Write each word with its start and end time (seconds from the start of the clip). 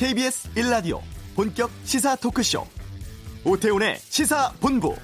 KBS 0.00 0.48
1라디오 0.54 1.00
본격 1.36 1.70
시사 1.84 2.16
토크쇼 2.16 2.64
오태훈의 3.44 3.98
시사본부 3.98 4.96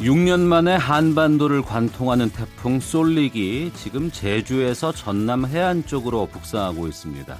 (6년) 0.00 0.40
만에 0.40 0.74
한반도를 0.74 1.62
관통하는 1.62 2.28
태풍 2.30 2.80
쏠릭이 2.80 3.70
지금 3.76 4.10
제주에서 4.10 4.90
전남 4.90 5.46
해안 5.46 5.86
쪽으로 5.86 6.26
북상하고 6.26 6.88
있습니다. 6.88 7.38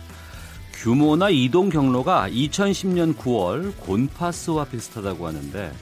규모나 0.75 1.29
이동 1.29 1.71
경로가 1.71 2.29
2010년 2.31 3.17
9월 3.17 3.77
곤파스와 3.81 4.67
비슷하다고 4.67 5.27
하는데 5.27 5.73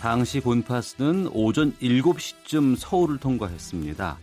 당시 0.00 0.40
곤파스는 0.40 1.28
오전 1.32 1.72
7시쯤 1.74 2.76
서울을 2.76 3.18
통과했습니다. 3.18 4.18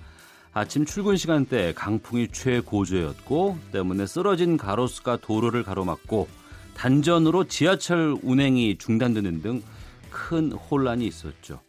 아침 0.53 0.85
출근 0.85 1.17
시간대 1.17 1.73
강풍이 1.73 2.29
최고조였고 2.29 3.57
때문에 3.71 4.05
쓰러진 4.05 4.57
가로수가 4.57 5.17
도로를 5.17 5.63
가로막고 5.63 6.27
단전으로 6.75 7.45
지하철 7.45 8.15
운행이 8.21 8.77
중단되는 8.77 9.41
등 9.41 9.61
큰 10.15 10.53
혼란이 10.53 11.05
있었죠. 11.07 11.59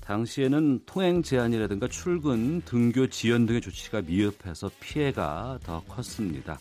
당시에는 0.00 0.80
통행 0.86 1.22
제한이라든가 1.22 1.88
출근, 1.88 2.62
등교 2.62 3.08
지연 3.08 3.44
등의 3.44 3.60
조치가 3.60 4.00
미흡해서 4.00 4.70
피해가 4.80 5.58
더 5.62 5.82
컸습니다. 5.82 6.58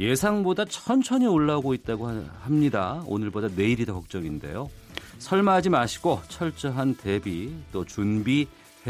예상보다 0.00 0.64
천천히 0.64 1.26
올라오고 1.26 1.74
있다고 1.74 2.08
합니다. 2.40 3.02
오늘보다 3.06 3.48
내일이 3.54 3.84
더 3.84 3.92
걱정인데요. 3.94 4.70
설마 5.18 5.54
하지 5.54 5.68
마시고 5.68 6.22
철저한 6.28 6.94
대비 6.94 7.52
또 7.72 7.84
준비해 7.84 8.46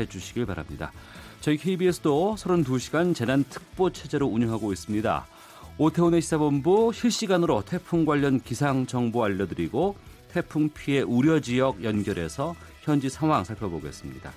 주시길 0.08 0.46
바랍니다. 0.46 0.92
저희 1.40 1.56
KBS도 1.56 2.36
32시간 2.38 3.14
재난 3.14 3.44
특보 3.44 3.90
체제로 3.90 4.26
운영하고 4.26 4.72
있습니다. 4.72 5.26
오태훈의 5.78 6.20
시사본부 6.20 6.92
실시간으로 6.92 7.62
태풍 7.64 8.04
관련 8.04 8.40
기상 8.40 8.86
정보 8.86 9.24
알려드리고 9.24 9.96
태풍 10.32 10.68
피해 10.68 11.00
우려 11.00 11.40
지역 11.40 11.82
연결해서 11.82 12.54
현지 12.82 13.08
상황 13.08 13.44
살펴보겠습니다. 13.44 14.32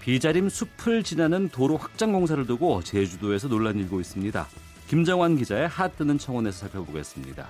비자림 0.00 0.48
숲을 0.48 1.02
지나는 1.02 1.48
도로 1.48 1.76
확장 1.76 2.12
공사를 2.12 2.44
두고 2.46 2.82
제주도에서 2.82 3.48
논란이 3.48 3.82
일고 3.82 4.00
있습니다. 4.00 4.46
김정환 4.88 5.36
기자의 5.36 5.68
핫뜨는 5.68 6.18
청원에서 6.18 6.58
살펴보겠습니다. 6.58 7.48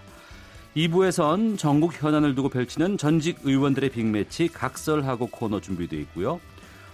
2부에선 0.77 1.56
전국 1.56 2.03
현안을 2.03 2.34
두고 2.34 2.48
펼치는 2.48 2.98
전직 2.98 3.39
의원들의 3.44 3.91
빅매치 3.91 4.48
각설하고 4.48 5.28
코너 5.28 5.61
준비되어 5.61 6.00
있고요. 6.00 6.41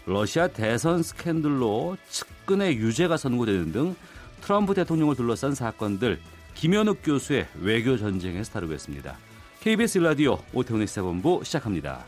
러시아 0.04 0.48
대선 0.48 1.02
스캔들로 1.02 1.96
측근의 2.08 2.76
유죄가 2.76 3.16
선고되는 3.16 3.72
등 3.72 3.94
트럼프 4.42 4.74
대통령을 4.74 5.16
둘러싼 5.16 5.54
사건들 5.54 6.20
김현욱 6.54 6.98
교수의 7.02 7.48
외교 7.62 7.96
전쟁에서 7.96 8.52
다루겠습니다. 8.52 9.16
KBS 9.60 9.98
라디오 9.98 10.38
오태훈의 10.52 10.86
시사본부 10.86 11.42
시작합니다. 11.44 12.04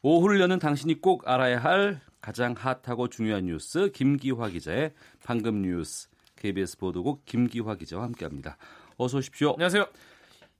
오후를 0.00 0.40
여는 0.40 0.60
당신이 0.60 1.02
꼭 1.02 1.28
알아야 1.28 1.58
할 1.58 2.00
가장 2.22 2.54
핫하고 2.56 3.08
중요한 3.08 3.44
뉴스 3.46 3.90
김기화 3.92 4.48
기자의 4.48 4.92
방금 5.24 5.60
뉴스 5.60 6.08
KBS 6.36 6.78
보도국 6.78 7.24
김기화 7.26 7.74
기자와 7.74 8.04
함께합니다. 8.04 8.56
어서 9.02 9.18
오십시오. 9.18 9.50
안녕하세요. 9.54 9.86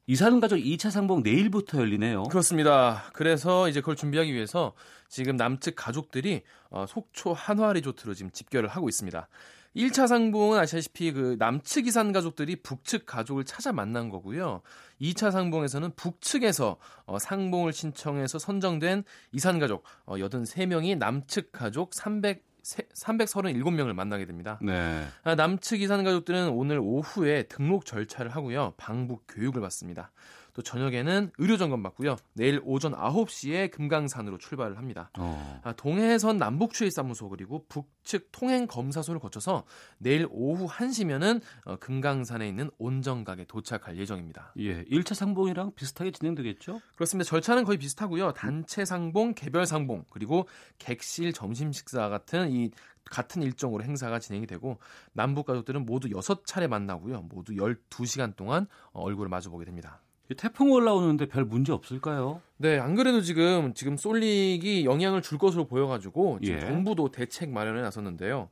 이사는 0.08 0.40
가족 0.40 0.56
2차 0.56 0.90
상봉 0.90 1.22
내일부터 1.22 1.78
열리네요. 1.78 2.24
그렇습니다. 2.24 3.04
그래서 3.12 3.68
이제 3.68 3.80
그걸 3.80 3.94
준비하기 3.94 4.34
위해서 4.34 4.72
지금 5.08 5.36
남측 5.36 5.76
가족들이 5.76 6.42
어, 6.70 6.84
속초 6.88 7.32
한화 7.32 7.72
리조트로 7.74 8.14
지금 8.14 8.32
집결을 8.32 8.68
하고 8.68 8.88
있습니다. 8.88 9.28
1차 9.76 10.08
상봉은 10.08 10.58
아시다시피 10.58 11.12
그 11.12 11.36
남측 11.38 11.86
이산 11.86 12.12
가족들이 12.12 12.56
북측 12.56 13.06
가족을 13.06 13.44
찾아 13.44 13.72
만난 13.72 14.08
거고요. 14.10 14.60
2차 15.00 15.30
상봉에서는 15.30 15.92
북측에서 15.94 16.78
어, 17.06 17.18
상봉을 17.20 17.72
신청해서 17.72 18.40
선정된 18.40 19.04
이산 19.30 19.60
가족 19.60 19.84
어, 20.04 20.16
83명이 20.16 20.98
남측 20.98 21.52
가족 21.52 21.94
300 21.94 22.51
337명을 22.62 23.92
만나게 23.92 24.24
됩니다. 24.24 24.58
네. 24.62 25.04
아, 25.24 25.34
남측 25.34 25.80
이산 25.80 26.04
가족들은 26.04 26.50
오늘 26.50 26.78
오후에 26.80 27.44
등록 27.44 27.84
절차를 27.86 28.34
하고요. 28.34 28.74
방북 28.76 29.24
교육을 29.28 29.60
받습니다. 29.60 30.12
또 30.54 30.62
저녁에는 30.62 31.32
의료 31.38 31.56
점검 31.56 31.82
받고요. 31.82 32.16
내일 32.34 32.60
오전 32.64 32.92
9시에 32.92 33.70
금강산으로 33.70 34.38
출발을 34.38 34.76
합니다. 34.76 35.10
어. 35.18 35.60
아, 35.64 35.72
동해선 35.72 36.36
남북추일사무소 36.38 37.28
그리고 37.30 37.64
북측 37.68 38.28
통행 38.32 38.66
검사소를 38.66 39.20
거쳐서 39.20 39.64
내일 39.98 40.26
오후 40.30 40.66
1시면은 40.68 41.40
어, 41.64 41.76
금강산에 41.76 42.46
있는 42.46 42.70
온정각에 42.78 43.44
도착할 43.44 43.96
예정입니다. 43.96 44.52
예, 44.58 44.84
1차 44.84 45.14
상봉이랑 45.14 45.74
비슷하게 45.74 46.10
진행되겠죠? 46.10 46.80
그렇습니다. 46.96 47.28
절차는 47.28 47.64
거의 47.64 47.78
비슷하고요. 47.78 48.32
단체 48.32 48.84
상봉, 48.84 49.34
개별 49.34 49.66
상봉, 49.66 50.04
그리고 50.10 50.46
객실 50.78 51.32
점심 51.32 51.72
식사 51.72 52.08
같은 52.08 52.50
이 52.52 52.70
같은 53.10 53.42
일정으로 53.42 53.82
행사가 53.84 54.18
진행이 54.18 54.46
되고 54.46 54.78
남북 55.12 55.46
가족들은 55.46 55.84
모두 55.84 56.08
6차례 56.08 56.68
만나고요. 56.68 57.22
모두 57.22 57.52
12시간 57.54 58.36
동안 58.36 58.66
얼굴을 58.92 59.28
마주보게 59.28 59.64
됩니다. 59.64 60.00
태풍 60.34 60.70
올라오는데 60.72 61.26
별 61.26 61.44
문제 61.44 61.72
없을까요? 61.72 62.40
네, 62.56 62.78
안 62.78 62.94
그래도 62.94 63.20
지금 63.22 63.74
지금 63.74 63.96
쏠릭이 63.96 64.84
영향을 64.84 65.22
줄 65.22 65.38
것으로 65.38 65.66
보여가지고 65.66 66.38
지금 66.42 66.56
예. 66.56 66.60
정부도 66.60 67.10
대책 67.10 67.50
마련에 67.50 67.82
나섰는데요. 67.82 68.48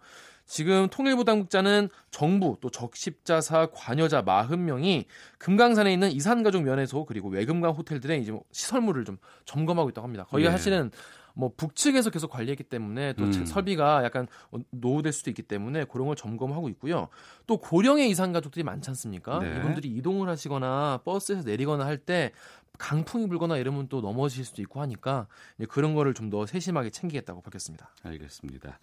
지금 0.47 0.89
통일부 0.89 1.25
당국자는 1.25 1.91
정부 2.11 2.57
또 2.61 2.71
적십자사 2.71 3.69
관여자 3.73 4.25
40명이 4.25 5.05
금강산에 5.39 5.93
있는 5.93 6.11
이산가족 6.11 6.65
면회소 6.65 7.05
그리고 7.05 7.29
외금강 7.29 7.71
호텔들의 7.73 8.21
이제 8.21 8.33
뭐 8.33 8.43
시설물을 8.51 9.05
좀 9.05 9.19
점검하고 9.45 9.91
있다고 9.91 10.05
합니다. 10.05 10.25
거기가 10.25 10.49
예. 10.49 10.51
사실은 10.51 10.91
뭐 11.41 11.53
북측에서 11.57 12.11
계속 12.11 12.31
관리했기 12.31 12.65
때문에 12.65 13.15
또 13.15 13.25
음. 13.25 13.47
설비가 13.47 14.05
약간 14.05 14.27
노후될 14.71 15.13
수도 15.13 15.31
있기 15.31 15.43
때문에 15.43 15.85
그런 15.87 16.07
걸 16.07 16.15
점검하고 16.17 16.69
있고요. 16.69 17.09
또 17.47 17.57
고령의 17.57 18.11
이산 18.11 18.33
가족들이 18.33 18.63
많지 18.63 18.91
않습니까? 18.91 19.39
네. 19.41 19.57
이분들이 19.57 19.89
이동을 19.89 20.29
하시거나 20.29 21.01
버스에서 21.05 21.43
내리거나 21.43 21.87
할 21.87 22.01
때 22.01 22.33
강풍이 22.79 23.29
불거나 23.29 23.59
이러면 23.59 23.89
또 23.89 24.01
넘어질 24.01 24.43
수도 24.45 24.63
있고 24.63 24.81
하니까 24.81 25.27
그런 25.69 25.95
거를 25.95 26.15
좀 26.15 26.31
더 26.31 26.47
세심하게 26.47 26.91
챙기겠다고 26.91 27.43
밝혔습니다. 27.43 27.91
알겠습니다. 28.05 28.79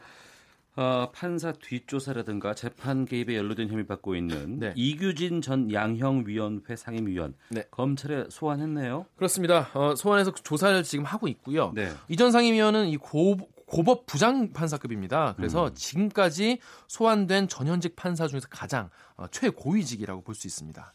어, 0.77 1.09
판사 1.11 1.51
뒷조사라든가 1.51 2.53
재판 2.53 3.05
개입에 3.05 3.35
연루된 3.35 3.69
혐의 3.69 3.85
받고 3.87 4.15
있는 4.15 4.59
네. 4.59 4.73
이규진 4.75 5.41
전 5.41 5.71
양형위원회 5.73 6.75
상임위원 6.75 7.33
네. 7.49 7.63
검찰에 7.71 8.25
소환했네요. 8.29 9.07
그렇습니다. 9.15 9.69
어, 9.73 9.95
소환해서 9.95 10.31
조사를 10.31 10.83
지금 10.83 11.03
하고 11.03 11.27
있고요. 11.27 11.71
네. 11.73 11.91
이전 12.09 12.31
상임위원은 12.31 12.87
이 12.89 12.97
고, 12.97 13.37
고법 13.65 14.05
부장 14.05 14.53
판사급입니다. 14.53 15.33
그래서 15.35 15.65
음. 15.67 15.73
지금까지 15.73 16.59
소환된 16.87 17.47
전현직 17.47 17.95
판사 17.95 18.27
중에서 18.27 18.47
가장 18.49 18.89
어, 19.17 19.25
최고위직이라고 19.29 20.21
볼 20.21 20.35
수 20.35 20.45
있습니다. 20.45 20.93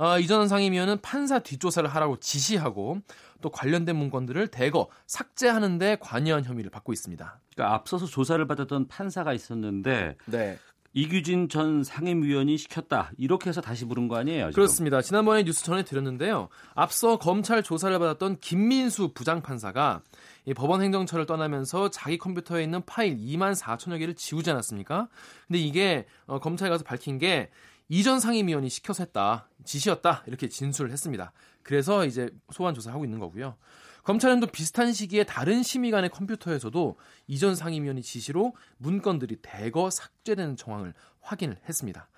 어, 0.00 0.18
이전 0.18 0.48
상임위원은 0.48 1.02
판사 1.02 1.40
뒷조사를 1.40 1.86
하라고 1.86 2.18
지시하고 2.18 3.02
또 3.42 3.50
관련된 3.50 3.94
문건들을 3.94 4.48
대거 4.48 4.88
삭제하는 5.06 5.76
데 5.76 5.98
관여한 6.00 6.42
혐의를 6.42 6.70
받고 6.70 6.94
있습니다. 6.94 7.38
그러니까 7.54 7.74
앞서서 7.74 8.06
조사를 8.06 8.44
받았던 8.46 8.88
판사가 8.88 9.34
있었는데 9.34 10.16
네. 10.24 10.58
이규진 10.94 11.50
전 11.50 11.84
상임위원이 11.84 12.56
시켰다. 12.56 13.12
이렇게 13.18 13.50
해서 13.50 13.60
다시 13.60 13.84
부른 13.84 14.08
거 14.08 14.16
아니에요? 14.16 14.46
지금? 14.46 14.52
그렇습니다. 14.52 15.02
지난번에 15.02 15.44
뉴스 15.44 15.62
전해드렸는데요. 15.64 16.48
앞서 16.74 17.18
검찰 17.18 17.62
조사를 17.62 17.96
받았던 17.98 18.38
김민수 18.40 19.12
부장판사가 19.12 20.00
이 20.46 20.54
법원 20.54 20.80
행정처를 20.80 21.26
떠나면서 21.26 21.90
자기 21.90 22.16
컴퓨터에 22.16 22.62
있는 22.62 22.82
파일 22.86 23.18
2만 23.18 23.54
4천여 23.54 23.98
개를 23.98 24.14
지우지 24.14 24.50
않았습니까? 24.50 25.08
근데 25.46 25.60
이게 25.60 26.06
어, 26.26 26.40
검찰에 26.40 26.70
가서 26.70 26.84
밝힌 26.84 27.18
게 27.18 27.50
이전 27.90 28.20
상임위원이 28.20 28.70
시켜서 28.70 29.02
했다. 29.02 29.48
지시였다. 29.64 30.22
이렇게 30.28 30.48
진술을 30.48 30.92
했습니다. 30.92 31.32
그래서 31.64 32.06
이제 32.06 32.30
소환 32.52 32.72
조사를 32.72 32.94
하고 32.94 33.04
있는 33.04 33.18
거고요. 33.18 33.56
검찰은 34.04 34.38
또 34.38 34.46
비슷한 34.46 34.92
시기에 34.92 35.24
다른 35.24 35.64
심의관의 35.64 36.10
컴퓨터에서도 36.10 36.96
이전 37.26 37.56
상임위원의 37.56 38.04
지시로 38.04 38.54
문건들이 38.78 39.38
대거 39.42 39.90
삭제되는 39.90 40.56
정황을 40.56 40.94
확인을 41.20 41.58
했습니다. 41.68 42.08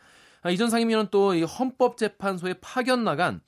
아, 0.42 0.50
이전 0.50 0.68
상임위원은 0.68 1.08
또 1.10 1.34
이 1.34 1.42
헌법재판소에 1.42 2.54
파견 2.60 3.02
나간 3.02 3.40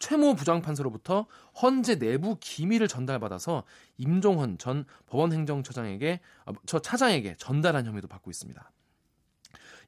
최모 0.00 0.34
부장판사로부터 0.34 1.26
헌재 1.62 2.00
내부 2.00 2.38
기밀을 2.40 2.88
전달받아서 2.88 3.62
임종헌 3.98 4.58
전 4.58 4.84
법원행정처장에게 5.06 6.20
아, 6.44 6.52
저 6.66 6.80
차장에게 6.80 7.36
전달한 7.38 7.86
혐의도 7.86 8.08
받고 8.08 8.30
있습니다. 8.30 8.70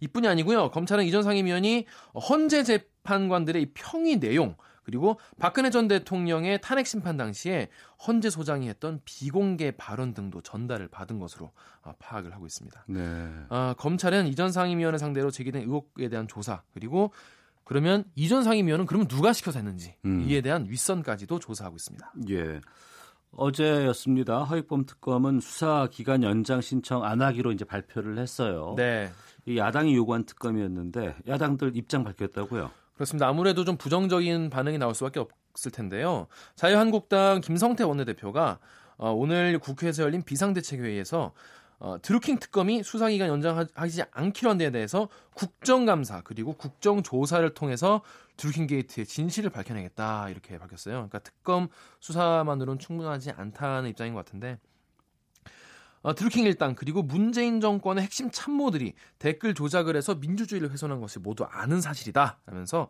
이뿐이 0.00 0.26
아니고요. 0.26 0.70
검찰은 0.70 1.04
이전 1.04 1.22
상임위원이 1.22 1.86
헌재 2.28 2.64
재판관들의 2.64 3.72
평의 3.74 4.18
내용 4.20 4.56
그리고 4.82 5.20
박근혜 5.38 5.70
전 5.70 5.88
대통령의 5.88 6.60
탄핵 6.60 6.86
심판 6.86 7.16
당시에 7.16 7.68
헌재 8.06 8.30
소장이 8.30 8.68
했던 8.68 9.00
비공개 9.04 9.72
발언 9.76 10.14
등도 10.14 10.40
전달을 10.40 10.88
받은 10.88 11.20
것으로 11.20 11.52
어, 11.82 11.92
파악을 11.98 12.34
하고 12.34 12.46
있습니다. 12.46 12.84
네. 12.88 13.28
어, 13.50 13.74
검찰은 13.78 14.26
이전 14.26 14.50
상임위원회 14.50 14.98
상대로 14.98 15.30
제기된 15.30 15.62
의혹에 15.62 16.08
대한 16.08 16.26
조사 16.26 16.62
그리고 16.72 17.12
그러면 17.64 18.04
이전 18.16 18.42
상임위원은 18.42 18.86
그러면 18.86 19.06
누가 19.06 19.32
시켜서 19.32 19.60
했는지 19.60 19.94
음. 20.04 20.24
이에 20.28 20.40
대한 20.40 20.66
윗선까지도 20.68 21.38
조사하고 21.38 21.76
있습니다. 21.76 22.12
예. 22.30 22.60
어제였습니다. 23.36 24.44
허익범 24.44 24.86
특검은 24.86 25.40
수사 25.40 25.88
기간 25.90 26.22
연장 26.22 26.60
신청 26.60 27.04
안 27.04 27.22
하기로 27.22 27.52
이제 27.52 27.64
발표를 27.64 28.18
했어요. 28.18 28.74
네. 28.76 29.10
이 29.46 29.56
야당이 29.56 29.94
요구한 29.94 30.24
특검이었는데 30.24 31.16
야당들 31.26 31.76
입장 31.76 32.04
밝혔다고요. 32.04 32.70
그렇습니다. 32.94 33.28
아무래도 33.28 33.64
좀 33.64 33.76
부정적인 33.76 34.50
반응이 34.50 34.78
나올 34.78 34.94
수밖에 34.94 35.20
없을 35.20 35.70
텐데요. 35.70 36.26
자유한국당 36.54 37.40
김성태 37.40 37.84
원내대표가 37.84 38.58
어, 38.98 39.12
오늘 39.12 39.58
국회에서 39.58 40.02
열린 40.02 40.22
비상대책회의에서 40.22 41.32
어, 41.80 41.96
드루킹 42.00 42.38
특검이 42.38 42.82
수사기간 42.82 43.30
연장하지 43.30 44.02
않기로 44.10 44.50
한 44.50 44.58
데에 44.58 44.70
대해서 44.70 45.08
국정감사 45.34 46.20
그리고 46.24 46.52
국정조사를 46.52 47.48
통해서 47.54 48.02
드루킹 48.36 48.66
게이트의 48.66 49.06
진실을 49.06 49.48
밝혀내겠다 49.48 50.28
이렇게 50.28 50.58
밝혔어요. 50.58 50.94
그러니까 50.94 51.18
특검 51.20 51.68
수사만으로는 52.00 52.78
충분하지 52.78 53.30
않다는 53.30 53.88
입장인 53.88 54.12
것 54.12 54.24
같은데 54.24 54.58
어, 56.02 56.14
드루킹 56.14 56.44
일당 56.44 56.74
그리고 56.74 57.02
문재인 57.02 57.60
정권의 57.60 58.04
핵심 58.04 58.30
참모들이 58.30 58.92
댓글 59.18 59.54
조작을 59.54 59.96
해서 59.96 60.14
민주주의를 60.14 60.70
훼손한 60.70 61.00
것을 61.00 61.22
모두 61.22 61.44
아는 61.44 61.80
사실이다 61.80 62.40
라면서 62.44 62.88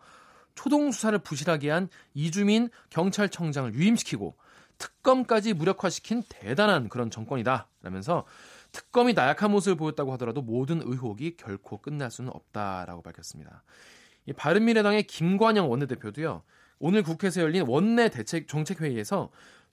초동 0.56 0.90
수사를 0.90 1.16
부실하게 1.20 1.70
한 1.70 1.88
이주민 2.14 2.70
경찰청장을 2.90 3.72
유임시키고 3.72 4.36
특검까지 4.78 5.52
무력화시킨 5.52 6.24
대단한 6.28 6.88
그런 6.88 7.10
정권이다 7.10 7.68
라면서 7.82 8.24
특검이 8.72 9.14
나약한 9.14 9.50
모습을 9.50 9.76
보였다고 9.76 10.12
하더라도 10.12 10.42
모든 10.42 10.80
의혹이 10.82 11.36
결코 11.36 11.78
끝날 11.78 12.10
수는 12.10 12.30
없다라고 12.32 13.02
밝혔습니다. 13.02 13.64
이 14.26 14.32
바른미래당의 14.32 15.04
김관영 15.04 15.70
원내대표도요. 15.70 16.42
오늘 16.78 17.02
국회에서 17.02 17.42
열린 17.42 17.64
원내 17.66 18.08
대책 18.10 18.48
정책 18.48 18.80
회의에서 18.80 19.30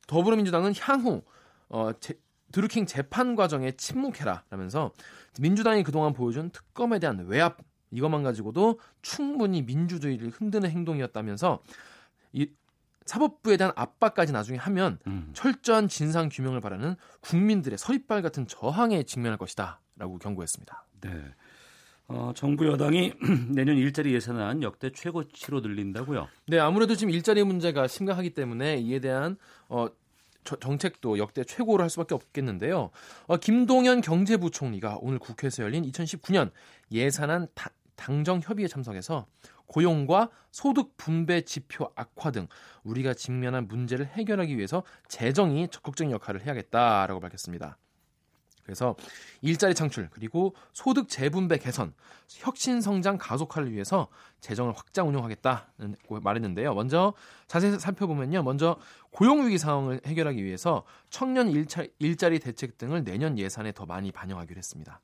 더불어민주당은 0.07 0.73
향후 0.79 1.23
어, 1.69 1.91
제, 1.99 2.19
드루킹 2.51 2.85
재판 2.85 3.35
과정에 3.35 3.71
침묵해라 3.71 4.43
라면서 4.49 4.91
민주당이 5.39 5.83
그동안 5.83 6.13
보여준 6.13 6.49
특검에 6.49 6.99
대한 6.99 7.25
외압 7.27 7.57
이것만 7.91 8.23
가지고도 8.23 8.79
충분히 9.01 9.61
민주주의를 9.61 10.29
흔드는 10.29 10.69
행동이었다면서 10.69 11.61
이 12.33 12.49
사법부에 13.07 13.57
대한 13.57 13.73
압박까지 13.75 14.33
나중에 14.33 14.57
하면 14.57 14.99
음. 15.07 15.29
철저한 15.33 15.87
진상 15.87 16.29
규명을 16.31 16.61
바라는 16.61 16.95
국민들의 17.21 17.77
서리빨 17.77 18.21
같은 18.21 18.47
저항에 18.47 19.03
직면할 19.03 19.37
것이다라고 19.37 20.19
경고했습니다. 20.19 20.85
네. 21.01 21.09
어, 22.09 22.31
정부 22.35 22.65
여당이 22.67 23.13
내년 23.53 23.75
일자리 23.77 24.13
예산안 24.13 24.63
역대 24.63 24.91
최고치로 24.91 25.59
늘린다고요. 25.59 26.27
네, 26.47 26.59
아무래도 26.59 26.95
지금 26.95 27.11
일자리 27.11 27.43
문제가 27.43 27.87
심각하기 27.87 28.29
때문에 28.31 28.77
이에 28.77 28.99
대한 28.99 29.37
어, 29.67 29.87
저, 30.45 30.55
정책도 30.55 31.17
역대 31.17 31.43
최고로 31.43 31.83
할 31.83 31.89
수밖에 31.89 32.15
없겠는데요. 32.15 32.91
어, 33.27 33.37
김동연 33.37 33.99
경제부총리가 34.01 34.99
오늘 35.01 35.19
국회에서 35.19 35.63
열린 35.63 35.83
2019년 35.83 36.51
예산안 36.91 37.47
다, 37.53 37.71
당정 37.97 38.39
협의에 38.41 38.67
참석해서 38.67 39.25
고용과 39.67 40.29
소득 40.51 40.97
분배 40.97 41.41
지표 41.41 41.91
악화 41.95 42.31
등 42.31 42.47
우리가 42.83 43.13
직면한 43.13 43.67
문제를 43.67 44.07
해결하기 44.07 44.57
위해서 44.57 44.83
재정이 45.07 45.69
적극적인 45.69 46.11
역할을 46.11 46.45
해야겠다라고 46.45 47.19
밝혔습니다. 47.19 47.77
그래서 48.67 48.97
일자리 49.41 49.73
창출 49.73 50.09
그리고 50.11 50.53
소득 50.73 51.07
재분배 51.07 51.57
개선, 51.57 51.93
혁신 52.27 52.81
성장 52.81 53.17
가속화를 53.17 53.71
위해서 53.71 54.09
재정을 54.41 54.73
확장 54.75 55.07
운용하겠다는 55.07 55.95
말했는데요. 56.09 56.73
먼저 56.73 57.13
자세히 57.47 57.79
살펴보면요. 57.79 58.43
먼저 58.43 58.77
고용 59.11 59.45
위기 59.45 59.57
상황을 59.57 60.01
해결하기 60.05 60.43
위해서 60.43 60.83
청년 61.09 61.47
일차, 61.47 61.85
일자리 61.99 62.39
대책 62.39 62.77
등을 62.77 63.05
내년 63.05 63.39
예산에 63.39 63.71
더 63.71 63.85
많이 63.85 64.11
반영하기로 64.11 64.57
했습니다. 64.57 64.99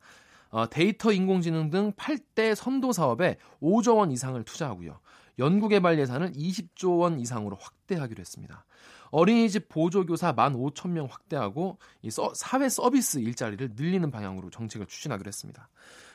어, 0.53 0.69
데이터 0.69 1.11
인공지능 1.11 1.71
등 1.71 1.93
8대 1.93 2.53
선도 2.53 2.91
사업에 2.91 3.37
5조 3.59 3.97
원 3.97 4.11
이상을 4.11 4.41
투자하고요. 4.43 4.99
연구개발 5.39 5.97
예산을 5.97 6.33
20조 6.33 6.99
원 6.99 7.19
이상으로 7.19 7.57
확대하기로 7.59 8.21
했습니다. 8.21 8.63
어린이집 9.09 9.67
보조교사 9.67 10.35
15,000명 10.35 11.09
확대하고 11.09 11.79
이 12.03 12.11
서, 12.11 12.31
사회 12.35 12.69
서비스 12.69 13.17
일자리를 13.17 13.71
늘리는 13.75 14.11
방향으로 14.11 14.51
정책을 14.51 14.85
추진하기로 14.85 15.27
했습니다. 15.27 15.69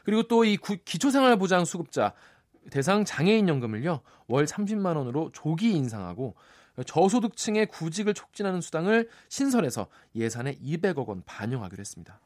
그리고 0.04 0.22
또 0.22 0.44
이 0.44 0.56
기초생활보장 0.56 1.64
수급자 1.64 2.14
대상 2.70 3.04
장애인 3.04 3.48
연금을요. 3.48 4.02
월 4.28 4.44
30만 4.44 4.96
원으로 4.96 5.32
조기 5.32 5.72
인상하고 5.72 6.36
저소득층의 6.86 7.66
구직을 7.66 8.14
촉진하는 8.14 8.60
수당을 8.60 9.08
신설해서 9.28 9.88
예산에 10.14 10.54
200억 10.58 11.08
원 11.08 11.24
반영하기로 11.26 11.80
했습니다. 11.80 12.20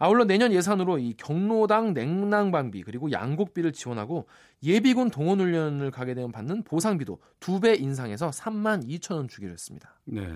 아울러 0.00 0.24
내년 0.24 0.52
예산으로 0.52 0.98
이 0.98 1.12
경로당 1.16 1.92
냉난방비 1.92 2.82
그리고 2.82 3.12
양곡비를 3.12 3.72
지원하고 3.72 4.26
예비군 4.62 5.10
동원 5.10 5.40
훈련을 5.40 5.90
가게 5.90 6.14
되면 6.14 6.32
받는 6.32 6.64
보상비도 6.64 7.20
두 7.38 7.60
배 7.60 7.74
인상해서 7.74 8.30
3만 8.30 8.88
2천 8.88 9.16
원 9.16 9.28
주기로 9.28 9.52
했습니다. 9.52 9.94
네. 10.06 10.26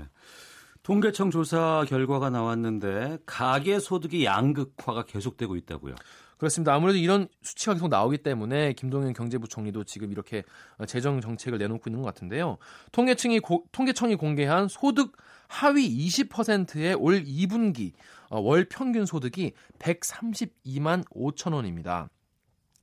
통계청 0.83 1.31
조사 1.31 1.87
결과가 1.89 2.29
나왔는데 2.29 3.19
가계 3.25 3.79
소득이 3.79 4.27
양극화가 4.27 5.05
계속되고 5.07 5.57
있다고요. 5.57 5.95
그렇습니다. 6.39 6.75
아무래도 6.75 6.99
이런 6.99 7.29
수치가 7.43 7.75
계속 7.75 7.89
나오기 7.89 8.19
때문에 8.19 8.73
김동연 8.75 9.13
경제부총리도 9.13 9.85
지금 9.85 10.11
이렇게 10.13 10.43
재정 10.87 11.21
정책을 11.21 11.59
내놓고 11.59 11.89
있는 11.89 12.03
것 12.03 12.07
같은데요. 12.07 12.59
통계청이 12.93 13.41
고, 13.41 13.65
통계청이 13.73 14.17
공개한 14.17 14.69
소득 14.69 15.17
하위 15.49 15.89
20%의 16.07 16.95
올 16.95 17.23
2분기 17.25 17.93
어, 18.31 18.41
월 18.41 18.65
평균 18.69 19.07
소득이 19.07 19.53
132만 19.79 21.05
5천 21.11 21.55
원입니다. 21.55 22.09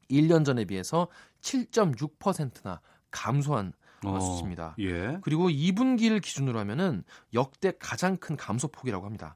1년 0.09 0.45
전에 0.45 0.65
비해서 0.65 1.07
7.6%나 1.41 2.81
감소한 3.09 3.73
어, 4.05 4.19
수치입니다. 4.19 4.75
예. 4.79 5.17
그리고 5.21 5.49
2분기를 5.49 6.21
기준으로 6.21 6.59
하면은 6.59 7.03
역대 7.33 7.73
가장 7.79 8.17
큰 8.17 8.35
감소폭이라고 8.35 9.05
합니다. 9.05 9.35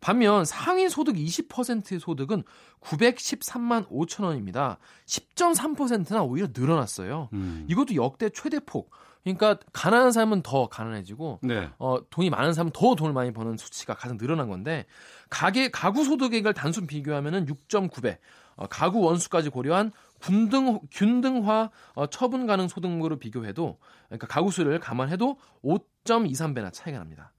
반면 0.00 0.44
상위 0.44 0.88
소득 0.88 1.16
20%의 1.16 2.00
소득은 2.00 2.42
913만 2.80 3.88
5천 3.88 4.24
원입니다. 4.24 4.78
10.3%나 5.06 6.22
오히려 6.22 6.48
늘어났어요. 6.54 7.28
음. 7.32 7.66
이것도 7.68 7.94
역대 7.96 8.30
최대폭. 8.30 8.90
그러니까 9.26 9.58
가난한 9.72 10.12
사람은 10.12 10.42
더 10.42 10.68
가난해지고 10.68 11.40
네. 11.42 11.68
어, 11.80 11.98
돈이 12.10 12.30
많은 12.30 12.52
사람은 12.52 12.70
더 12.72 12.94
돈을 12.94 13.12
많이 13.12 13.32
버는 13.32 13.56
수치가 13.56 13.94
가장 13.94 14.18
늘어난 14.18 14.48
건데 14.48 14.86
가계 15.30 15.68
가구 15.72 16.04
소득액을 16.04 16.54
단순 16.54 16.86
비교하면은 16.86 17.46
6.9배, 17.46 18.18
어, 18.54 18.66
가구 18.68 19.00
원수까지 19.00 19.48
고려한 19.48 19.90
균등 20.20 20.78
균등화 20.92 21.70
어, 21.94 22.06
처분 22.06 22.46
가능 22.46 22.68
소득물을 22.68 23.18
비교해도 23.18 23.78
그러니까 24.06 24.26
가구 24.26 24.50
수를 24.50 24.78
감안해도 24.78 25.38
5.23배나 25.64 26.72
차이가 26.72 26.98
납니다. 26.98 27.32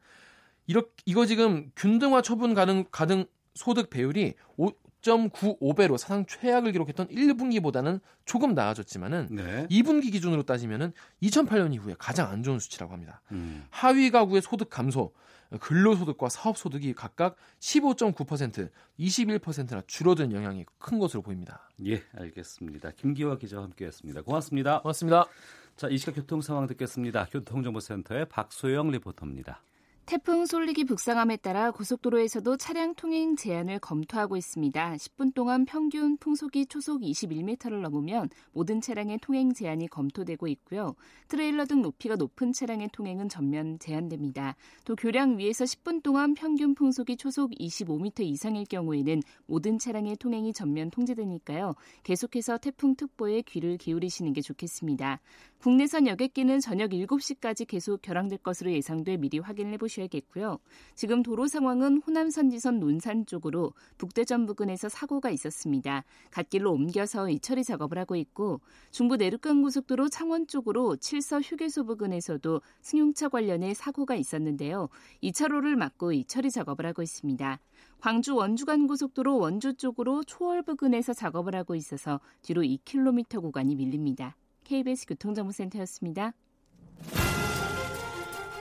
이렇게 0.67 0.91
이거 1.05 1.25
지금 1.25 1.71
균등화 1.75 2.21
처분 2.21 2.53
가능 2.53 2.86
가능 2.91 3.25
소득 3.53 3.89
배율이 3.89 4.36
5.95배로 4.57 5.97
사상 5.97 6.25
최악을 6.25 6.74
기록했던 6.74 7.07
1분기보다는 7.07 8.01
조금 8.25 8.53
나아졌지만은 8.53 9.27
네. 9.31 9.67
2분기 9.69 10.12
기준으로 10.12 10.43
따지면은 10.43 10.91
2008년 11.24 11.74
이후에 11.74 11.95
가장 11.97 12.29
안 12.29 12.43
좋은 12.43 12.59
수치라고 12.59 12.93
합니다. 12.93 13.21
음. 13.31 13.65
하위 13.69 14.12
가구의 14.12 14.41
소득 14.41 14.69
감소, 14.69 15.13
근로소득과 15.59 16.29
사업소득이 16.29 16.93
각각 16.93 17.38
15.9%, 17.59 18.69
21%나 19.00 19.81
줄어든 19.88 20.33
영향이 20.33 20.65
큰 20.77 21.00
것으로 21.00 21.21
보입니다. 21.21 21.69
예, 21.86 22.03
알겠습니다. 22.15 22.91
김기화 22.91 23.38
기자와 23.38 23.63
함께했습니다. 23.63 24.21
고맙습니다. 24.21 24.81
고맙습니다. 24.81 25.25
자, 25.77 25.88
이 25.89 25.98
시각 26.00 26.15
교통 26.15 26.41
상황 26.41 26.65
듣겠습니다. 26.65 27.27
교통정보센터의 27.31 28.27
박소영 28.29 28.89
리포터입니다. 28.89 29.62
태풍 30.07 30.46
쏠리기 30.46 30.86
북상함에 30.86 31.36
따라 31.36 31.69
고속도로에서도 31.69 32.55
차량 32.55 32.96
통행 32.96 33.36
제한을 33.36 33.79
검토하고 33.79 34.38
있습니다. 34.38 34.93
10분 34.96 35.34
동안 35.34 35.65
평균 35.65 36.15
풍속이 36.15 36.67
초속 36.67 37.01
21m를 37.01 37.81
넘으면 37.81 38.29
모든 38.53 38.79
차량의 38.79 39.17
통행 39.22 39.51
제한이 39.51 39.89
검토되고 39.89 40.48
있고요. 40.48 40.96
트레일러 41.27 41.65
등 41.65 41.81
높이가 41.81 42.15
높은 42.15 42.53
차량의 42.53 42.88
통행은 42.93 43.27
전면 43.27 43.79
제한됩니다. 43.79 44.55
또 44.86 44.96
교량 44.96 45.39
위에서 45.39 45.65
10분 45.65 46.01
동안 46.01 46.36
평균 46.36 46.74
풍속이 46.74 47.17
초속 47.17 47.51
25m 47.51 48.22
이상일 48.22 48.63
경우에는 48.63 49.22
모든 49.46 49.77
차량의 49.77 50.15
통행이 50.15 50.53
전면 50.53 50.89
통제되니까요. 50.89 51.75
계속해서 52.03 52.60
태풍 52.60 52.96
특보에 52.96 53.41
귀를 53.41 53.75
기울이시는 53.75 54.31
게 54.31 54.39
좋겠습니다. 54.39 55.19
국내선 55.60 56.06
여객기는 56.06 56.60
저녁 56.60 56.92
7시까지 56.92 57.68
계속 57.68 58.02
결항될 58.04 58.38
것으로 58.40 58.72
예상돼 58.72 59.18
미리 59.18 59.40
확인을 59.40 59.74
해보셔야겠고요. 59.74 60.60
지금 60.94 61.24
도로 61.24 61.48
상황은 61.48 62.04
호남 62.06 62.30
선 62.30 62.52
지선 62.52 62.80
논산 62.80 63.26
쪽으로 63.26 63.74
북대전 63.98 64.46
부근에서 64.46 64.88
사고가 64.88 65.32
있었습니다. 65.32 66.04
갓길로 66.30 66.72
옮겨서 66.72 67.32
이처리 67.32 67.64
작업을 67.64 67.98
하고 67.98 68.16
있고 68.16 68.62
중부 68.92 69.18
내륙간 69.18 69.64
고속도로 69.64 70.10
창원 70.10 70.46
쪽으로 70.46 70.96
칠서 70.96 71.42
휴게소 71.42 71.86
부근에서도 71.86 72.62
승용차 72.82 73.30
관련해 73.30 73.74
사고가 73.74 74.16
있었는데요. 74.16 74.90
2차로를 75.24 75.76
막고 75.76 76.14
이처리 76.14 76.52
작업을 76.52 76.86
하고 76.86 77.02
있습니다. 77.02 77.60
광주 78.00 78.36
원주간 78.36 78.86
고속도로 78.86 79.40
원주 79.40 79.74
쪽으로 79.74 80.24
초월 80.24 80.62
부근에서 80.62 81.14
작업을 81.14 81.56
하고 81.56 81.74
있어서 81.74 82.20
뒤로 82.44 82.62
2km 82.62 83.42
구간이 83.42 83.76
밀립니다. 83.76 84.36
KBS 84.67 85.05
교통정보센터였습니다. 85.07 86.33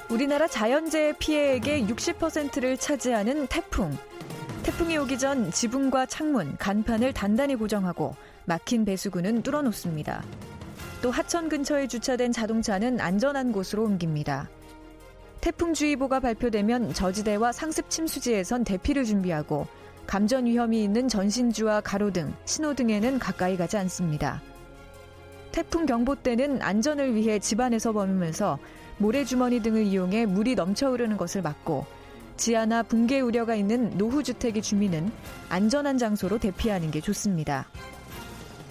우리나라 0.08 0.46
자연재해 0.46 1.14
피해액의 1.18 1.86
60%를 1.86 2.76
차지하는 2.76 3.48
태풍. 3.48 3.90
태풍이 4.62 4.96
오기 4.98 5.18
전 5.18 5.50
지붕과 5.50 6.06
창문, 6.06 6.56
간판을 6.58 7.12
단단히 7.12 7.56
고정하고 7.56 8.14
막힌 8.44 8.84
배수구는 8.84 9.42
뚫어놓습니다. 9.42 10.22
또 11.02 11.10
하천 11.10 11.48
근처에 11.48 11.88
주차된 11.88 12.32
자동차는 12.32 13.00
안전한 13.00 13.52
곳으로 13.52 13.84
옮깁니다. 13.84 14.48
태풍주의보가 15.40 16.20
발표되면 16.20 16.94
저지대와 16.94 17.52
상습 17.52 17.90
침수지에선 17.90 18.64
대피를 18.64 19.04
준비하고 19.04 19.66
감전 20.06 20.46
위험이 20.46 20.84
있는 20.84 21.08
전신주와 21.08 21.80
가로등, 21.80 22.32
신호등에는 22.44 23.18
가까이 23.18 23.56
가지 23.56 23.76
않습니다. 23.76 24.40
태풍 25.56 25.86
경보 25.86 26.16
때는 26.16 26.60
안전을 26.60 27.14
위해 27.14 27.38
집안에서 27.38 27.94
머물면서 27.94 28.58
모래주머니 28.98 29.60
등을 29.60 29.84
이용해 29.84 30.26
물이 30.26 30.54
넘쳐 30.54 30.90
흐르는 30.90 31.16
것을 31.16 31.40
막고 31.40 31.86
지하나 32.36 32.82
붕괴 32.82 33.20
우려가 33.20 33.54
있는 33.54 33.96
노후주택의 33.96 34.60
주민은 34.60 35.10
안전한 35.48 35.96
장소로 35.96 36.36
대피하는 36.36 36.90
게 36.90 37.00
좋습니다. 37.00 37.66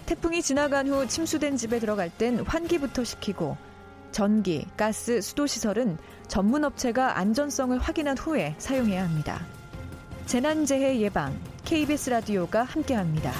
태풍이 0.05 0.43
지나간 0.43 0.87
후 0.87 1.07
침수된 1.07 1.57
집에 1.57 1.79
들어갈 1.79 2.11
땐 2.11 2.41
환기부터 2.41 3.03
시키고 3.03 3.57
전기, 4.11 4.67
가스, 4.77 5.21
수도시설은 5.21 5.97
전문 6.27 6.63
업체가 6.63 7.17
안전성을 7.17 7.75
확인한 7.79 8.15
후에 8.15 8.53
사용해야 8.59 9.03
합니다. 9.03 9.43
재난재해 10.27 10.99
예방 10.99 11.35
KBS 11.63 12.11
라디오가 12.11 12.61
함께합니다. 12.61 13.31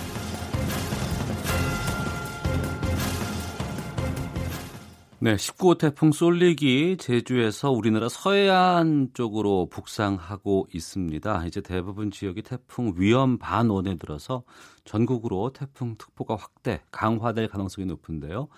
네, 5.26 5.38
19호 5.38 5.80
태풍 5.80 6.12
쏠리기 6.12 6.98
제주에서 7.00 7.72
우리나라 7.72 8.10
서해안 8.10 9.10
쪽으로 9.16 9.68
북상하고 9.72 10.68
있습니다. 10.72 11.48
이제 11.48 11.62
대부분 11.62 12.12
지역이 12.12 12.44
태풍 12.44 12.94
위험 12.96 13.40
반원에 13.40 13.98
들어서 13.98 14.44
전국으로 14.84 15.52
태풍 15.52 15.96
특보가 15.98 16.36
확대, 16.36 16.84
강화될 16.92 17.48
가능성이 17.48 17.88
높은데요. 17.88 18.50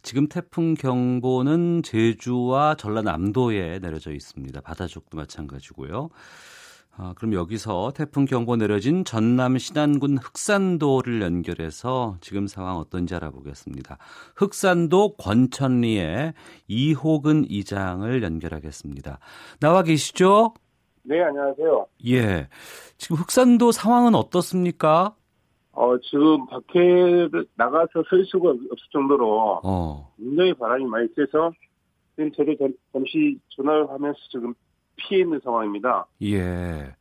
지금 0.00 0.26
태풍 0.26 0.72
경보는 0.72 1.82
제주와 1.82 2.76
전라남도에 2.76 3.80
내려져 3.80 4.10
있습니다. 4.10 4.62
바다 4.62 4.86
쪽도 4.86 5.18
마찬가지고요. 5.18 6.08
아, 6.96 7.12
그럼 7.16 7.32
여기서 7.32 7.92
태풍 7.96 8.24
경보 8.24 8.56
내려진 8.56 9.04
전남 9.04 9.58
신안군 9.58 10.18
흑산도를 10.18 11.22
연결해서 11.22 12.16
지금 12.20 12.46
상황 12.46 12.76
어떤지 12.76 13.16
알아보겠습니다. 13.16 13.98
흑산도 14.36 15.16
권천리에 15.16 16.34
이호근 16.68 17.46
이장을 17.48 18.22
연결하겠습니다. 18.22 19.18
나와 19.58 19.82
계시죠? 19.82 20.54
네, 21.02 21.20
안녕하세요. 21.20 21.86
예. 22.06 22.48
지금 22.96 23.16
흑산도 23.16 23.72
상황은 23.72 24.14
어떻습니까? 24.14 25.16
어, 25.72 25.98
지금 25.98 26.46
밖에 26.46 27.28
나가서 27.56 28.04
설 28.08 28.24
수가 28.24 28.50
없을 28.50 28.88
정도로 28.92 29.60
어. 29.64 30.12
굉장히 30.16 30.54
바람이 30.54 30.84
많이 30.84 31.08
세서 31.16 31.50
지금 32.14 32.30
저도 32.30 32.54
잠시 32.92 33.36
전화를 33.56 33.90
하면서 33.90 34.16
지금 34.30 34.54
피해 34.96 35.20
있는 35.22 35.40
상황입니다. 35.42 36.06
예. 36.22 36.94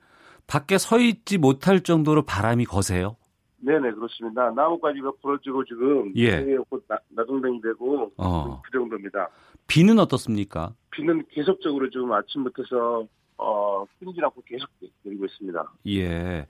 밖에 0.47 0.77
서 0.77 0.99
있지 0.99 1.37
못할 1.37 1.81
정도로 1.81 2.23
바람이 2.23 2.65
거세요? 2.65 3.15
네네, 3.59 3.91
그렇습니다. 3.91 4.51
나무가지가 4.51 5.11
부러지고 5.21 5.63
지금 5.63 6.11
예. 6.17 6.41
나, 6.87 6.97
나동댕이 7.09 7.61
되고 7.61 8.11
어. 8.17 8.61
그 8.63 8.71
정도입니다. 8.71 9.29
비는 9.67 9.99
어떻습니까? 9.99 10.73
비는 10.91 11.23
계속적으로 11.31 11.89
지금 11.89 12.11
아침부터서 12.11 13.07
어, 13.37 13.85
끊이지 13.99 14.19
않고 14.21 14.41
계속 14.45 14.69
내리고 15.03 15.25
있습니다. 15.25 15.71
예. 15.87 16.45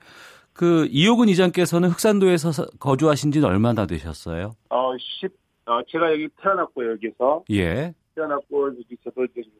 그 0.52 0.86
이호근 0.90 1.28
이장께서는 1.28 1.88
흑산도에서 1.90 2.66
거주하신 2.78 3.32
지는 3.32 3.48
얼마나 3.48 3.86
되셨어요? 3.86 4.52
어, 4.70 4.92
10, 4.98 5.30
어, 5.66 5.80
제가 5.88 6.12
여기 6.12 6.28
태어났고 6.40 6.90
여기서 6.92 7.44
예. 7.50 7.94
태어났고 8.14 8.70
이제 8.70 8.96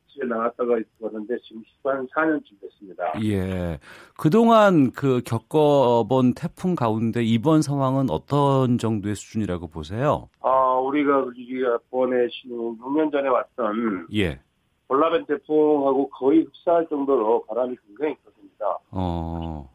집에 0.09 0.27
나갔다가 0.27 0.79
있었는데 0.79 1.37
지금 1.41 1.63
한 1.83 2.07
4년쯤 2.07 2.61
됐습니다. 2.61 3.13
예. 3.25 3.79
그동안 4.17 4.93
그 4.93 5.21
겪어본 5.25 6.35
태풍 6.35 6.75
가운데 6.75 7.23
이번 7.23 7.63
상황은 7.63 8.11
어떤 8.11 8.79
정도의 8.79 9.17
수준이라고 9.17 9.69
보세요? 9.69 10.29
아, 10.41 10.75
우리가 10.79 11.19
우리가 11.19 11.79
번에 11.91 12.27
6년 12.47 13.11
전에 13.13 13.29
왔던 13.29 14.07
예. 14.15 14.41
볼라벤 14.89 15.27
태풍하고 15.27 16.09
거의 16.11 16.43
흡사할 16.43 16.87
정도로 16.89 17.45
바람이 17.47 17.77
굉장히 17.87 18.15
컸습니다. 18.25 18.79
어. 18.91 19.71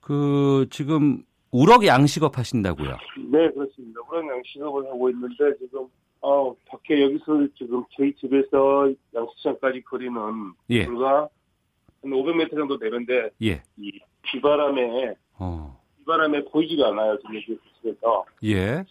그 0.00 0.66
지금 0.70 1.24
우럭 1.50 1.86
양식업 1.86 2.36
하신다고요? 2.36 2.96
네, 3.30 3.50
그렇습니다. 3.52 4.00
우럭 4.10 4.28
양식업을 4.28 4.86
하고 4.86 5.08
있는데 5.10 5.56
지금 5.58 5.86
어, 6.24 6.56
밖에 6.66 7.02
여기서 7.02 7.46
지금 7.58 7.84
저희 7.94 8.14
집에서 8.14 8.90
양식장까지 9.14 9.82
거리는 9.82 10.16
예. 10.70 10.86
불과 10.86 11.28
한 12.00 12.10
500m 12.10 12.50
정도 12.56 12.78
되는데 12.78 13.28
예. 13.42 13.62
이 13.76 14.00
비바람에 14.22 15.16
어. 15.38 15.78
비바람에 15.98 16.44
보이지가 16.44 16.88
않아요. 16.88 17.18
지금 17.18 17.58
집에서 17.82 18.24
예. 18.44 18.84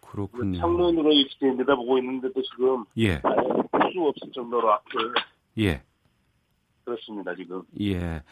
그렇군요. 0.00 0.58
창문으로 0.58 1.12
이렇게 1.12 1.52
내다보고 1.52 1.98
있는데도 1.98 2.42
지금 2.42 2.84
예. 2.98 3.20
수 3.92 4.02
없을 4.02 4.32
정도로 4.32 4.72
앞을 4.72 5.14
예. 5.58 5.82
그렇습니다. 6.86 7.34
지금 7.34 7.62
예. 7.80 8.22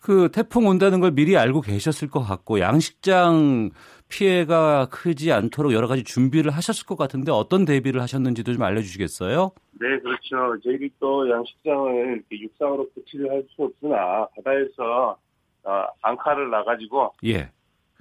그 0.00 0.30
태풍 0.32 0.66
온다는 0.66 1.00
걸 1.00 1.12
미리 1.12 1.36
알고 1.36 1.60
계셨을 1.60 2.10
것 2.10 2.20
같고 2.20 2.58
양식장 2.58 3.70
피해가 4.08 4.88
크지 4.90 5.30
않도록 5.30 5.72
여러 5.72 5.86
가지 5.86 6.02
준비를 6.02 6.50
하셨을 6.50 6.86
것 6.86 6.98
같은데 6.98 7.30
어떤 7.30 7.64
대비를 7.64 8.02
하셨는지도 8.02 8.52
좀 8.54 8.62
알려주시겠어요? 8.62 9.52
네, 9.80 9.98
그렇죠. 10.00 10.60
저희들이 10.64 10.90
또 10.98 11.30
양식장을 11.30 12.24
육상으로 12.32 12.90
고치를 12.90 13.30
할 13.30 13.44
수 13.54 13.62
없으나 13.62 14.26
바다에서 14.36 15.16
어, 15.62 15.84
앙카를 16.02 16.50
놔가지고 16.50 17.14
예. 17.26 17.50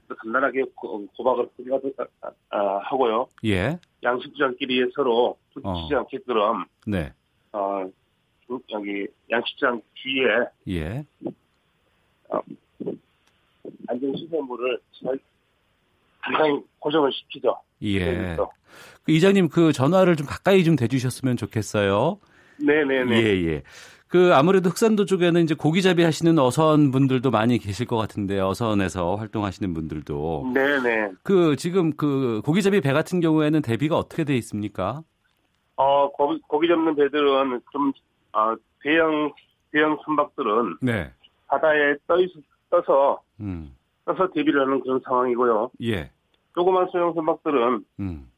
간단하게 0.07 0.63
고, 0.73 1.05
박을 1.23 1.47
아, 2.49 2.79
하고요. 2.83 3.27
예. 3.45 3.77
양식장끼리 4.01 4.89
서로 4.95 5.37
부딪히지 5.53 5.93
어. 5.93 5.99
않게끔 5.99 6.65
네. 6.87 7.13
어, 7.51 7.85
여기 8.71 9.07
양식장 9.29 9.81
뒤에 9.95 10.75
예. 10.75 11.05
안전 13.87 14.15
시설물을 14.15 14.79
잘 15.03 15.19
굉장히 16.23 16.61
고정을 16.79 17.11
시키죠. 17.11 17.55
예. 17.83 18.37
그 19.03 19.11
이장님 19.11 19.49
그 19.49 19.71
전화를 19.71 20.15
좀 20.15 20.27
가까이 20.27 20.63
좀 20.63 20.75
대주셨으면 20.75 21.37
좋겠어요. 21.37 22.19
네네네. 22.57 23.15
예, 23.15 23.47
예. 23.47 23.63
그 24.07 24.33
아무래도 24.33 24.69
흑산도 24.71 25.05
쪽에는 25.05 25.43
이제 25.43 25.53
고기잡이 25.53 26.03
하시는 26.03 26.37
어선 26.39 26.89
분들도 26.89 27.29
많이 27.29 27.59
계실 27.59 27.85
것 27.85 27.95
같은데 27.95 28.39
어선에서 28.39 29.15
활동하시는 29.15 29.71
분들도 29.73 30.51
네네. 30.53 31.11
그 31.21 31.55
지금 31.55 31.95
그 31.95 32.41
고기잡이 32.43 32.81
배 32.81 32.91
같은 32.91 33.19
경우에는 33.19 33.61
대비가 33.61 33.97
어떻게 33.97 34.23
돼 34.23 34.35
있습니까? 34.37 35.03
어, 35.75 36.11
고기, 36.11 36.41
고기 36.47 36.67
잡는 36.67 36.95
배들은 36.95 37.61
좀, 37.71 37.93
아, 38.31 38.55
대형 38.81 39.33
대형 39.71 39.97
선박들은 40.05 40.77
네. 40.81 41.11
바다에 41.47 41.95
떠 42.07 42.19
있, 42.19 42.31
떠서 42.69 43.21
음. 43.39 43.75
떠서 44.05 44.29
대비를 44.31 44.61
하는 44.61 44.81
그런 44.81 44.99
상황이고요. 45.03 45.71
예. 45.83 46.11
조그만 46.55 46.87
소형 46.91 47.13
선박들은 47.13 47.85
음. 47.99 48.31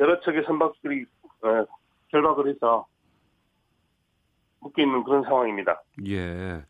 여러 0.00 0.20
척의 0.20 0.44
선박들이 0.46 1.04
어, 1.42 1.66
결박을 2.08 2.48
해서 2.48 2.86
묶여 4.60 4.82
있는 4.82 5.04
그런 5.04 5.22
상황입니다. 5.22 5.82
예. 6.06 6.64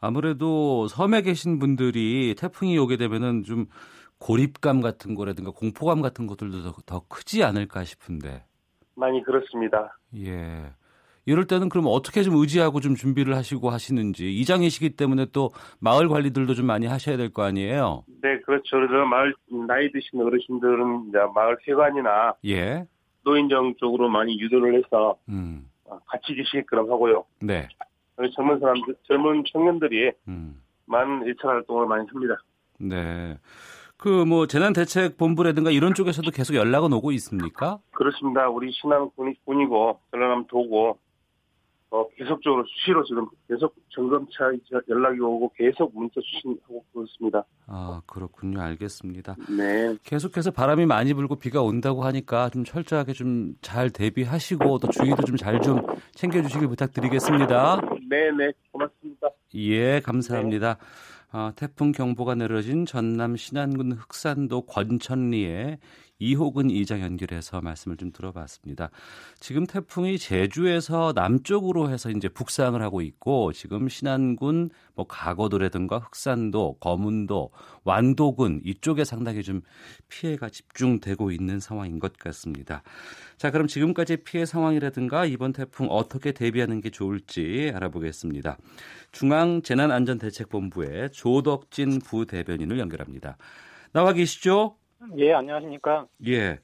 아무래도 0.00 0.86
섬에 0.88 1.22
계신 1.22 1.58
분들이 1.58 2.34
태풍이 2.38 2.78
오게 2.78 2.96
되면은 2.96 3.44
좀 3.44 3.66
고립감 4.18 4.80
같은 4.80 5.14
거라든가 5.14 5.50
공포감 5.50 6.02
같은 6.02 6.26
것들도 6.26 6.62
더, 6.62 6.72
더 6.86 7.02
크지 7.08 7.42
않을까 7.42 7.84
싶은데. 7.84 8.44
많이 8.94 9.22
그렇습니다. 9.22 9.98
예. 10.16 10.72
이럴 11.26 11.46
때는 11.46 11.68
그럼 11.68 11.86
어떻게 11.88 12.22
좀 12.22 12.36
의지하고 12.36 12.80
좀 12.80 12.94
준비를 12.94 13.36
하시고 13.36 13.70
하시는지 13.70 14.30
이장이시기 14.32 14.90
때문에 14.96 15.26
또 15.32 15.50
마을 15.78 16.08
관리들도 16.08 16.54
좀 16.54 16.66
많이 16.66 16.86
하셔야 16.86 17.16
될 17.16 17.30
거 17.30 17.42
아니에요. 17.42 18.04
네, 18.22 18.38
그렇죠. 18.40 18.64
그래서 18.76 19.04
마을 19.06 19.34
나이 19.68 19.90
드신 19.92 20.20
어르신들은 20.20 21.06
이제 21.08 21.18
마을 21.34 21.56
회관이나 21.66 22.34
예. 22.46 22.84
노인정 23.24 23.74
쪽으로 23.78 24.08
많이 24.08 24.38
유도를 24.40 24.74
해서 24.76 25.16
음. 25.28 25.68
어, 25.84 25.98
같이 26.06 26.34
계시게끔 26.34 26.78
하고요. 26.78 27.24
네. 27.40 27.68
젊은 28.34 28.58
사람들, 28.58 28.94
젊은 29.06 29.44
청년들이 29.52 30.10
음. 30.28 30.60
많은 30.86 31.24
일차 31.26 31.48
활동을 31.48 31.86
많이 31.86 32.06
합니다. 32.08 32.34
네. 32.78 33.38
그뭐 33.96 34.46
재난대책본부라든가 34.46 35.70
이런 35.70 35.94
쪽에서도 35.94 36.30
계속 36.30 36.54
연락은 36.54 36.92
오고 36.94 37.12
있습니까? 37.12 37.78
그렇습니다. 37.92 38.48
우리 38.48 38.72
신안 38.72 39.10
군이, 39.10 39.34
군이고 39.44 40.00
전라남 40.10 40.46
도고 40.46 40.98
어, 41.90 42.08
계속적으로 42.16 42.64
수시로 42.66 43.04
지금 43.04 43.26
계속 43.48 43.74
점검차 43.88 44.44
연락이 44.88 45.20
오고 45.20 45.52
계속 45.56 45.92
문자 45.94 46.20
수신하고 46.20 46.84
그렇습니다. 46.92 47.44
아 47.66 48.00
그렇군요. 48.06 48.60
알겠습니다. 48.60 49.36
네, 49.56 49.96
계속해서 50.04 50.50
바람이 50.52 50.86
많이 50.86 51.14
불고 51.14 51.36
비가 51.36 51.62
온다고 51.62 52.02
하니까 52.04 52.48
좀 52.50 52.64
철저하게 52.64 53.12
좀 53.12 53.54
잘 53.60 53.90
대비하시고 53.90 54.78
또 54.78 54.88
주의도 54.88 55.22
좀 55.22 55.36
잘좀 55.36 55.82
챙겨주시길 56.12 56.68
부탁드리겠습니다. 56.68 57.80
네, 58.08 58.30
네, 58.32 58.52
고맙습니다. 58.72 59.28
예, 59.54 60.00
감사합니다. 60.00 60.76
아, 61.32 61.52
태풍 61.54 61.92
경보가 61.92 62.34
내려진 62.34 62.86
전남 62.86 63.36
신안군 63.36 63.92
흑산도 63.92 64.62
권천리에 64.62 65.78
이호근 66.20 66.70
이장 66.70 67.00
연결해서 67.00 67.60
말씀을 67.60 67.96
좀 67.96 68.12
들어봤습니다. 68.12 68.90
지금 69.40 69.66
태풍이 69.66 70.18
제주에서 70.18 71.12
남쪽으로 71.16 71.90
해서 71.90 72.10
이제 72.10 72.28
북상을 72.28 72.80
하고 72.80 73.00
있고 73.00 73.52
지금 73.52 73.88
신안군 73.88 74.70
뭐 74.94 75.06
가거도라든가 75.06 75.98
흑산도, 75.98 76.76
거문도, 76.78 77.50
완도군 77.84 78.60
이쪽에 78.64 79.04
상당히 79.04 79.42
좀 79.42 79.62
피해가 80.08 80.50
집중되고 80.50 81.32
있는 81.32 81.58
상황인 81.58 81.98
것 81.98 82.16
같습니다. 82.18 82.82
자, 83.38 83.50
그럼 83.50 83.66
지금까지 83.66 84.18
피해 84.18 84.44
상황이라든가 84.44 85.24
이번 85.24 85.54
태풍 85.54 85.86
어떻게 85.90 86.32
대비하는 86.32 86.82
게 86.82 86.90
좋을지 86.90 87.72
알아보겠습니다. 87.74 88.58
중앙 89.12 89.62
재난안전대책본부의 89.62 91.12
조덕진 91.12 92.00
부대변인을 92.00 92.78
연결합니다. 92.78 93.38
나와 93.92 94.12
계시죠? 94.12 94.76
예, 95.18 95.32
안녕하십니까. 95.32 96.06
예. 96.26 96.58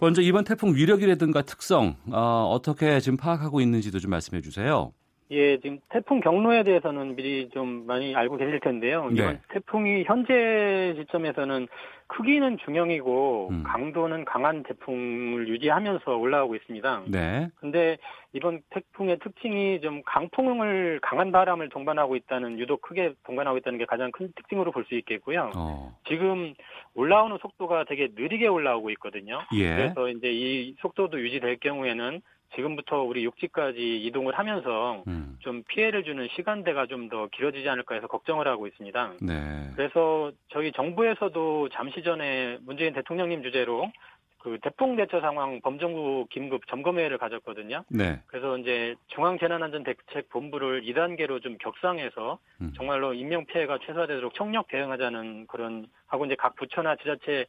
먼저 0.00 0.22
이번 0.22 0.44
태풍 0.44 0.74
위력이라든가 0.74 1.42
특성 1.42 1.96
어, 2.10 2.58
떻게 2.62 3.00
지금 3.00 3.16
파악하고 3.18 3.60
있는지도 3.60 3.98
좀 3.98 4.10
말씀해 4.10 4.40
주세요. 4.40 4.92
예, 5.32 5.58
지금 5.60 5.78
태풍 5.90 6.20
경로에 6.20 6.64
대해서는 6.64 7.14
미리 7.14 7.48
좀 7.50 7.86
많이 7.86 8.14
알고 8.16 8.36
계실 8.36 8.58
텐데요. 8.60 9.08
네. 9.10 9.22
이번 9.22 9.40
태풍이 9.48 10.02
현재 10.04 10.94
시점에서는 10.96 11.68
크기는 12.08 12.58
중형이고 12.58 13.48
음. 13.52 13.62
강도는 13.62 14.24
강한 14.24 14.64
태풍을 14.64 15.46
유지하면서 15.46 16.16
올라오고 16.16 16.56
있습니다. 16.56 17.02
네. 17.06 17.48
근데 17.54 17.98
이번 18.32 18.60
태풍의 18.70 19.20
특징이 19.20 19.80
좀 19.80 20.02
강풍을 20.04 20.98
강한 21.02 21.30
바람을 21.30 21.68
동반하고 21.68 22.16
있다는 22.16 22.58
유독 22.58 22.80
크게 22.82 23.14
동반하고 23.24 23.58
있다는 23.58 23.78
게 23.78 23.84
가장 23.84 24.10
큰 24.10 24.32
특징으로 24.34 24.72
볼 24.72 24.84
수 24.88 24.96
있겠고요. 24.96 25.52
어. 25.54 25.94
지금 26.08 26.54
올라오는 26.94 27.38
속도가 27.40 27.84
되게 27.84 28.08
느리게 28.16 28.48
올라오고 28.48 28.90
있거든요. 28.92 29.40
예. 29.54 29.76
그래서 29.76 30.08
이제 30.08 30.32
이 30.32 30.74
속도도 30.80 31.20
유지될 31.20 31.58
경우에는 31.58 32.20
지금부터 32.54 33.02
우리 33.02 33.24
육지까지 33.24 34.02
이동을 34.04 34.38
하면서 34.38 35.02
음. 35.06 35.36
좀 35.40 35.62
피해를 35.68 36.04
주는 36.04 36.26
시간대가 36.34 36.86
좀 36.86 37.10
더 37.10 37.26
길어지지 37.26 37.68
않을까 37.68 37.96
해서 37.96 38.06
걱정을 38.06 38.46
하고 38.46 38.66
있습니다. 38.66 39.14
네. 39.20 39.70
그래서 39.74 40.30
저희 40.48 40.70
정부에서도 40.72 41.68
잠시 41.70 42.02
전에 42.02 42.58
문재인 42.62 42.94
대통령님 42.94 43.42
주재로 43.42 43.90
그 44.38 44.58
태풍 44.62 44.96
대처 44.96 45.20
상황 45.20 45.60
범정부 45.60 46.26
긴급 46.30 46.66
점검회의를 46.68 47.18
가졌거든요. 47.18 47.84
네. 47.90 48.20
그래서 48.26 48.56
이제 48.58 48.94
중앙 49.08 49.38
재난안전 49.38 49.84
대책 49.84 50.30
본부를 50.30 50.82
2단계로 50.82 51.42
좀 51.42 51.58
격상해서 51.58 52.38
음. 52.62 52.72
정말로 52.76 53.12
인명 53.12 53.44
피해가 53.44 53.78
최소화되도록 53.84 54.34
총력 54.34 54.68
대응하자는 54.68 55.46
그런 55.46 55.86
하고 56.06 56.24
이제 56.24 56.36
각 56.36 56.54
부처나 56.56 56.96
지자체 56.96 57.46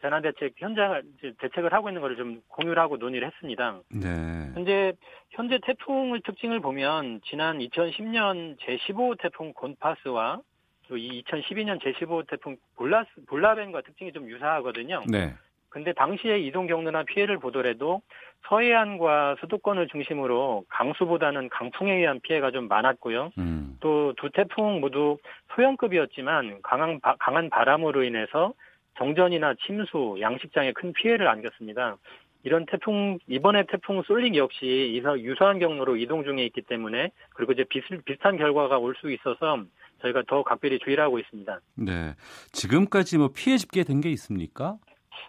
재난 0.00 0.22
대책 0.22 0.54
현장 0.56 1.02
이제 1.18 1.32
대책을 1.38 1.72
하고 1.72 1.88
있는 1.88 2.00
거를 2.00 2.16
좀 2.16 2.40
공유를 2.48 2.78
하고 2.80 2.96
논의를 2.96 3.28
했습니다. 3.28 3.80
네. 3.90 4.50
현재 4.54 4.92
현재 5.30 5.58
태풍의 5.62 6.22
특징을 6.24 6.60
보면 6.60 7.20
지난 7.24 7.58
2010년 7.58 8.58
제15 8.60 9.20
태풍 9.20 9.52
곤파스와 9.52 10.40
또이 10.88 11.22
2012년 11.22 11.80
제15 11.82 12.28
태풍 12.28 12.56
볼라스 12.76 13.08
볼라벤과 13.28 13.82
특징이 13.82 14.12
좀 14.12 14.28
유사하거든요. 14.28 15.02
네. 15.08 15.34
근데 15.68 15.92
당시에 15.92 16.40
이동 16.40 16.66
경로나 16.66 17.04
피해를 17.04 17.38
보더라도 17.38 18.02
서해안과 18.48 19.36
수도권을 19.40 19.86
중심으로 19.88 20.64
강수보다는 20.68 21.48
강풍에 21.48 21.94
의한 21.94 22.18
피해가 22.20 22.50
좀 22.50 22.66
많았고요. 22.66 23.30
음. 23.38 23.76
또두 23.80 24.30
태풍 24.30 24.80
모두 24.80 25.18
소형급이었지만 25.54 26.58
강한, 26.62 26.98
바, 27.00 27.14
강한 27.20 27.50
바람으로 27.50 28.02
인해서 28.02 28.52
정전이나 28.98 29.54
침수, 29.66 30.16
양식장에 30.20 30.72
큰 30.72 30.92
피해를 30.92 31.28
안겼습니다. 31.28 31.96
이런 32.42 32.64
태풍 32.66 33.18
이번에 33.28 33.64
태풍 33.70 34.02
쏠릭 34.02 34.34
역시 34.36 34.94
이사 34.96 35.16
유사한 35.18 35.58
경로로 35.58 35.96
이동 35.96 36.24
중에 36.24 36.44
있기 36.46 36.62
때문에 36.62 37.10
그리고 37.34 37.52
이제 37.52 37.64
비슷, 37.68 38.02
비슷한 38.04 38.38
결과가 38.38 38.78
올 38.78 38.94
수 38.94 39.10
있어서 39.10 39.62
저희가 40.00 40.22
더 40.26 40.42
각별히 40.42 40.78
주의를 40.78 41.04
하고 41.04 41.18
있습니다. 41.18 41.60
네. 41.76 42.14
지금까지 42.52 43.18
뭐 43.18 43.28
피해 43.34 43.58
집계 43.58 43.84
된 43.84 44.00
게 44.00 44.08
있습니까? 44.10 44.76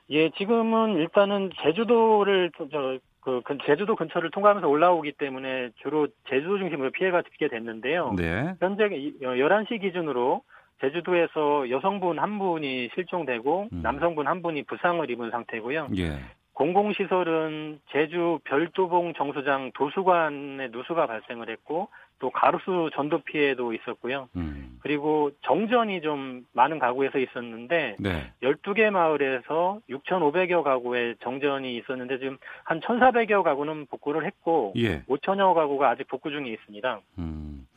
예, 0.10 0.30
지금은 0.32 0.96
일단은 0.96 1.50
제주도를 1.62 2.52
저, 2.58 2.98
그 3.20 3.42
근- 3.44 3.58
제주도 3.66 3.96
근처를 3.98 4.32
통과하면서 4.32 4.68
올라오기 4.70 5.12
때문에 5.18 5.72
주로 5.82 6.08
제주도 6.30 6.58
중심으로 6.60 6.92
피해가 6.92 7.24
집계 7.24 7.50
됐는데요. 7.50 8.14
네. 8.18 8.54
현재 8.62 8.86
이- 8.96 9.14
어, 9.26 9.36
11시 9.36 9.82
기준으로 9.82 10.44
제주도에서 10.82 11.70
여성분 11.70 12.20
한 12.20 12.40
분이 12.40 12.90
실종되고 12.96 13.70
음. 13.72 13.82
남성분 13.82 14.28
한 14.28 14.42
분이 14.42 14.64
부상을 14.64 15.10
입은 15.10 15.32
상태고요. 15.32 15.90
예. 15.98 16.20
공공시설은 16.54 17.80
제주 17.92 18.40
별도봉 18.44 19.14
정수장 19.14 19.72
도수관에 19.74 20.68
누수가 20.72 21.08
발생을 21.08 21.50
했고 21.50 21.88
또 22.20 22.30
가로수 22.30 22.92
전도 22.94 23.20
피해도 23.20 23.74
있었고요. 23.74 24.30
음. 24.36 24.78
그리고 24.82 25.32
정전이 25.42 26.02
좀 26.02 26.46
많은 26.54 26.78
가구에서 26.78 27.18
있었는데 27.18 27.96
네. 28.00 28.32
12개 28.44 28.90
마을에서 28.92 29.80
6,500여 29.90 30.62
가구의 30.62 31.16
정전이 31.24 31.78
있었는데 31.78 32.20
지금 32.20 32.38
한 32.64 32.80
1,400여 32.80 33.42
가구는 33.42 33.88
복구를 33.88 34.26
했고 34.26 34.74
예. 34.78 35.02
5천여 35.04 35.56
가구가 35.56 35.90
아직 35.90 36.08
복구 36.08 36.30
중에 36.30 36.48
있습니다. 36.48 37.02
음. 37.18 37.68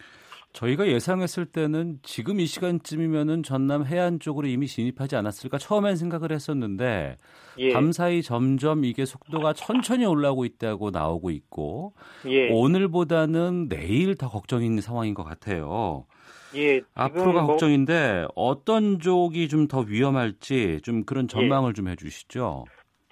저희가 0.55 0.87
예상했을 0.87 1.47
때는 1.47 1.99
지금 2.03 2.39
이 2.39 2.47
시간쯤이면은 2.47 3.43
전남 3.43 3.85
해안 3.85 4.21
쪽으로 4.21 4.47
이미 4.47 4.69
진입하지 4.69 5.17
않았을까 5.17 5.59
처음엔 5.59 5.97
생각을 5.97 6.31
했었는데 6.31 7.19
예. 7.59 7.73
밤사이 7.73 8.23
점점 8.23 8.85
이게 8.85 9.05
속도가 9.05 9.53
천천히 9.55 10.07
올라오고 10.07 10.45
있다고 10.45 10.91
나오고 10.91 11.31
있고 11.31 11.93
예. 12.27 12.49
오늘보다는 12.51 13.69
내일 13.69 14.15
더 14.15 14.29
걱정인 14.29 14.81
상황인 14.81 15.15
것 15.15 15.25
같아요. 15.25 16.07
예. 16.55 16.81
앞으로가 16.95 17.43
뭐 17.43 17.47
걱정인데 17.49 18.27
어떤 18.37 19.01
쪽이 19.01 19.49
좀 19.49 19.67
더 19.67 19.81
위험할지 19.81 20.81
좀 20.83 20.99
예. 20.99 21.03
그런 21.05 21.27
전망을 21.27 21.75
좀 21.75 21.89
해주시죠. 21.89 22.65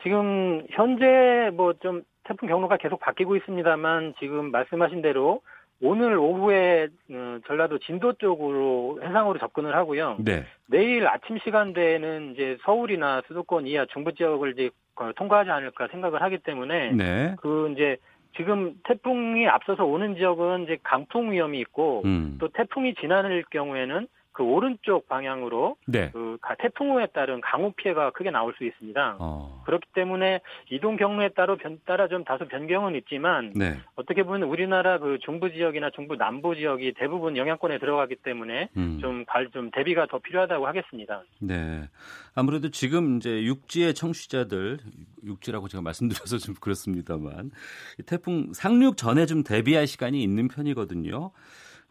지금 0.05 0.64
현재 0.70 1.50
뭐 1.57 1.72
좀 1.81 2.02
태풍 2.24 2.48
경로가 2.48 2.76
계속 2.76 3.00
바뀌고 3.00 3.35
있습니다만 3.37 4.14
지금 4.20 4.52
말씀하신 4.52 5.02
대로 5.02 5.40
오늘 5.83 6.16
오후에 6.16 6.88
어, 7.11 7.38
전라도 7.47 7.79
진도 7.79 8.12
쪽으로 8.12 9.01
해상으로 9.03 9.38
접근을 9.38 9.75
하고요. 9.75 10.16
네. 10.21 10.45
내일 10.66 11.07
아침 11.09 11.38
시간대에는 11.38 12.33
이제 12.33 12.57
서울이나 12.64 13.23
수도권 13.27 13.66
이하 13.66 13.85
중부 13.87 14.14
지역을 14.14 14.53
이제 14.53 14.71
어, 14.95 15.11
통과하지 15.16 15.51
않을까 15.51 15.88
생각을 15.88 16.23
하기 16.23 16.38
때문에 16.38 16.92
네. 16.92 17.35
그 17.40 17.73
이제 17.73 17.97
지금 18.37 18.75
태풍이 18.85 19.47
앞서서 19.49 19.85
오는 19.85 20.14
지역은 20.14 20.64
이제 20.64 20.79
강풍 20.83 21.33
위험이 21.33 21.59
있고 21.61 22.03
음. 22.05 22.38
또 22.40 22.49
태풍이 22.49 22.95
지나는 22.95 23.42
경우에는 23.51 24.07
그 24.33 24.42
오른쪽 24.42 25.09
방향으로 25.09 25.77
네. 25.87 26.11
그 26.12 26.38
가- 26.40 26.55
태풍호에 26.57 27.07
따른 27.14 27.40
강우 27.40 27.73
피해가 27.73 28.11
크게 28.12 28.31
나올 28.31 28.55
수 28.57 28.64
있습니다. 28.64 29.16
어. 29.21 29.62
그렇기 29.66 29.87
때문에 29.95 30.40
이동 30.71 30.97
경로에 30.97 31.31
따라 31.31 31.57
변, 31.57 31.79
따라 31.85 32.09
좀 32.09 32.25
다소 32.25 32.47
변경은 32.49 32.95
있지만 32.97 33.53
네. 33.55 33.77
어떻게 33.95 34.23
보면 34.23 34.45
우리나라 34.45 34.99
그 34.99 35.18
중부 35.25 35.53
지역이나 35.53 35.90
중부 35.90 36.16
남부 36.16 36.55
지역이 36.57 36.95
대부분 36.97 37.37
영향권에 37.37 37.79
들어가기 37.79 38.16
때문에 38.16 38.68
음. 38.77 38.99
좀, 39.01 39.25
대비가 39.73 40.07
더 40.07 40.18
필요하다고 40.18 40.66
하겠습니다. 40.66 41.23
네. 41.40 41.88
아무래도 42.35 42.71
지금 42.71 43.18
이제 43.18 43.42
육지의 43.45 43.95
청취자들, 43.95 44.79
육지라고 45.25 45.68
제가 45.68 45.83
말씀드려서 45.83 46.38
좀 46.38 46.55
그렇습니다만, 46.61 47.51
이 47.99 48.03
태풍 48.05 48.53
상륙 48.55 48.97
전에 48.97 49.27
좀 49.27 49.42
대비할 49.42 49.87
시간이 49.87 50.23
있는 50.23 50.49
편이거든요. 50.49 51.31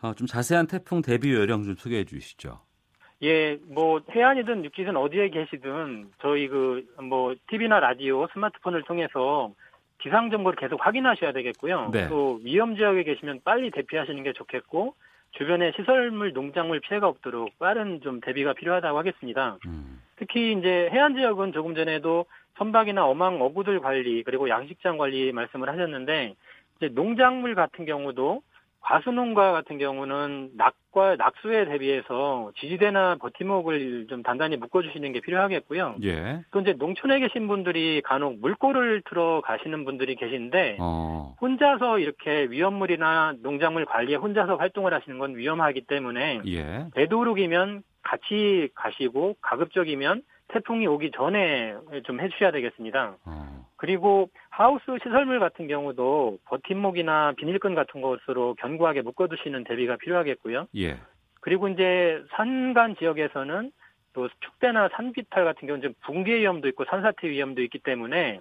어, 0.02 0.14
좀 0.14 0.28
자세한 0.28 0.68
태풍 0.68 1.02
대비 1.02 1.32
요령 1.34 1.64
좀 1.64 1.76
소개해 1.76 2.06
주시죠. 2.06 2.60
예, 3.24 3.58
뭐 3.68 4.02
해안이든 4.10 4.66
육지든 4.66 4.98
어디에 4.98 5.30
계시든 5.30 6.10
저희 6.22 6.48
그 6.48 6.84
뭐 7.02 7.36
TV나 7.50 7.80
라디오, 7.80 8.28
스마트폰을 8.34 8.84
통해서 8.84 9.52
기상 10.00 10.32
정보를 10.32 10.58
계속 10.58 10.84
확인하셔야 10.86 11.32
되겠고요. 11.32 11.90
네. 11.92 12.08
또 12.08 12.40
위험 12.44 12.76
지역에 12.76 13.04
계시면 13.04 13.42
빨리 13.44 13.70
대피하시는 13.70 14.24
게 14.24 14.34
좋겠고 14.34 14.96
주변에 15.32 15.72
시설물, 15.76 16.34
농작물 16.34 16.80
피해가 16.80 17.08
없도록 17.08 17.58
빠른 17.60 18.02
좀 18.02 18.20
대비가 18.22 18.54
필요하다고 18.54 18.98
하겠습니다. 18.98 19.58
음. 19.68 20.02
특히 20.18 20.54
이제 20.54 20.90
해안 20.92 21.16
지역은 21.16 21.54
조금 21.54 21.76
전에도 21.76 22.26
선박이나 22.58 23.06
어망 23.06 23.42
어구들 23.42 23.80
관리 23.80 24.24
그리고 24.24 24.50
양식장 24.50 24.98
관리 24.98 25.32
말씀을 25.32 25.70
하셨는데 25.70 26.36
이제 26.78 26.90
농작물 26.90 27.56
같은 27.56 27.86
경우도 27.86 28.42
과수농가 28.82 29.52
같은 29.52 29.78
경우는 29.78 30.52
낙과 30.56 31.16
낙수에 31.16 31.66
대비해서 31.66 32.52
지지대나 32.60 33.16
버팀목을 33.16 34.08
좀 34.10 34.24
단단히 34.24 34.58
묶어주시는 34.58 35.14
게 35.14 35.22
필요하겠고요. 35.22 35.98
예. 36.04 36.42
또 36.52 36.62
이제 36.62 36.74
농촌에 36.74 37.20
계신 37.20 37.48
분들이 37.48 38.02
간혹 38.04 38.40
물꼬를 38.40 39.04
틀어 39.08 39.42
가시는 39.42 39.86
분들이 39.86 40.16
계신데 40.16 40.78
어. 40.80 41.36
혼자서 41.40 42.00
이렇게 42.00 42.48
위험물이나 42.50 43.36
농작물 43.42 43.86
관리에 43.86 44.16
혼자서 44.16 44.56
활동을 44.56 44.94
하시는 44.94 45.18
건 45.20 45.36
위험하기 45.36 45.82
때문에 45.82 46.42
예. 46.48 46.88
되도록이면 46.96 47.84
같이 48.04 48.70
가시고 48.74 49.36
가급적이면 49.42 50.24
태풍이 50.52 50.88
오기 50.88 51.12
전에 51.12 51.76
좀 52.04 52.20
해주셔야 52.20 52.52
되겠습니다. 52.52 53.16
어. 53.26 53.66
그리고 53.78 54.30
하우스 54.50 54.84
시설물 55.04 55.40
같은 55.40 55.68
경우도 55.68 56.40
버팀목이나 56.46 57.34
비닐끈 57.38 57.74
같은 57.74 58.02
것으로 58.02 58.56
견고하게 58.56 59.02
묶어두시는 59.02 59.64
대비가 59.64 59.96
필요하겠고요. 59.98 60.68
예. 60.78 60.98
그리고 61.40 61.68
이제 61.68 62.22
산간 62.32 62.96
지역에서는 62.98 63.72
또 64.14 64.30
축대나 64.42 64.90
산비탈 64.94 65.46
같은 65.46 65.68
경우는 65.68 65.82
좀 65.82 65.94
붕괴 66.02 66.40
위험도 66.40 66.68
있고 66.70 66.86
산사태 66.86 67.30
위험도 67.30 67.62
있기 67.64 67.80
때문에 67.80 68.40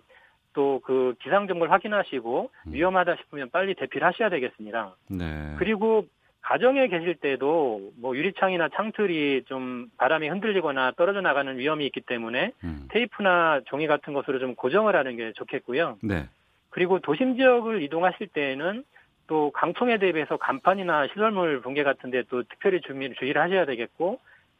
또 0.52 0.80
그 0.84 1.14
기상 1.22 1.46
정보를 1.46 1.72
확인하시고 1.72 2.50
음. 2.66 2.72
위험하다 2.72 3.16
싶으면 3.16 3.50
빨리 3.50 3.74
대피를 3.74 4.06
하셔야 4.06 4.28
되겠습니다. 4.30 4.96
네. 5.08 5.54
그리고 5.58 6.06
가정에 6.42 6.88
계실 6.88 7.14
때도 7.14 7.92
뭐 7.96 8.16
유리창이나 8.16 8.68
창틀이 8.74 9.44
좀 9.46 9.88
바람이 9.98 10.28
흔들리거나 10.28 10.92
떨어져 10.96 11.20
나가는 11.20 11.56
위험이 11.58 11.86
있기 11.86 12.00
때문에 12.00 12.52
음. 12.64 12.88
테이프나 12.90 13.60
종이 13.66 13.86
같은 13.86 14.12
것으로 14.12 14.38
좀 14.38 14.54
고정을 14.54 14.96
하는 14.96 15.16
게 15.16 15.32
좋겠고요. 15.32 15.98
네. 16.02 16.28
그리고 16.70 16.98
도심 17.00 17.36
지역을 17.36 17.82
이동하실 17.82 18.28
때에는 18.28 18.84
또 19.26 19.50
강풍에 19.52 19.98
대비해서 19.98 20.36
간판이나 20.38 21.06
시설물 21.08 21.60
붕괴 21.60 21.82
같은 21.84 22.10
데 22.10 22.24
또 22.30 22.42
특별히 22.42 22.80
주의, 22.80 23.14
주의를 23.14 23.40
하셔야 23.40 23.64
되겠고 23.64 24.18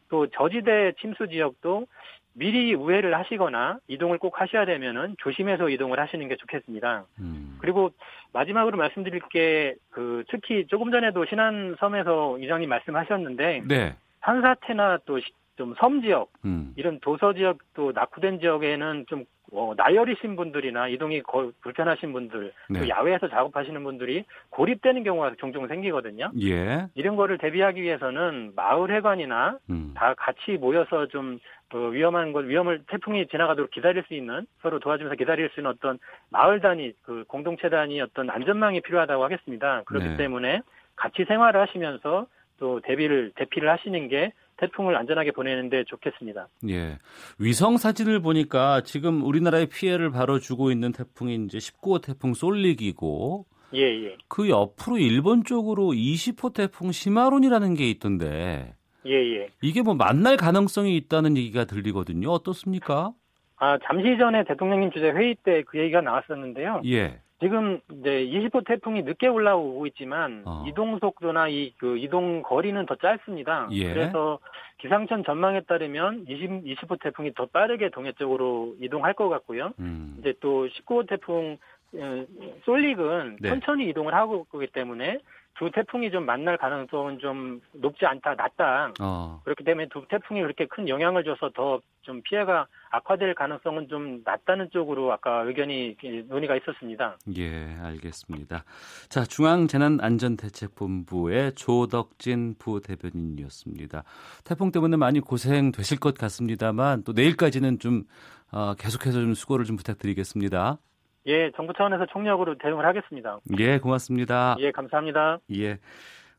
또 0.08 0.26
저지대 0.28 0.92
침수 1.00 1.28
지역도 1.28 1.86
미리 2.32 2.74
우회를 2.74 3.16
하시거나 3.18 3.78
이동을 3.88 4.18
꼭 4.18 4.40
하셔야 4.40 4.64
되면은 4.64 5.16
조심해서 5.18 5.68
이동을 5.68 5.98
하시는 5.98 6.26
게 6.28 6.36
좋겠습니다. 6.36 7.04
음. 7.20 7.56
그리고 7.60 7.90
마지막으로 8.32 8.78
말씀드릴 8.78 9.20
게 9.30 9.74
그 9.90 10.24
특히 10.30 10.66
조금 10.68 10.90
전에도 10.92 11.24
신안섬에서 11.26 12.38
이장님 12.38 12.68
말씀하셨는데 12.68 13.62
네. 13.66 13.96
산사태나 14.20 14.98
또 15.06 15.18
좀 15.56 15.74
섬 15.78 16.00
지역 16.00 16.30
음. 16.46 16.72
이런 16.76 17.00
도서 17.00 17.34
지역 17.34 17.58
또 17.74 17.92
낙후된 17.92 18.40
지역에는 18.40 19.04
좀 19.08 19.24
어, 19.52 19.74
나열이신 19.76 20.36
분들이나 20.36 20.88
이동이 20.88 21.20
거- 21.22 21.50
불편하신 21.60 22.12
분들 22.14 22.52
네. 22.70 22.78
또 22.80 22.88
야외에서 22.88 23.28
작업하시는 23.28 23.82
분들이 23.84 24.24
고립되는 24.50 25.02
경우가 25.04 25.34
종종 25.38 25.66
생기거든요. 25.68 26.30
예. 26.40 26.86
이런 26.94 27.16
거를 27.16 27.36
대비하기 27.36 27.82
위해서는 27.82 28.52
마을 28.56 28.90
회관이나 28.90 29.58
음. 29.68 29.92
다 29.94 30.14
같이 30.14 30.52
모여서 30.52 31.08
좀 31.08 31.38
어, 31.72 31.78
위험한 31.88 32.33
것, 32.33 32.44
위험을 32.44 32.83
태풍이 32.88 33.26
지나가도록 33.28 33.70
기다릴 33.70 34.04
수 34.09 34.14
있는 34.14 34.46
서로 34.62 34.80
도와주면서 34.80 35.16
기다릴 35.16 35.50
수 35.50 35.61
있는 35.61 35.70
어떤 35.70 35.98
마을 36.30 36.61
단위, 36.61 36.92
그 37.02 37.24
공동체 37.28 37.68
단위 37.68 38.00
어떤 38.00 38.28
안전망이 38.30 38.80
필요하다고 38.80 39.22
하겠습니다. 39.24 39.83
그렇기 39.85 40.09
네. 40.09 40.16
때문에 40.16 40.62
같이 40.96 41.24
생활을 41.26 41.61
하시면서 41.61 42.26
또 42.59 42.80
대비를 42.80 43.33
대피를 43.37 43.70
하시는 43.70 44.09
게 44.09 44.33
태풍을 44.59 44.94
안전하게 44.96 45.33
보내는데 45.33 45.85
좋겠습니다. 45.85 46.48
예. 46.68 46.98
위성 47.38 47.78
사진을 47.78 48.20
보니까 48.20 48.83
지금 48.83 49.24
우리나라에 49.24 49.66
피해를 49.66 50.11
바로 50.11 50.38
주고 50.38 50.70
있는 50.70 50.92
태풍이 50.92 51.37
이제 51.46 51.59
19호 51.59 52.02
태풍 52.02 52.35
쏠릭이고 52.35 53.46
예, 53.74 53.83
예. 53.83 54.16
그 54.28 54.50
옆으로 54.50 54.98
일본 54.98 55.44
쪽으로 55.44 55.92
20호 55.92 56.52
태풍 56.52 56.92
시마론이라는 56.92 57.74
게 57.74 57.88
있던데 57.88 58.74
예, 59.06 59.12
예. 59.12 59.48
이게 59.62 59.82
뭐 59.82 59.94
만날 59.94 60.36
가능성이 60.36 60.96
있다는 60.96 61.36
얘기가 61.36 61.64
들리거든요. 61.64 62.28
어떻습니까? 62.30 63.12
아, 63.56 63.78
잠시 63.84 64.16
전에 64.18 64.44
대통령님 64.44 64.90
주재 64.90 65.10
회의 65.10 65.34
때 65.42 65.62
그 65.64 65.78
얘기가 65.78 66.00
나왔었는데요. 66.00 66.82
예. 66.86 67.20
지금 67.42 67.80
이제 67.90 68.26
20호 68.26 68.66
태풍이 68.66 69.02
늦게 69.02 69.26
올라오고 69.28 69.86
있지만 69.86 70.42
어. 70.44 70.64
이동 70.68 70.98
속도나 70.98 71.48
이 71.48 71.72
그 71.78 71.96
이동 71.96 72.42
거리는 72.42 72.84
더 72.84 72.96
짧습니다. 72.96 73.68
예. 73.72 73.92
그래서 73.94 74.38
기상청 74.78 75.24
전망에 75.24 75.62
따르면 75.62 76.26
20, 76.28 76.64
20호 76.64 77.00
태풍이 77.02 77.32
더 77.34 77.46
빠르게 77.46 77.88
동해 77.90 78.12
쪽으로 78.12 78.74
이동할 78.80 79.14
것 79.14 79.28
같고요. 79.30 79.72
음. 79.78 80.16
이제 80.20 80.34
또 80.40 80.68
19호 80.68 81.08
태풍 81.08 81.56
어, 81.94 82.24
솔릭은 82.64 83.38
네. 83.40 83.48
천천히 83.48 83.88
이동을 83.88 84.14
하고 84.14 84.46
있기 84.54 84.68
때문에 84.72 85.18
두 85.54 85.70
태풍이 85.70 86.10
좀 86.10 86.24
만날 86.24 86.56
가능성은 86.56 87.18
좀 87.18 87.60
높지 87.72 88.06
않다, 88.06 88.34
낮다. 88.34 88.92
어. 89.00 89.40
그렇기 89.44 89.64
때문에 89.64 89.88
두 89.88 90.06
태풍이 90.08 90.40
그렇게 90.40 90.66
큰 90.66 90.88
영향을 90.88 91.24
줘서 91.24 91.50
더 91.50 91.80
좀 92.02 92.20
피해가 92.22 92.66
악화될 92.90 93.34
가능성은 93.34 93.88
좀 93.88 94.22
낮다는 94.24 94.70
쪽으로 94.72 95.12
아까 95.12 95.42
의견이 95.42 95.96
논의가 96.28 96.56
있었습니다. 96.56 97.18
예, 97.36 97.76
알겠습니다. 97.82 98.64
자, 99.08 99.24
중앙재난안전대책본부의 99.24 101.54
조덕진 101.54 102.56
부대변인이었습니다. 102.58 104.02
태풍 104.44 104.72
때문에 104.72 104.96
많이 104.96 105.20
고생되실 105.20 106.00
것 106.00 106.16
같습니다만 106.16 107.04
또 107.04 107.12
내일까지는 107.12 107.78
좀 107.78 108.02
어, 108.50 108.74
계속해서 108.74 109.20
좀 109.20 109.34
수고를 109.34 109.64
좀 109.64 109.76
부탁드리겠습니다. 109.76 110.78
예, 111.26 111.50
정부 111.56 111.72
차원에서 111.76 112.06
총력으로 112.06 112.56
대응을 112.59 112.85
하겠습니다. 112.87 113.38
예, 113.59 113.78
고맙습니다. 113.78 114.56
예, 114.61 114.70
감사합니다. 114.70 115.38
예. 115.52 115.78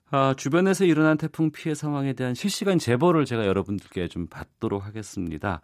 아, 0.10 0.34
주변에서 0.36 0.86
일어난 0.86 1.18
태풍 1.18 1.52
피해 1.52 1.74
상황에 1.74 2.14
대한 2.14 2.34
실시간 2.34 2.78
제보를 2.78 3.26
제가 3.26 3.46
여러분들께 3.46 4.08
좀 4.08 4.28
받도록 4.28 4.86
하겠습니다. 4.86 5.62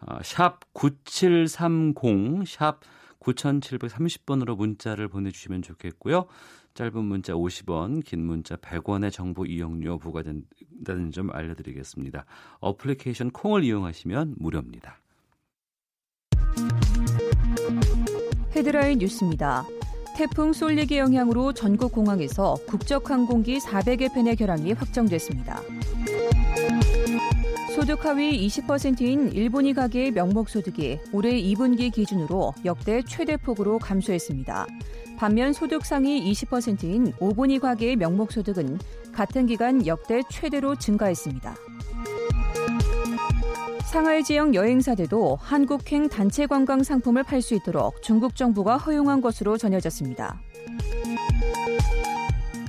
아, 0.00 0.18
샵 0.22 0.60
9730, 0.74 2.46
샵 2.46 2.80
9730번으로 3.20 4.56
문자를 4.56 5.08
보내주시면 5.08 5.62
좋겠고요. 5.62 6.26
짧은 6.74 7.02
문자 7.02 7.32
50원, 7.32 8.04
긴 8.04 8.26
문자 8.26 8.56
100원의 8.56 9.10
정보 9.10 9.46
이용료 9.46 9.98
부과된다는 9.98 11.10
점 11.10 11.30
알려드리겠습니다. 11.32 12.26
어플리케이션 12.60 13.30
콩을 13.30 13.64
이용하시면 13.64 14.34
무료입니다. 14.38 14.98
헤드라인 18.56 18.98
뉴스입니다. 18.98 19.66
태풍 20.16 20.54
쏠리기 20.54 20.96
영향으로 20.96 21.52
전국 21.52 21.92
공항에서 21.92 22.56
국적 22.66 23.10
항공기 23.10 23.58
400여 23.58 24.14
편의 24.14 24.34
결항이 24.34 24.72
확정됐습니다. 24.72 25.60
소득 27.74 28.06
하위 28.06 28.48
20%인 28.48 29.32
일본이 29.32 29.74
가계의 29.74 30.12
명목 30.12 30.48
소득이 30.48 30.98
올해 31.12 31.38
2분기 31.38 31.92
기준으로 31.92 32.54
역대 32.64 33.02
최대폭으로 33.02 33.78
감소했습니다. 33.78 34.66
반면 35.18 35.52
소득 35.52 35.84
상위 35.84 36.32
20%인 36.32 37.12
5분위 37.12 37.60
가계의 37.60 37.96
명목 37.96 38.32
소득은 38.32 38.78
같은 39.12 39.44
기간 39.44 39.86
역대 39.86 40.22
최대로 40.30 40.76
증가했습니다. 40.76 41.54
상하이 43.86 44.22
지역 44.24 44.54
여행사들도 44.54 45.38
한국행 45.40 46.08
단체 46.08 46.46
관광 46.46 46.82
상품을 46.82 47.22
팔 47.22 47.40
수 47.40 47.54
있도록 47.54 48.02
중국 48.02 48.34
정부가 48.34 48.76
허용한 48.76 49.20
것으로 49.20 49.56
전해졌습니다. 49.56 50.40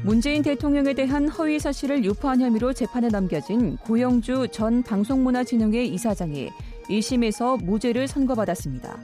문재인 0.04 0.44
대통령에 0.44 0.94
대한 0.94 1.28
허위 1.28 1.60
사실을 1.60 2.06
유포한 2.06 2.40
혐의로 2.40 2.72
재판에 2.72 3.08
넘겨진 3.08 3.78
고영주 3.78 4.50
전 4.52 4.84
방송문화진흥회 4.84 5.86
이사장이 5.86 6.50
1심에서 6.88 7.64
무죄를 7.64 8.08
선고받았습니다. 8.08 8.98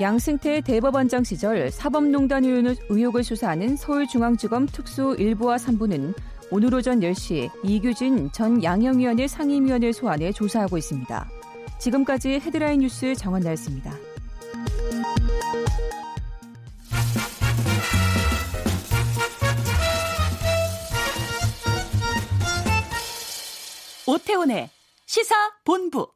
양승태 0.00 0.62
대법원장 0.62 1.22
시절 1.22 1.70
사법농단 1.70 2.44
의혹을 2.88 3.22
수사하는 3.22 3.76
서울중앙지검 3.76 4.66
특수 4.66 5.16
1부와 5.18 5.58
3부는 5.58 6.14
오늘 6.48 6.72
오전 6.74 7.00
10시 7.00 7.50
이규진 7.64 8.30
전 8.30 8.62
양형위원회 8.62 9.26
상임위원을 9.26 9.92
소환해 9.92 10.30
조사하고 10.30 10.78
있습니다. 10.78 11.28
지금까지 11.80 12.34
헤드라인 12.34 12.80
뉴스 12.80 13.14
정원나였습니다. 13.16 13.92
오태훈의 24.06 24.70
시사 25.04 25.34
본부. 25.64 26.08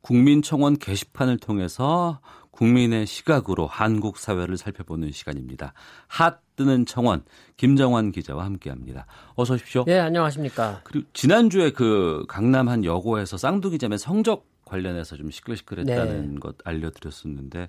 국민청원 0.00 0.76
게시판을 0.76 1.38
통해서 1.38 2.20
국민의 2.50 3.06
시각으로 3.06 3.68
한국 3.68 4.18
사회를 4.18 4.56
살펴보는 4.56 5.12
시간입니다. 5.12 5.72
핫 6.08 6.41
뜨는 6.56 6.86
청원 6.86 7.24
김정환 7.56 8.12
기자와 8.12 8.44
함께합니다. 8.44 9.06
어서 9.34 9.54
오십시오. 9.54 9.84
네, 9.86 9.98
안녕하십니까. 9.98 10.80
그리고 10.84 11.06
지난주에 11.12 11.70
그 11.70 12.24
강남 12.28 12.68
한 12.68 12.84
여고에서 12.84 13.36
쌍둥이자매 13.36 13.96
성적 13.96 14.46
관련해서 14.64 15.16
좀 15.16 15.30
시끌시끌했다는 15.30 16.34
네. 16.34 16.40
것 16.40 16.56
알려드렸었는데 16.64 17.68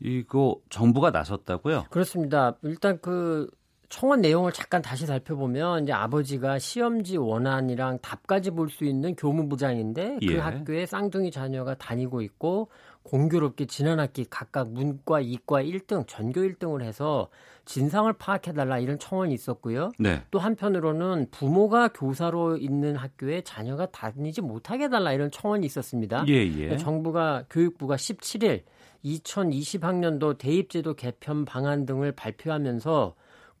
이거 0.00 0.56
정부가 0.68 1.10
나섰다고요? 1.10 1.86
그렇습니다. 1.90 2.56
일단 2.62 2.98
그 3.00 3.48
청원 3.88 4.20
내용을 4.20 4.52
잠깐 4.52 4.82
다시 4.82 5.06
살펴보면 5.06 5.84
이제 5.84 5.92
아버지가 5.92 6.58
시험지 6.58 7.18
원안이랑 7.18 8.00
답까지 8.02 8.50
볼 8.50 8.68
수 8.68 8.84
있는 8.84 9.14
교무부장인데 9.14 10.18
그 10.26 10.34
예. 10.34 10.38
학교에 10.38 10.86
쌍둥이 10.86 11.30
자녀가 11.30 11.74
다니고 11.76 12.20
있고 12.22 12.68
공교롭게 13.06 13.66
지난 13.66 14.00
학기 14.00 14.24
각각 14.28 14.70
문과, 14.70 15.20
이과 15.20 15.62
1등, 15.62 16.06
전교 16.06 16.40
1등을 16.40 16.82
해서 16.82 17.28
진상을 17.64 18.12
파악해달라 18.12 18.78
이런 18.78 18.98
청원이 18.98 19.32
있었고요. 19.32 19.92
네. 19.98 20.22
또 20.30 20.38
한편으로는 20.38 21.28
부모가 21.30 21.88
교사로 21.88 22.56
있는 22.56 22.96
학교에 22.96 23.42
자녀가 23.42 23.86
다니지 23.86 24.40
못하게 24.40 24.84
해달라 24.84 25.12
이런 25.12 25.30
청원이 25.30 25.64
있었습니다. 25.66 26.24
예, 26.28 26.34
예. 26.34 26.76
정부가 26.76 27.44
교육부가 27.50 27.96
17일 27.96 28.62
2020학년도 29.04 30.38
대입제도 30.38 30.94
개편 30.94 31.44
방안 31.44 31.86
등을 31.86 32.12
발표하면서 32.12 33.14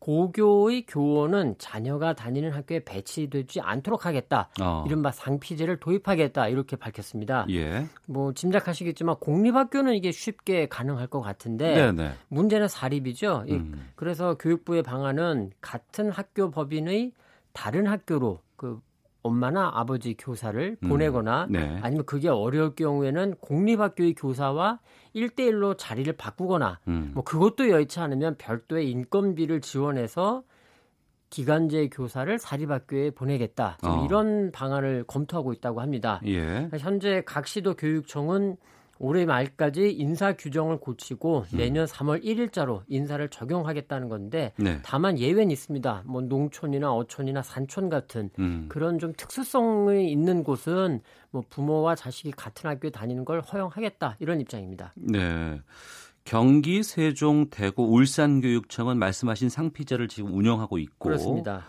고교의 0.06 0.86
교원은 0.86 1.56
자녀가 1.58 2.12
다니는 2.12 2.52
학교에 2.52 2.84
배치되지 2.84 3.60
않도록 3.60 4.06
하겠다. 4.06 4.48
어. 4.60 4.84
이른바 4.86 5.10
상피제를 5.10 5.80
도입하겠다. 5.80 6.46
이렇게 6.46 6.76
밝혔습니다. 6.76 7.44
예. 7.50 7.86
뭐 8.06 8.32
짐작하시겠지만 8.32 9.16
공립학교는 9.16 9.94
이게 9.96 10.12
쉽게 10.12 10.68
가능할 10.68 11.08
것 11.08 11.22
같은데 11.22 11.74
네네. 11.74 12.12
문제는 12.28 12.68
사립이죠. 12.68 13.46
음. 13.48 13.88
그래서 13.96 14.36
교육부의 14.36 14.84
방안은 14.84 15.50
같은 15.60 16.12
학교 16.12 16.52
법인의 16.52 17.10
다른 17.52 17.88
학교로 17.88 18.38
그 18.54 18.80
엄마나 19.26 19.72
아버지 19.74 20.14
교사를 20.16 20.76
음. 20.80 20.88
보내거나 20.88 21.48
네. 21.50 21.80
아니면 21.82 22.06
그게 22.06 22.28
어려울 22.28 22.76
경우에는 22.76 23.34
공립학교의 23.40 24.14
교사와 24.14 24.78
1대1로 25.16 25.76
자리를 25.76 26.12
바꾸거나 26.12 26.80
음. 26.88 27.10
뭐 27.14 27.24
그것도 27.24 27.70
여의치 27.70 27.98
않으면 27.98 28.36
별도의 28.36 28.90
인건비를 28.90 29.62
지원해서 29.62 30.44
기간제 31.30 31.88
교사를 31.88 32.38
사립학교에 32.38 33.10
보내겠다. 33.10 33.78
어. 33.82 34.04
이런 34.06 34.52
방안을 34.52 35.04
검토하고 35.04 35.52
있다고 35.52 35.80
합니다. 35.80 36.20
예. 36.26 36.68
현재 36.78 37.22
각 37.26 37.46
시도 37.46 37.74
교육청은 37.74 38.56
올해 38.98 39.24
말까지 39.24 39.90
인사 39.92 40.32
규정을 40.32 40.78
고치고 40.78 41.46
음. 41.52 41.58
내년 41.58 41.86
3월 41.86 42.24
1일자로 42.24 42.82
인사를 42.88 43.28
적용하겠다는 43.28 44.08
건데 44.08 44.52
네. 44.56 44.80
다만 44.82 45.18
예외는 45.18 45.50
있습니다. 45.50 46.04
뭐 46.06 46.22
농촌이나 46.22 46.92
어촌이나 46.94 47.42
산촌 47.42 47.88
같은 47.88 48.30
음. 48.38 48.66
그런 48.68 48.98
좀 48.98 49.12
특수성이 49.16 50.10
있는 50.10 50.42
곳은 50.42 51.00
뭐 51.30 51.42
부모와 51.48 51.94
자식이 51.94 52.32
같은 52.32 52.70
학교에 52.70 52.90
다니는 52.90 53.24
걸 53.24 53.40
허용하겠다 53.40 54.16
이런 54.20 54.40
입장입니다. 54.40 54.92
네. 54.96 55.60
경기, 56.24 56.82
세종, 56.82 57.50
대구, 57.50 57.84
울산교육청은 57.84 58.98
말씀하신 58.98 59.48
상피자를 59.48 60.08
지금 60.08 60.34
운영하고 60.34 60.78
있고 60.78 61.08
그렇습니다. 61.08 61.64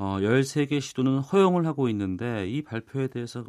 어, 0.00 0.16
13개 0.20 0.80
시도는 0.80 1.18
허용을 1.18 1.66
하고 1.66 1.90
있는데 1.90 2.48
이 2.48 2.62
발표에 2.62 3.08
대해서 3.08 3.44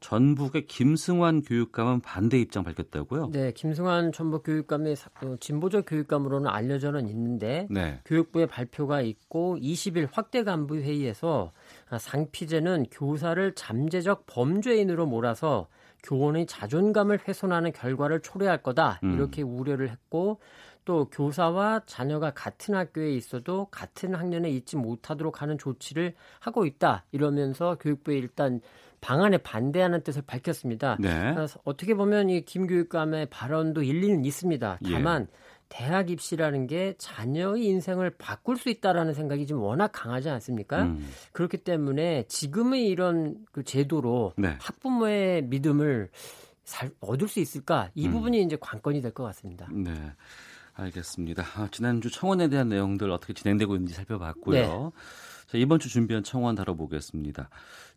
전북의 0.00 0.66
김승환 0.66 1.40
교육감은 1.40 2.00
반대 2.00 2.38
입장 2.38 2.62
밝혔다고요? 2.62 3.30
네, 3.32 3.52
김승환 3.52 4.12
전북 4.12 4.42
교육감이 4.42 4.94
어, 5.22 5.36
진보적 5.40 5.86
교육감으로는 5.88 6.50
알려져는 6.50 7.08
있는데 7.08 7.66
네. 7.70 8.00
교육부의 8.04 8.48
발표가 8.48 9.00
있고 9.00 9.56
20일 9.56 10.08
확대 10.12 10.44
간부 10.44 10.76
회의에서 10.76 11.52
상피제는 11.98 12.84
교사를 12.90 13.54
잠재적 13.54 14.26
범죄인으로 14.26 15.06
몰아서 15.06 15.68
교원의 16.02 16.44
자존감을 16.44 17.20
훼손하는 17.26 17.72
결과를 17.72 18.20
초래할 18.20 18.62
거다 18.62 19.00
음. 19.04 19.14
이렇게 19.14 19.42
음. 19.42 19.58
우려를 19.58 19.88
했고 19.88 20.38
또 20.84 21.08
교사와 21.10 21.82
자녀가 21.86 22.32
같은 22.32 22.74
학교에 22.74 23.12
있어도 23.12 23.66
같은 23.70 24.14
학년에 24.14 24.50
있지 24.50 24.76
못하도록 24.76 25.42
하는 25.42 25.58
조치를 25.58 26.14
하고 26.40 26.66
있다 26.66 27.04
이러면서 27.12 27.76
교육부에 27.80 28.16
일단 28.16 28.60
방안에 29.00 29.38
반대하는 29.38 30.02
뜻을 30.02 30.22
밝혔습니다. 30.26 30.96
네. 30.98 31.34
어떻게 31.64 31.94
보면 31.94 32.30
이 32.30 32.42
김교육감의 32.44 33.26
발언도 33.26 33.82
일리는 33.82 34.24
있습니다. 34.24 34.78
예. 34.86 34.90
다만 34.92 35.28
예. 35.30 35.36
대학 35.68 36.08
입시라는 36.08 36.66
게 36.66 36.94
자녀의 36.98 37.64
인생을 37.66 38.10
바꿀 38.16 38.56
수 38.56 38.70
있다라는 38.70 39.12
생각이 39.12 39.46
좀 39.46 39.60
워낙 39.60 39.88
강하지 39.92 40.30
않습니까? 40.30 40.84
음. 40.84 41.06
그렇기 41.32 41.58
때문에 41.58 42.24
지금의 42.28 42.86
이런 42.86 43.36
그 43.52 43.62
제도로 43.64 44.32
네. 44.36 44.56
학부모의 44.60 45.42
믿음을 45.46 46.10
살, 46.62 46.90
얻을 47.00 47.28
수 47.28 47.40
있을까? 47.40 47.90
이 47.94 48.06
음. 48.06 48.12
부분이 48.12 48.40
음. 48.40 48.46
이제 48.46 48.56
관건이 48.60 49.02
될 49.02 49.12
것 49.12 49.24
같습니다. 49.24 49.68
네. 49.72 49.92
알겠습니다. 50.74 51.44
아, 51.56 51.68
지난주 51.70 52.10
청원에 52.10 52.48
대한 52.48 52.68
내용들 52.68 53.10
어떻게 53.10 53.32
진행되고 53.32 53.74
있는지 53.74 53.94
살펴봤고요. 53.94 54.56
네. 54.56 54.90
자, 55.46 55.58
이번 55.58 55.78
주 55.78 55.88
준비한 55.88 56.24
청원 56.24 56.54
다뤄보겠습니다. 56.54 57.48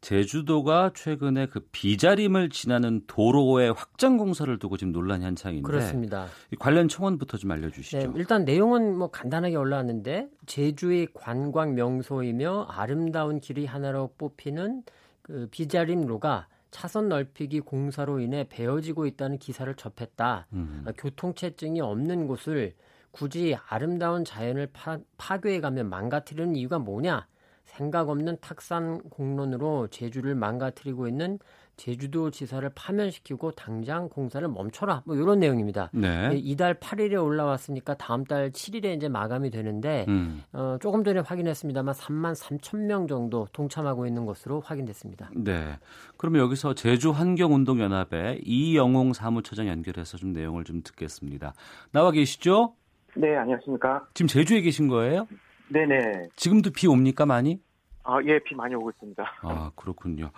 제주도가 0.02 0.92
최근에 0.94 1.48
그 1.48 1.62
비자림을 1.72 2.50
지나는 2.50 3.02
도로의 3.08 3.74
확장 3.74 4.18
공사를 4.18 4.60
두고 4.60 4.78
지금 4.78 4.94
논란이 4.94 5.24
한창인데 5.24 5.66
그렇습니다. 5.66 6.28
관련 6.60 6.88
청원부터 6.88 7.38
좀 7.38 7.52
알려주시죠. 7.52 7.98
네, 7.98 8.08
일단 8.16 8.46
내용은 8.46 8.96
뭐 8.98 9.10
간단하게 9.10 9.56
올라왔는데 9.56 10.28
제주의 10.46 11.08
관광 11.14 11.74
명소이며 11.74 12.68
아름다운 12.70 13.40
길이 13.40 13.66
하나로 13.66 14.12
뽑히는 14.18 14.84
그 15.24 15.48
비자림로가 15.50 16.48
차선 16.78 17.10
넓히기 17.10 17.62
공사로 17.62 18.20
인해 18.20 18.46
베어지고 18.48 19.08
있다는 19.08 19.40
기사를 19.40 19.74
접했다. 19.74 20.46
음. 20.54 20.86
교통체증이 20.96 21.82
없는 21.82 22.28
곳을 22.28 22.76
굳이 23.10 23.58
아름다운 23.68 24.24
자연을 24.24 24.68
파, 24.74 25.00
파괴해가면 25.18 25.90
망가뜨리는 25.90 26.56
이유가 26.56 26.78
뭐냐? 26.78 27.26
생각 27.66 28.10
없는 28.10 28.38
탁산 28.42 29.02
공론으로 29.10 29.88
제주를 29.88 30.36
망가뜨리고 30.36 31.08
있는 31.08 31.40
제주도 31.78 32.32
지사를 32.32 32.68
파면시키고 32.76 33.52
당장 33.52 34.10
공사를 34.10 34.46
멈춰라. 34.48 35.04
뭐 35.06 35.16
이런 35.16 35.40
내용입니다. 35.40 35.90
네. 35.94 36.32
이달 36.36 36.74
8일에 36.74 37.24
올라왔으니까 37.24 37.94
다음 37.94 38.26
달 38.26 38.52
7일에 38.52 38.96
이제 38.96 39.08
마감이 39.08 39.52
되는데 39.52 40.06
음. 40.08 40.44
어, 40.52 40.78
조금 40.82 41.04
전에 41.04 41.20
확인했습니다만 41.20 41.94
3만 41.94 42.36
3천 42.36 42.80
명 42.80 43.08
정도 43.08 43.48
동참하고 43.54 44.08
있는 44.08 44.26
것으로 44.26 44.60
확인됐습니다. 44.60 45.30
네. 45.36 45.78
그러면 46.18 46.42
여기서 46.42 46.74
제주 46.74 47.12
환경운동연합의 47.12 48.42
이영웅 48.44 49.14
사무처장 49.14 49.68
연결해서 49.68 50.18
좀 50.18 50.34
내용을 50.34 50.64
좀 50.64 50.82
듣겠습니다. 50.84 51.54
나와 51.92 52.12
계시죠? 52.12 52.74
네, 53.16 53.36
안녕하십니까? 53.36 54.08
지금 54.14 54.28
제주에 54.28 54.62
계신 54.62 54.88
거예요? 54.88 55.28
네네. 55.70 56.30
지금도 56.36 56.72
비 56.72 56.88
옵니까 56.88 57.26
많이? 57.26 57.60
아, 58.08 58.22
예, 58.24 58.40
비 58.40 58.56
많이 58.56 58.74
오고 58.74 58.90
있습니다. 58.92 59.24
아, 59.42 59.72
그렇군요. 59.76 60.32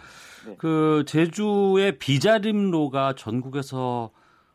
네. 0.47 0.55
그 0.57 1.03
제주의 1.05 1.99
비자림로가 1.99 3.13
전국에서 3.13 4.09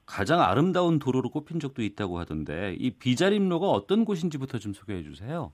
가장 0.04 0.40
아름다운 0.42 0.98
도로로 0.98 1.30
꼽힌 1.30 1.60
적도 1.60 1.82
있다고 1.82 2.18
하던데 2.18 2.74
이 2.76 2.90
비자림로가 2.90 3.68
어떤 3.68 4.04
곳인지부터 4.04 4.58
좀 4.58 4.72
소개해 4.72 5.04
주세요. 5.04 5.52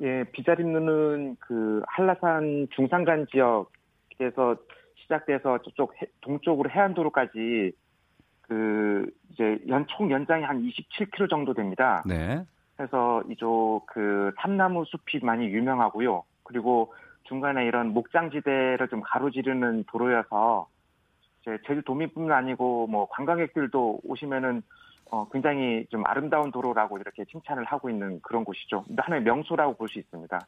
예, 0.00 0.24
비자림로는 0.32 1.36
그 1.40 1.82
한라산 1.88 2.68
중산간 2.74 3.26
지역에서 3.30 4.56
시작돼서 5.02 5.58
저쪽 5.62 5.94
해, 6.00 6.06
동쪽으로 6.22 6.70
해안도로까지 6.70 7.72
그 8.40 9.06
이제 9.30 9.58
연총 9.68 10.10
연장이 10.10 10.42
한 10.42 10.62
27km 10.62 11.28
정도 11.28 11.52
됩니다. 11.52 12.02
네. 12.06 12.42
그래서 12.76 13.22
이쪽 13.30 13.82
그 13.92 14.32
삼나무 14.40 14.84
숲이 14.86 15.22
많이 15.22 15.44
유명하고요. 15.46 16.24
그리고 16.44 16.94
중간에 17.24 17.66
이런 17.66 17.88
목장지대를 17.88 18.88
좀 18.88 19.00
가로지르는 19.00 19.84
도로여서 19.88 20.68
이제 21.42 21.58
제주도민뿐만 21.66 22.36
아니고 22.36 22.86
뭐 22.86 23.08
관광객들도 23.10 24.00
오시면은 24.04 24.62
어, 25.10 25.28
굉장히 25.30 25.86
좀 25.90 26.02
아름다운 26.06 26.50
도로라고 26.50 26.98
이렇게 26.98 27.24
칭찬을 27.26 27.64
하고 27.64 27.88
있는 27.90 28.20
그런 28.22 28.44
곳이죠. 28.44 28.84
하나의 28.96 29.22
명소라고 29.22 29.74
볼 29.76 29.88
수 29.88 29.98
있습니다. 29.98 30.38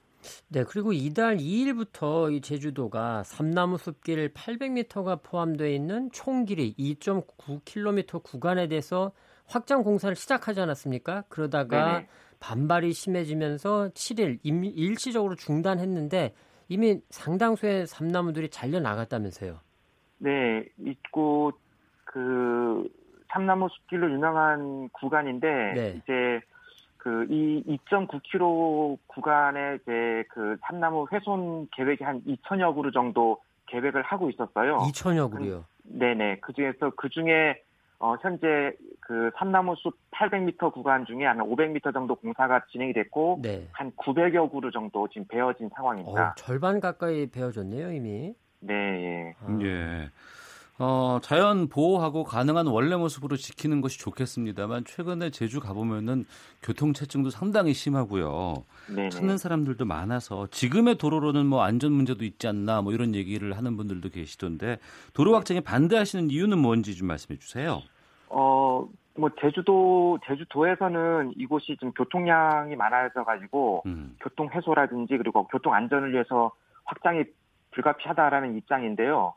네, 0.49 0.65
그리고 0.65 0.93
이달 0.93 1.37
2일부터 1.37 2.33
이 2.33 2.41
제주도가 2.41 3.23
삼나무 3.23 3.77
숲길 3.79 4.33
800m가 4.33 5.23
포함되어 5.23 5.69
있는 5.69 6.11
총 6.11 6.45
길이 6.47 6.75
2.9km 6.79 8.23
구간에 8.23 8.67
대해서 8.67 9.13
확장 9.47 9.85
공사를 9.85 10.17
시작하지 10.17 10.61
않았습니까? 10.61 11.25
그러다가 11.29 11.93
네네. 11.93 12.09
반발이 12.41 12.93
심해지면서 12.93 13.91
7일 13.91 14.39
일시적으로 14.43 15.35
중단했는데 15.35 16.35
이미 16.69 17.01
상당수의 17.11 17.87
삼나무들이 17.87 18.49
잘려 18.51 18.81
나갔다면서요. 18.81 19.61
네, 20.19 20.65
있고 20.79 21.53
그 22.05 22.89
삼나무 23.29 23.69
숲길로 23.71 24.11
유명한 24.11 24.89
구간인데 24.91 25.73
네. 25.75 26.01
이제 26.03 26.41
그 27.07 27.25
이 27.31 27.63
2.9km 27.89 28.99
구간에 29.07 29.77
이제 29.77 30.25
그 30.29 30.57
삼나무 30.63 31.07
훼손 31.13 31.69
계획이 31.71 32.03
한 32.03 32.21
2천여 32.25 32.75
그루 32.75 32.91
정도 32.91 33.39
계획을 33.67 34.03
하고 34.03 34.29
있었어요. 34.29 34.79
2천여 34.79 35.31
그루요. 35.31 35.65
네네. 35.85 36.39
그 36.41 36.53
중에서 36.53 36.91
그 36.97 37.09
중에 37.09 37.63
어 37.99 38.15
현재 38.21 38.73
그 39.01 39.31
삼나무 39.39 39.75
숲 39.77 39.97
800m 40.11 40.73
구간 40.73 41.07
중에 41.07 41.25
한 41.25 41.39
500m 41.39 41.93
정도 41.93 42.15
공사가 42.15 42.65
진행이 42.71 42.93
됐고 42.93 43.41
네. 43.43 43.69
한 43.73 43.91
900여 43.93 44.51
그루 44.51 44.71
정도 44.71 45.09
지금 45.09 45.27
베어진 45.29 45.71
상황입니다. 45.75 46.29
어, 46.31 46.35
절반 46.37 46.81
가까이 46.81 47.27
베어졌네요 47.27 47.93
이미. 47.93 48.35
네. 48.61 48.75
예. 48.75 49.35
아. 49.41 49.59
예. 49.63 50.11
어, 50.79 51.19
자연 51.23 51.69
보호하고 51.69 52.25
가능한 52.25 52.67
원래 52.67 52.97
모습으로 52.97 53.37
지키는 53.37 53.81
것이 53.81 53.99
좋겠습니다만 53.99 54.85
최근에 54.85 55.31
제주 55.31 55.59
가보면은 55.61 56.27
교통체증도 56.63 57.31
상당히 57.31 57.73
심하고요. 57.73 58.65
네네. 58.95 59.09
찾는 59.09 59.39
사람들도 59.39 59.87
많아서 59.87 60.47
지금의 60.49 60.99
도로로는 60.99 61.47
뭐 61.47 61.63
안전 61.63 61.93
문제도 61.93 62.23
있지 62.25 62.47
않나 62.47 62.83
뭐 62.83 62.93
이런 62.93 63.15
얘기를 63.15 63.57
하는 63.57 63.77
분들도 63.77 64.11
계시던데 64.11 64.79
도로 65.15 65.35
확장에 65.35 65.61
반대하시는 65.61 66.31
이유는 66.31 66.59
뭔지 66.59 66.95
좀 66.95 67.09
말씀해 67.09 67.39
주세요. 67.39 67.81
어, 68.29 68.87
뭐 69.17 69.31
제주도 69.41 70.19
제주도에서는 70.27 71.33
이곳이 71.37 71.79
좀 71.81 71.93
교통량이 71.93 72.77
많아져 72.77 73.25
가지고 73.25 73.83
음. 73.87 74.15
교통 74.21 74.51
해소라든지 74.53 75.17
그리고 75.17 75.47
교통 75.47 75.73
안전을 75.73 76.13
위해서 76.13 76.53
확장이 76.85 77.25
불가피하다라는 77.71 78.57
입장인데요. 78.59 79.35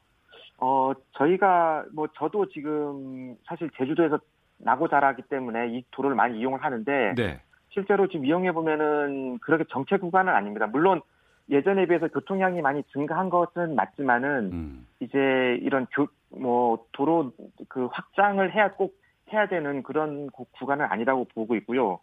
어, 0.61 0.93
저희가 1.13 1.85
뭐 1.93 2.07
저도 2.15 2.49
지금 2.49 3.35
사실 3.45 3.69
제주도에서 3.77 4.19
나고 4.57 4.87
자라기 4.89 5.21
때문에 5.23 5.69
이 5.69 5.83
도로를 5.91 6.15
많이 6.15 6.39
이용을 6.39 6.63
하는데 6.63 7.13
네. 7.15 7.41
실제로 7.69 8.07
지금 8.07 8.25
이용해 8.25 8.51
보면은 8.51 9.39
그렇게 9.39 9.63
정체 9.69 9.97
구간은 9.97 10.33
아닙니다. 10.33 10.67
물론 10.67 11.01
예전에 11.49 11.85
비해서 11.85 12.07
교통량이 12.07 12.61
많이 12.61 12.83
증가한 12.91 13.29
것은 13.29 13.75
맞지만은 13.75 14.49
음. 14.51 14.87
이제 14.99 15.57
이런 15.61 15.85
교 15.93 16.07
뭐 16.31 16.85
도로 16.91 17.31
그 17.67 17.87
확장을 17.91 18.53
해야 18.53 18.71
꼭 18.73 18.95
해야 19.33 19.47
되는 19.47 19.83
그런 19.83 20.29
구간은 20.31 20.85
아니라고 20.85 21.25
보고 21.25 21.55
있고요. 21.57 21.99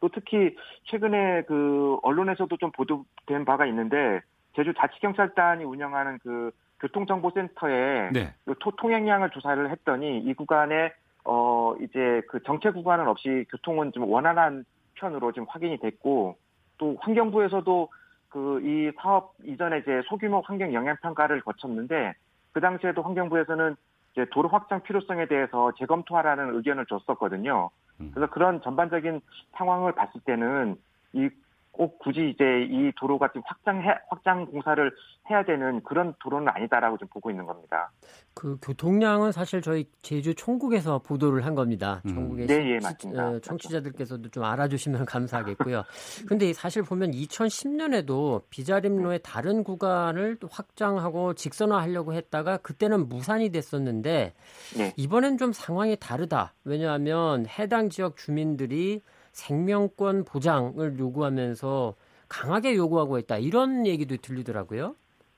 또 0.00 0.08
특히 0.08 0.56
최근에 0.84 1.42
그 1.42 1.98
언론에서도 2.02 2.56
좀 2.56 2.70
보도된 2.72 3.44
바가 3.44 3.66
있는데 3.66 4.20
제주 4.54 4.72
자치경찰단이 4.74 5.64
운영하는 5.64 6.18
그 6.22 6.50
교통정보센터에 6.80 8.10
네. 8.12 8.34
그 8.44 8.54
통행량을 8.76 9.30
조사를 9.30 9.70
했더니 9.70 10.18
이 10.18 10.34
구간에 10.34 10.92
어 11.24 11.74
이제 11.80 12.22
그 12.28 12.42
정체 12.42 12.70
구간은 12.70 13.06
없이 13.06 13.44
교통은 13.50 13.92
좀 13.92 14.04
원활한 14.10 14.64
편으로 14.94 15.32
지금 15.32 15.46
확인이 15.48 15.78
됐고 15.78 16.36
또 16.78 16.96
환경부에서도 17.00 17.88
그 18.30 18.60
이 18.62 18.92
사업 18.96 19.34
이전에 19.44 19.78
이제 19.78 20.02
소규모 20.06 20.40
환경 20.44 20.72
영향 20.72 20.96
평가를 21.02 21.42
거쳤는데 21.42 22.14
그 22.52 22.60
당시에도 22.60 23.02
환경부에서는 23.02 23.76
이제 24.12 24.26
도로 24.30 24.48
확장 24.48 24.82
필요성에 24.82 25.26
대해서 25.26 25.72
재검토하라는 25.78 26.54
의견을 26.54 26.86
줬었거든요. 26.86 27.70
음. 28.00 28.10
그래서 28.14 28.32
그런 28.32 28.62
전반적인 28.62 29.20
상황을 29.56 29.92
봤을 29.92 30.20
때는 30.24 30.76
이 31.12 31.28
꼭 31.72 31.98
굳이 31.98 32.30
이제 32.34 32.44
이 32.68 32.92
도로가 32.98 33.28
지금 33.28 33.42
확장 33.46 33.82
확장 34.08 34.46
공사를 34.46 34.92
해야 35.30 35.44
되는 35.44 35.80
그런 35.82 36.14
도로는 36.20 36.48
아니다라고 36.48 36.98
좀 36.98 37.08
보고 37.08 37.30
있는 37.30 37.46
겁니다. 37.46 37.90
그 38.34 38.58
교통량은 38.60 39.32
사실 39.32 39.62
저희 39.62 39.86
제주 40.02 40.34
총국에서 40.34 40.98
보도를 40.98 41.44
한 41.44 41.54
겁니다. 41.54 42.02
음. 42.06 42.14
총국의 42.14 42.46
네, 42.48 42.72
예, 42.72 42.78
맞습니다. 42.82 43.28
어, 43.28 43.38
청취자들께서도 43.40 44.30
좀 44.30 44.44
알아주시면 44.44 45.04
감사하겠고요. 45.06 45.84
근데 46.28 46.52
사실 46.52 46.82
보면 46.82 47.12
2010년에도 47.12 48.42
비자림로의 48.50 49.20
다른 49.22 49.62
구간을 49.62 50.36
또 50.36 50.48
확장하고 50.50 51.34
직선화하려고 51.34 52.14
했다가 52.14 52.58
그때는 52.58 53.08
무산이 53.08 53.50
됐었는데 53.50 54.34
네. 54.76 54.92
이번엔 54.96 55.38
좀 55.38 55.52
상황이 55.52 55.96
다르다. 55.96 56.54
왜냐하면 56.64 57.46
해당 57.46 57.88
지역 57.88 58.16
주민들이 58.16 59.02
생명권 59.32 60.24
보장을 60.24 60.98
요구하면서 60.98 61.94
강하게 62.28 62.76
요구하고 62.76 63.18
있다 63.18 63.38
이런 63.38 63.86
얘기도 63.86 64.16
들리더라고요. 64.16 64.94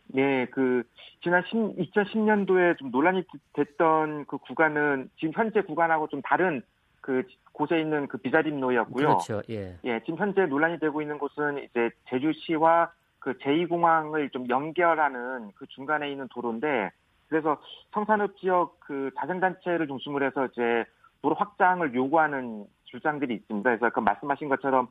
네, 0.09 0.47
그 0.47 0.83
지난 1.23 1.43
10, 1.47 1.93
2010년도에 1.93 2.77
좀 2.79 2.91
논란이 2.91 3.25
됐던 3.55 4.27
그 4.27 4.39
구간은 4.39 5.11
지금 5.19 5.33
현재 5.35 5.63
구간하고 5.63 6.09
좀 6.09 6.21
다른 6.23 6.63
그 7.01 7.23
곳에 7.53 7.81
있는 7.81 8.07
그 8.09 8.19
비자림로였고요. 8.19 9.07
그렇죠. 9.07 9.43
예. 9.51 9.79
예, 9.85 10.01
지금 10.01 10.19
현재 10.19 10.47
논란이 10.47 10.79
되고 10.79 11.01
있는 11.01 11.19
곳은 11.19 11.65
이제 11.65 11.91
제주시와 12.11 12.93
그 13.19 13.35
제2공항을 13.39 14.33
좀 14.33 14.49
연결하는 14.49 15.53
그 15.55 15.67
중간에 15.69 16.11
있는 16.11 16.29
도로인데 16.29 16.91
그래서 17.29 17.61
성산읍 17.93 18.37
지역 18.39 18.79
그 18.81 19.11
자생단체를 19.19 19.87
중심으로 19.87 20.27
해서 20.27 20.47
이제 20.47 20.85
도로 21.23 21.35
확장을 21.37 21.95
요구하는 21.95 22.67
주장들이 22.93 23.35
있습니다. 23.35 23.69
그래서 23.69 23.91
그 23.91 24.01
말씀하신 24.01 24.49
것처럼 24.49 24.89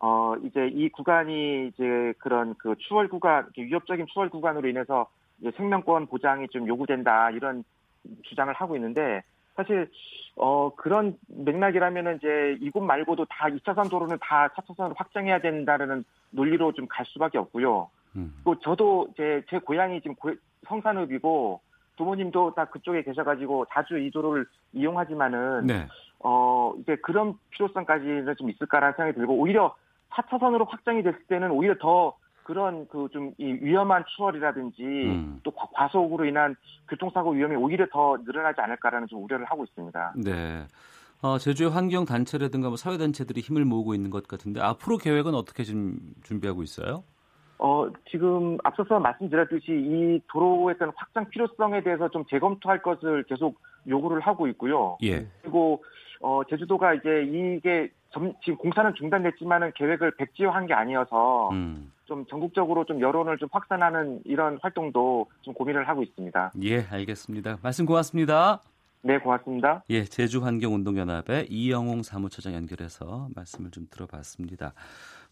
어 0.00 0.34
이제 0.44 0.68
이 0.72 0.88
구간이 0.88 1.68
이제 1.68 2.14
그런 2.18 2.54
그 2.58 2.74
추월 2.78 3.08
구간 3.08 3.48
위협적인 3.56 4.06
추월 4.12 4.30
구간으로 4.30 4.68
인해서 4.68 5.06
이제 5.40 5.50
생명권 5.56 6.06
보장이 6.06 6.48
좀 6.48 6.66
요구된다 6.66 7.30
이런 7.32 7.64
주장을 8.22 8.52
하고 8.54 8.76
있는데 8.76 9.22
사실 9.56 9.90
어 10.36 10.74
그런 10.74 11.18
맥락이라면은 11.28 12.16
이제 12.16 12.56
이곳 12.62 12.82
말고도 12.82 13.26
다 13.26 13.48
2차선 13.48 13.90
도로는 13.90 14.16
다 14.22 14.48
4차선으로 14.48 14.94
확장해야 14.96 15.40
된다는 15.40 16.04
논리로 16.30 16.72
좀 16.72 16.86
갈 16.88 17.04
수밖에 17.06 17.36
없고요. 17.36 17.90
음. 18.16 18.34
또 18.44 18.58
저도 18.60 19.08
제 19.16 19.42
제 19.50 19.58
고향이 19.58 20.00
지금 20.00 20.14
고, 20.16 20.32
성산읍이고 20.66 21.60
부모님도 22.00 22.54
다 22.54 22.64
그쪽에 22.64 23.02
계셔가지고 23.02 23.66
자주 23.72 23.98
이 23.98 24.10
도로를 24.10 24.46
이용하지만은 24.72 25.66
네. 25.66 25.86
어 26.20 26.72
이제 26.80 26.96
그런 26.96 27.34
필요성까지는 27.50 28.34
좀 28.38 28.48
있을까라는 28.50 28.94
생각이 28.96 29.16
들고 29.18 29.34
오히려 29.34 29.74
4차선으로 30.10 30.66
확장이 30.68 31.02
됐을 31.02 31.18
때는 31.28 31.50
오히려 31.50 31.74
더 31.78 32.16
그런 32.44 32.88
그 32.88 33.08
좀 33.12 33.32
이 33.38 33.44
위험한 33.60 34.04
추월이라든지 34.16 34.82
음. 34.82 35.40
또 35.42 35.50
과속으로 35.52 36.24
인한 36.24 36.56
교통사고 36.88 37.32
위험이 37.32 37.54
오히려 37.56 37.86
더 37.92 38.16
늘어나지 38.24 38.60
않을까라는 38.60 39.06
좀 39.08 39.22
우려를 39.24 39.44
하고 39.44 39.62
있습니다. 39.64 40.14
네. 40.16 40.66
어, 41.22 41.36
제주의 41.38 41.70
환경 41.70 42.06
단체라든가 42.06 42.68
뭐 42.68 42.76
사회 42.76 42.96
단체들이 42.96 43.42
힘을 43.42 43.64
모으고 43.66 43.94
있는 43.94 44.08
것 44.10 44.26
같은데 44.26 44.60
앞으로 44.60 44.96
계획은 44.96 45.34
어떻게 45.34 45.64
좀 45.64 45.98
준비하고 46.22 46.62
있어요? 46.62 47.04
어, 47.62 47.86
지금 48.10 48.56
앞서서 48.64 48.98
말씀드렸듯이 49.00 49.66
이 49.70 50.20
도로에 50.28 50.78
대한 50.78 50.92
확장 50.96 51.28
필요성에 51.28 51.82
대해서 51.82 52.08
좀 52.08 52.24
재검토할 52.30 52.80
것을 52.80 53.22
계속 53.24 53.60
요구를 53.86 54.20
하고 54.20 54.46
있고요. 54.48 54.96
예. 55.02 55.26
그리고 55.42 55.84
어, 56.22 56.40
제주도가 56.48 56.94
이제 56.94 57.22
이게 57.30 57.90
점, 58.12 58.32
지금 58.42 58.56
공사는 58.56 58.92
중단됐지만은 58.94 59.72
계획을 59.74 60.12
백지화한 60.16 60.66
게 60.66 60.74
아니어서 60.74 61.50
음. 61.50 61.92
좀 62.06 62.24
전국적으로 62.26 62.84
좀 62.86 63.00
여론을 63.00 63.36
좀 63.36 63.48
확산하는 63.52 64.22
이런 64.24 64.58
활동도 64.62 65.26
좀 65.42 65.52
고민을 65.52 65.86
하고 65.86 66.02
있습니다. 66.02 66.52
예, 66.62 66.86
알겠습니다. 66.90 67.58
말씀 67.62 67.84
고맙습니다. 67.84 68.62
네, 69.02 69.18
고맙습니다. 69.18 69.82
예, 69.90 70.04
제주환경운동연합의 70.04 71.46
이영웅 71.50 72.02
사무처장 72.02 72.54
연결해서 72.54 73.28
말씀을 73.34 73.70
좀 73.70 73.86
들어봤습니다. 73.90 74.72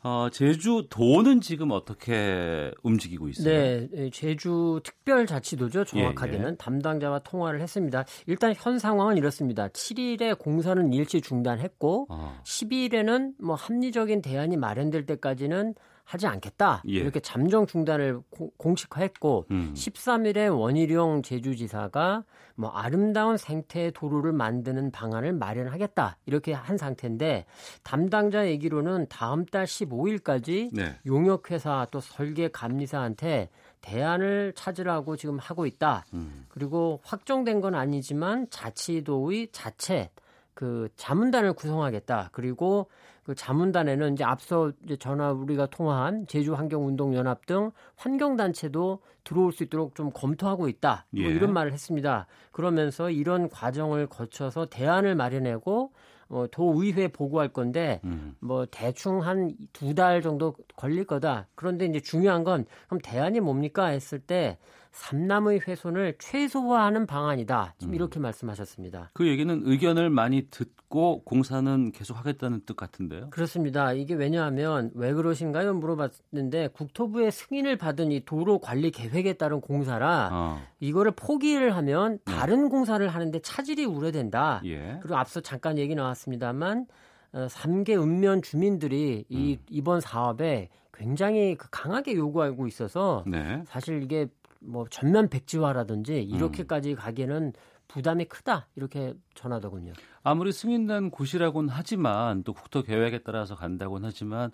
어, 0.03 0.29
제주도는 0.31 1.41
지금 1.41 1.73
어떻게 1.73 2.71
움직이고 2.83 3.29
있어요? 3.29 3.53
네, 3.53 3.89
예, 3.95 4.11
제주 4.11 4.81
특별자치도죠. 4.85 5.85
정확하게는 5.85 6.47
예, 6.47 6.51
예. 6.53 6.57
담당자와 6.57 7.21
통화를 7.21 7.61
했습니다. 7.61 8.05
일단 8.27 8.55
현 8.57 8.79
상황은 8.79 9.17
이렇습니다. 9.17 9.69
7일에 9.69 10.39
공사는 10.39 10.93
일시 10.93 11.21
중단했고 11.21 12.07
어. 12.11 12.41
10일에는 12.45 13.35
뭐 13.41 13.57
합리적인 13.57 14.23
대안이 14.23 14.57
마련될 14.57 15.05
때까지는 15.07 15.75
하지 16.09 16.27
않겠다. 16.27 16.83
예. 16.89 16.93
이렇게 16.93 17.21
잠정 17.21 17.67
중단을 17.67 18.23
공식화했고 18.57 19.45
음. 19.51 19.75
13일에 19.77 20.59
원희룡 20.59 21.21
제주지사가 21.21 22.25
뭐 22.55 22.71
아름다운 22.71 23.37
생태 23.37 23.91
도로를 23.91 24.33
만드는 24.33 24.91
방안을 24.91 25.35
마련하겠다. 25.35 26.17
이렇게 26.25 26.55
한 26.55 26.79
상태인데 26.79 27.45
담당자 27.83 28.49
얘기로는 28.49 29.09
다음 29.11 29.45
달 29.45 29.67
15일까지 29.67 30.71
네. 30.73 30.97
용역회사 31.05 31.89
또 31.91 32.01
설계 32.01 32.49
감리사한테 32.49 33.51
대안을 33.83 34.55
찾으라고 34.57 35.17
지금 35.17 35.39
하고 35.39 35.67
있다. 35.67 36.07
음. 36.15 36.47
그리고 36.49 37.01
확정된 37.05 37.61
건 37.61 37.75
아니지만 37.75 38.47
자치도의 38.49 39.49
자체 39.53 40.11
그 40.55 40.89
자문단을 40.97 41.53
구성하겠다. 41.53 42.31
그리고 42.33 42.89
그 43.29 43.35
자문단에는 43.35 44.15
이제 44.15 44.25
앞서 44.25 44.73
이제 44.87 44.97
전화 44.97 45.33
우리가 45.33 45.67
통화한 45.67 46.27
제주 46.29 46.55
환경운동연합 46.55 47.45
등 47.45 47.73
환경단체도 47.97 49.01
들어올 49.23 49.53
수 49.53 49.65
있도록 49.65 49.95
좀 49.95 50.11
검토하고 50.15 50.67
있다. 50.67 51.05
뭐 51.11 51.25
예. 51.25 51.27
이런 51.29 51.53
말을 51.53 51.75
했습니다. 51.75 52.27
그러면서 52.53 53.11
이런 53.11 53.51
과정을 53.51 54.07
거쳐서 54.07 54.65
대안을 54.71 55.15
마련하고 55.15 55.93
어, 56.31 56.47
도의회에 56.51 57.09
보고할 57.09 57.49
건데 57.53 58.01
음. 58.05 58.35
뭐 58.41 58.65
대충 58.71 59.21
한 59.23 59.55
두 59.75 59.95
달 59.95 60.23
정도 60.23 60.55
걸릴 60.77 61.05
거다. 61.05 61.49
그런데 61.55 61.85
이제 61.85 62.01
중요한 62.01 62.45
건 62.45 62.65
그럼 62.87 62.99
대안이 63.03 63.41
뭡니까 63.41 63.87
했을 63.89 64.21
때 64.21 64.57
삼남의 64.93 65.63
훼손을 65.67 66.17
최소화하는 66.19 67.07
방안이다. 67.07 67.75
지금 67.79 67.93
음. 67.93 67.95
이렇게 67.95 68.21
말씀하셨습니다. 68.21 69.11
그 69.15 69.27
얘기는 69.27 69.63
의견을 69.65 70.11
많이 70.11 70.49
듣고 70.51 71.23
공사는 71.25 71.93
계속 71.93 72.19
하겠다는 72.19 72.63
뜻 72.67 72.77
같은데요. 72.77 73.31
그렇습니다. 73.31 73.93
이게 73.93 74.15
왜냐하면 74.15 74.91
왜 74.95 75.13
그러신가요? 75.13 75.75
물어봤는데 75.75 76.69
국토부의 76.69 77.31
승인을 77.31 77.77
받은 77.77 78.13
이 78.13 78.25
도로 78.25 78.59
관리 78.59 78.91
계획에 78.91 79.35
따른 79.35 79.61
공사라 79.61 80.31
어. 80.33 80.61
이거를 80.81 81.13
포기를 81.13 81.77
하면 81.77 82.19
네. 82.25 82.35
다른 82.35 82.65
네. 82.65 82.69
공사를 82.69 83.07
하는데 83.07 83.39
차질이 83.41 83.85
우려된다. 83.85 84.61
예. 84.65 84.99
그리고 85.01 85.17
앞서 85.17 85.41
잠깐 85.41 85.79
얘기 85.79 85.95
나왔습니다만 85.95 86.87
어, 87.33 87.47
3개 87.47 87.91
읍면 88.01 88.43
주민들이 88.43 89.25
이 89.29 89.53
음. 89.55 89.65
이번 89.69 90.01
사업에 90.01 90.71
굉장히 90.95 91.55
그 91.55 91.69
강하게 91.71 92.15
요구하고 92.15 92.67
있어서 92.67 93.23
네. 93.27 93.63
사실 93.67 94.03
이게 94.03 94.27
뭐 94.61 94.87
전면 94.91 95.29
백지화라든지 95.29 96.23
이렇게까지 96.23 96.93
음. 96.93 96.97
가기에는 96.97 97.53
부담이 97.89 98.27
크다 98.27 98.69
이렇게 98.77 99.15
전하더군요. 99.35 99.95
아무리 100.23 100.53
승인된 100.53 101.11
곳이라고는 101.11 101.71
하지만 101.71 102.45
또 102.45 102.53
국토 102.53 102.83
계획에 102.83 103.21
따라서 103.23 103.55
간다고는 103.55 104.09
하지만 104.09 104.51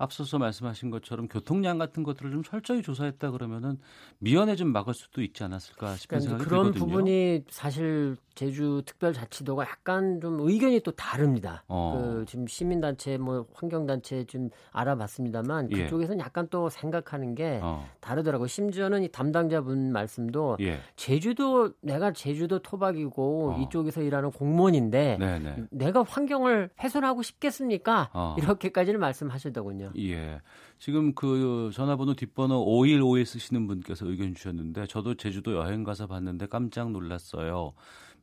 앞서서 0.00 0.38
말씀하신 0.38 0.90
것처럼 0.90 1.28
교통량 1.28 1.76
같은 1.76 2.02
것들을 2.02 2.30
좀 2.30 2.42
철저히 2.42 2.80
조사했다 2.80 3.30
그러면은 3.32 3.78
미연에 4.18 4.56
좀 4.56 4.72
막을 4.72 4.94
수도 4.94 5.22
있지 5.22 5.44
않았을까 5.44 5.94
싶은 5.96 6.18
그러니까 6.18 6.30
생각이 6.30 6.48
그런 6.48 6.72
들거든요. 6.72 6.86
부분이 6.86 7.44
사실 7.50 8.16
제주 8.34 8.82
특별자치도가 8.86 9.64
약간 9.64 10.18
좀 10.22 10.40
의견이 10.40 10.80
또 10.80 10.92
다릅니다. 10.92 11.62
어. 11.68 12.14
그 12.16 12.24
지금 12.24 12.46
시민단체 12.46 13.18
뭐 13.18 13.44
환경단체 13.52 14.24
좀 14.24 14.48
알아봤습니다만 14.72 15.70
예. 15.72 15.84
그쪽에서는 15.84 16.18
예. 16.18 16.24
약간 16.24 16.48
또 16.48 16.70
생각하는 16.70 17.34
게 17.34 17.60
어. 17.62 17.86
다르더라고요. 18.00 18.46
심지어는 18.46 19.02
이 19.02 19.08
담당자분 19.08 19.92
말씀도 19.92 20.56
예. 20.60 20.78
제주도 20.96 21.74
내가 21.82 22.14
제주도 22.14 22.60
토박이고 22.60 23.50
어. 23.50 23.60
이쪽에서 23.60 24.00
일하는 24.00 24.30
공무원인데 24.30 25.18
네네. 25.18 25.64
내가 25.70 26.02
환경을 26.02 26.70
훼손하고 26.80 27.22
싶겠습니까? 27.22 28.08
어. 28.14 28.36
이렇게까지는 28.38 28.98
말씀하시더군요. 29.00 29.89
예. 29.98 30.40
지금 30.78 31.14
그 31.14 31.70
전화번호 31.74 32.14
뒷번호 32.14 32.56
5151 32.78 33.26
쓰시는 33.26 33.66
분께서 33.66 34.06
의견 34.06 34.34
주셨는데 34.34 34.86
저도 34.86 35.14
제주도 35.14 35.54
여행 35.54 35.84
가서 35.84 36.06
봤는데 36.06 36.46
깜짝 36.46 36.90
놀랐어요. 36.90 37.74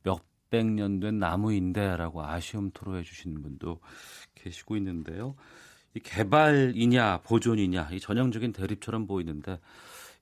몇백 0.04 0.66
년 0.66 1.00
된 1.00 1.20
나무인데라고 1.20 2.24
아쉬움 2.24 2.72
토로해 2.72 3.04
주시는 3.04 3.42
분도 3.42 3.80
계시고 4.36 4.76
있는데요. 4.78 5.36
이 5.94 6.00
개발이냐 6.00 7.22
보존이냐 7.24 7.90
이 7.92 8.00
전형적인 8.00 8.54
대립처럼 8.54 9.08
보이는데 9.08 9.60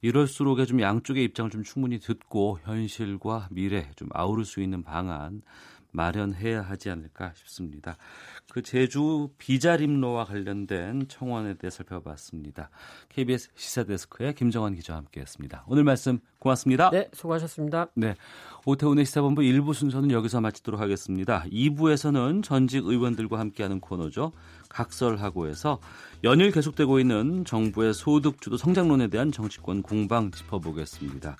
이럴수록 0.01 0.63
좀 0.67 0.81
양쪽의 0.81 1.23
입장을 1.25 1.49
좀 1.51 1.63
충분히 1.63 1.99
듣고 1.99 2.59
현실과 2.63 3.47
미래 3.51 3.89
좀 3.95 4.09
아우를 4.13 4.45
수 4.45 4.61
있는 4.61 4.83
방안 4.83 5.41
마련해야 5.95 6.61
하지 6.61 6.89
않을까 6.89 7.31
싶습니다. 7.35 7.97
그 8.51 8.61
제주 8.61 9.29
비자림로와 9.37 10.25
관련된 10.25 11.07
청원에 11.07 11.55
대해 11.55 11.71
살펴봤습니다. 11.71 12.69
KBS 13.09 13.49
시사데스크의 13.55 14.35
김정환 14.35 14.75
기자와 14.75 14.99
함께했습니다. 14.99 15.65
오늘 15.67 15.83
말씀 15.83 16.19
고맙습니다. 16.39 16.89
네, 16.91 17.09
수고하셨습니다. 17.11 17.87
네, 17.95 18.15
오태훈의 18.65 19.05
시사본부 19.05 19.41
1부 19.41 19.73
순서는 19.73 20.11
여기서 20.11 20.41
마치도록 20.41 20.79
하겠습니다. 20.79 21.43
2부에서는 21.51 22.43
전직 22.43 22.85
의원들과 22.85 23.39
함께하는 23.39 23.79
코너죠. 23.79 24.31
각설하고에서 24.69 25.79
연일 26.23 26.51
계속되고 26.51 26.99
있는 26.99 27.45
정부의 27.45 27.93
소득주도 27.93 28.57
성장론에 28.57 29.07
대한 29.07 29.31
정치권 29.31 29.81
공방 29.81 30.31
짚어보겠습니다. 30.31 31.37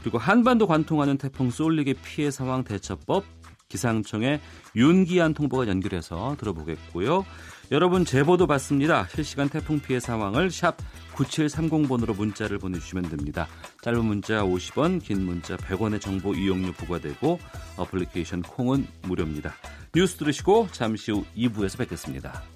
그리고 0.00 0.18
한반도 0.18 0.66
관통하는 0.66 1.18
태풍 1.18 1.50
쏠리게 1.50 1.94
피해 2.04 2.30
상황 2.30 2.64
대처법 2.64 3.35
기상청의 3.68 4.40
윤기한 4.74 5.34
통보가 5.34 5.66
연결해서 5.68 6.36
들어보겠고요. 6.38 7.24
여러분 7.72 8.04
제보도 8.04 8.46
받습니다. 8.46 9.08
실시간 9.08 9.48
태풍 9.48 9.80
피해 9.80 9.98
상황을 9.98 10.50
샵 10.50 10.76
9730번으로 11.14 12.16
문자를 12.16 12.58
보내주시면 12.58 13.10
됩니다. 13.10 13.48
짧은 13.82 14.04
문자 14.04 14.42
50원, 14.42 15.02
긴 15.02 15.24
문자 15.24 15.56
100원의 15.56 16.00
정보 16.00 16.34
이용료 16.34 16.72
부과되고 16.72 17.40
어플리케이션 17.76 18.42
콩은 18.42 18.86
무료입니다. 19.02 19.54
뉴스 19.94 20.16
들으시고 20.16 20.68
잠시 20.72 21.10
후 21.10 21.24
2부에서 21.36 21.78
뵙겠습니다. 21.78 22.55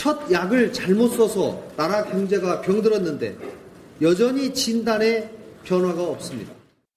첫 0.00 0.32
약을 0.32 0.72
잘못 0.72 1.10
써서 1.10 1.62
나라 1.76 2.02
경제가 2.02 2.62
병들었는데 2.62 3.36
여전히 4.00 4.54
진단에 4.54 5.28
변화가 5.62 6.02
없습니다. 6.02 6.54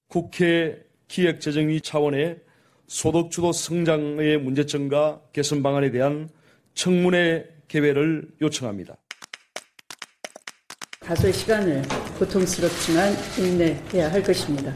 국회 0.08 0.82
기획재정위 1.10 1.82
차원의 1.82 2.40
소득주도 2.88 3.52
성장의 3.52 4.38
문제점과 4.38 5.20
개선 5.34 5.62
방안에 5.62 5.92
대한 5.92 6.30
청문회 6.76 7.46
개회를 7.68 8.30
요청합니다. 8.42 8.96
다소의 11.02 11.34
시간을 11.34 11.82
고통스럽지만 12.20 13.14
인내해야 13.38 14.14
할 14.14 14.24
것입니다. 14.24 14.74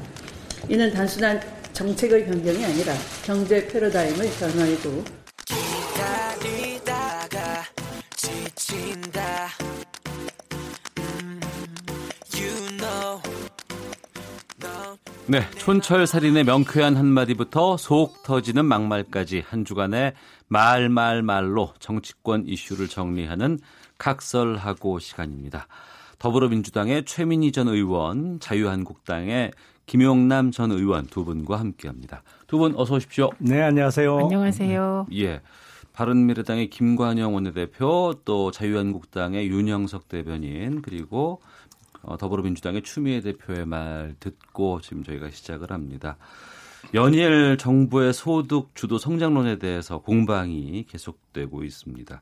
이는 0.68 0.92
단순한 0.92 1.40
정책의 1.72 2.26
변경이 2.26 2.66
아니라 2.66 2.94
경제 3.24 3.66
패러다임의 3.70 4.30
변화이고 4.32 5.17
네, 15.30 15.42
촌철살인의 15.58 16.46
명쾌한 16.46 16.96
한마디부터 16.96 17.76
속 17.76 18.24
터지는 18.24 18.64
막말까지 18.66 19.44
한 19.46 19.66
주간의 19.66 20.14
말말말로 20.48 21.74
정치권 21.80 22.46
이슈를 22.48 22.88
정리하는 22.88 23.60
각설하고 23.98 25.00
시간입니다. 25.00 25.68
더불어민주당의 26.20 27.04
최민희 27.04 27.52
전 27.52 27.68
의원, 27.68 28.40
자유한국당의 28.40 29.52
김용남 29.86 30.52
전 30.52 30.72
의원 30.72 31.06
두 31.08 31.26
분과 31.26 31.60
함께합니다. 31.60 32.24
두 32.48 32.58
분 32.58 32.74
어서 32.78 32.96
오십시오. 32.96 33.30
네, 33.40 33.62
안녕하세요. 33.62 34.18
안녕하세요. 34.18 35.08
예. 35.14 35.42
바른미래당의 35.92 36.70
김관영 36.70 37.34
원내대표 37.34 38.14
또 38.24 38.52
자유한국당의 38.52 39.48
윤영석 39.50 40.08
대변인 40.08 40.82
그리고 40.84 41.42
어, 41.42 41.67
더불어민주당의 42.16 42.84
추미애 42.84 43.20
대표의 43.20 43.66
말 43.66 44.16
듣고 44.20 44.80
지금 44.82 45.04
저희가 45.04 45.30
시작을 45.30 45.72
합니다. 45.72 46.18
연일 46.94 47.58
정부의 47.58 48.14
소득 48.14 48.74
주도 48.74 48.98
성장론에 48.98 49.58
대해서 49.60 50.00
공방이 50.00 50.86
계속되고 50.88 51.64
있습니다. 51.64 52.22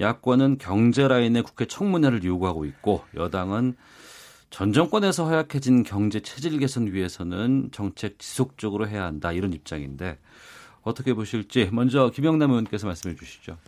야권은 0.00 0.58
경제 0.58 1.06
라인의 1.06 1.42
국회 1.42 1.66
청문회를 1.66 2.24
요구하고 2.24 2.64
있고 2.64 3.04
여당은 3.14 3.76
전 4.50 4.72
정권에서 4.72 5.26
허약해진 5.26 5.84
경제 5.84 6.20
체질 6.20 6.58
개선 6.58 6.92
위해서는 6.92 7.68
정책 7.70 8.18
지속적으로 8.18 8.88
해야 8.88 9.04
한다 9.04 9.30
이런 9.30 9.52
입장인데 9.52 10.18
어떻게 10.82 11.14
보실지 11.14 11.68
먼저 11.72 12.10
김영남 12.10 12.50
의원께서 12.50 12.86
말씀해 12.86 13.14
주시죠. 13.14 13.58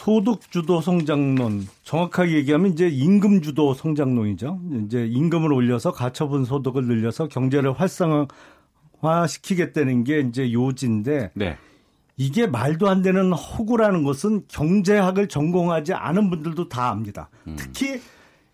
소득 0.00 0.50
주도 0.50 0.80
성장론 0.80 1.68
정확하게 1.82 2.32
얘기하면 2.36 2.72
이제 2.72 2.88
임금 2.88 3.42
주도 3.42 3.74
성장론이죠. 3.74 4.58
이제 4.86 5.04
임금을 5.04 5.52
올려서 5.52 5.92
가처분 5.92 6.46
소득을 6.46 6.86
늘려서 6.86 7.28
경제를 7.28 7.74
활성화시키겠다는 9.02 10.04
게 10.04 10.20
이제 10.20 10.54
요지인데 10.54 11.32
네. 11.34 11.58
이게 12.16 12.46
말도 12.46 12.88
안 12.88 13.02
되는 13.02 13.30
허구라는 13.34 14.02
것은 14.02 14.44
경제학을 14.48 15.28
전공하지 15.28 15.92
않은 15.92 16.30
분들도 16.30 16.70
다 16.70 16.88
압니다. 16.88 17.28
음. 17.46 17.56
특히 17.58 18.00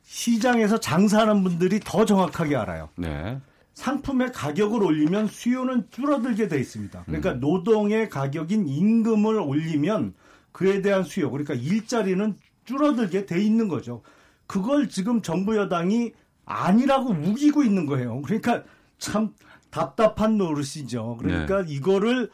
시장에서 0.02 0.80
장사하는 0.80 1.44
분들이 1.44 1.78
더 1.78 2.04
정확하게 2.04 2.56
알아요. 2.56 2.88
네. 2.96 3.38
상품의 3.74 4.32
가격을 4.32 4.82
올리면 4.82 5.28
수요는 5.28 5.86
줄어들게 5.92 6.48
돼 6.48 6.58
있습니다. 6.58 7.04
그러니까 7.06 7.34
음. 7.34 7.40
노동의 7.40 8.08
가격인 8.08 8.66
임금을 8.66 9.38
올리면 9.38 10.14
그에 10.56 10.80
대한 10.80 11.02
수요, 11.02 11.30
그러니까 11.30 11.52
일자리는 11.52 12.34
줄어들게 12.64 13.26
돼 13.26 13.42
있는 13.42 13.68
거죠. 13.68 14.00
그걸 14.46 14.88
지금 14.88 15.20
정부 15.20 15.54
여당이 15.54 16.14
아니라고 16.46 17.10
우기고 17.10 17.62
있는 17.62 17.84
거예요. 17.84 18.22
그러니까 18.22 18.64
참 18.96 19.34
답답한 19.68 20.38
노릇이죠. 20.38 21.18
그러니까 21.18 21.62
네. 21.62 21.74
이거를 21.74 22.30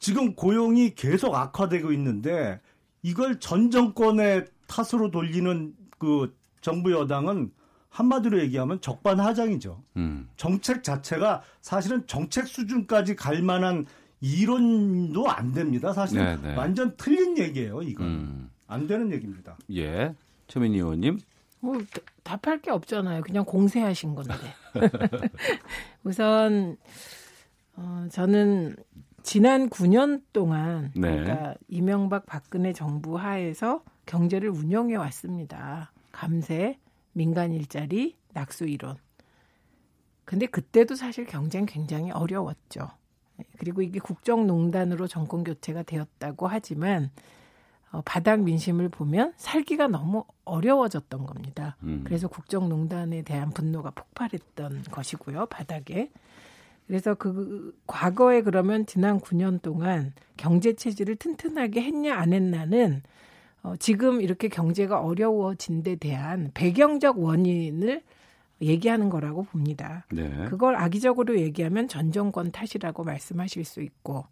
지금 0.00 0.34
고용이 0.34 0.96
계속 0.96 1.36
악화되고 1.36 1.92
있는데 1.92 2.60
이걸 3.02 3.38
전 3.38 3.70
정권의 3.70 4.46
탓으로 4.66 5.12
돌리는 5.12 5.76
그 5.98 6.34
정부 6.60 6.90
여당은 6.90 7.52
한마디로 7.88 8.40
얘기하면 8.40 8.80
적반하장이죠. 8.80 9.80
음. 9.96 10.28
정책 10.36 10.82
자체가 10.82 11.42
사실은 11.60 12.04
정책 12.08 12.48
수준까지 12.48 13.14
갈 13.14 13.42
만한 13.42 13.86
이론도 14.24 15.28
안 15.28 15.52
됩니다. 15.52 15.92
사실 15.92 16.18
은 16.18 16.40
네, 16.40 16.48
네. 16.48 16.56
완전 16.56 16.96
틀린 16.96 17.36
얘기예요. 17.36 17.82
이건 17.82 18.06
음. 18.06 18.50
안 18.66 18.86
되는 18.86 19.12
얘기입니다. 19.12 19.58
예, 19.74 20.14
최민희 20.48 20.78
의원님. 20.78 21.18
뭐 21.60 21.78
답할 22.22 22.62
게 22.62 22.70
없잖아요. 22.70 23.20
그냥 23.20 23.44
공세하신 23.44 24.14
건데. 24.14 24.34
우선 26.04 26.78
어, 27.76 28.06
저는 28.10 28.76
지난 29.22 29.68
9년 29.68 30.22
동안 30.32 30.90
네. 30.94 31.16
그러니까 31.16 31.54
이명박 31.68 32.24
박근혜 32.24 32.72
정부 32.72 33.18
하에서 33.18 33.82
경제를 34.06 34.48
운영해 34.48 34.96
왔습니다. 34.96 35.92
감세, 36.12 36.78
민간 37.12 37.52
일자리, 37.52 38.16
낙수 38.32 38.64
이론. 38.64 38.96
근데 40.24 40.46
그때도 40.46 40.94
사실 40.94 41.26
경쟁 41.26 41.66
굉장히 41.66 42.10
어려웠죠. 42.10 42.88
그리고 43.58 43.82
이게 43.82 43.98
국정농단으로 44.00 45.06
정권 45.06 45.44
교체가 45.44 45.82
되었다고 45.82 46.46
하지만 46.46 47.10
어, 47.90 48.02
바닥 48.04 48.40
민심을 48.40 48.88
보면 48.88 49.34
살기가 49.36 49.86
너무 49.86 50.24
어려워졌던 50.44 51.26
겁니다. 51.26 51.76
음. 51.84 52.02
그래서 52.04 52.26
국정농단에 52.26 53.22
대한 53.22 53.50
분노가 53.50 53.90
폭발했던 53.90 54.84
것이고요. 54.90 55.46
바닥에. 55.46 56.10
그래서 56.86 57.14
그 57.14 57.74
과거에 57.86 58.42
그러면 58.42 58.84
지난 58.84 59.20
9년 59.20 59.62
동안 59.62 60.12
경제 60.36 60.74
체질을 60.74 61.16
튼튼하게 61.16 61.82
했냐 61.82 62.16
안 62.16 62.32
했냐는 62.32 63.02
어, 63.62 63.74
지금 63.78 64.20
이렇게 64.20 64.48
경제가 64.48 65.00
어려워진 65.00 65.82
데 65.82 65.96
대한 65.96 66.50
배경적 66.52 67.18
원인을 67.18 68.02
얘기하는 68.60 69.10
거라고 69.10 69.42
봅니다. 69.44 70.06
네. 70.12 70.46
그걸 70.48 70.76
악의적으로 70.76 71.38
얘기하면 71.40 71.88
전 71.88 72.12
정권 72.12 72.50
탓이라고 72.52 73.04
말씀하실 73.04 73.64
수 73.64 73.80
있고 73.82 74.26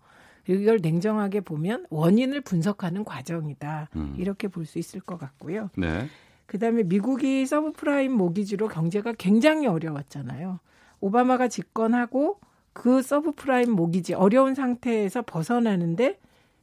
이걸 0.48 0.78
냉정하게 0.82 1.40
보면 1.40 1.86
원인을 1.90 2.40
분석하는 2.40 3.04
과정이다. 3.04 3.88
음. 3.96 4.14
이렇게 4.18 4.48
볼 4.48 4.64
수 4.66 4.78
있을 4.78 5.00
것 5.00 5.18
같고요. 5.18 5.70
네. 5.76 6.06
그다음에 6.46 6.82
미국이 6.82 7.46
서브프라임 7.46 8.12
모기지로 8.12 8.68
경제가 8.68 9.12
굉장히 9.18 9.66
어려웠잖아요. 9.66 10.58
오바마가 11.00 11.48
집권하고 11.48 12.38
그 12.72 13.02
서브프라임 13.02 13.70
모기지 13.70 14.14
어려운 14.14 14.54
상태에서 14.54 15.22
벗어나는데 15.22 16.18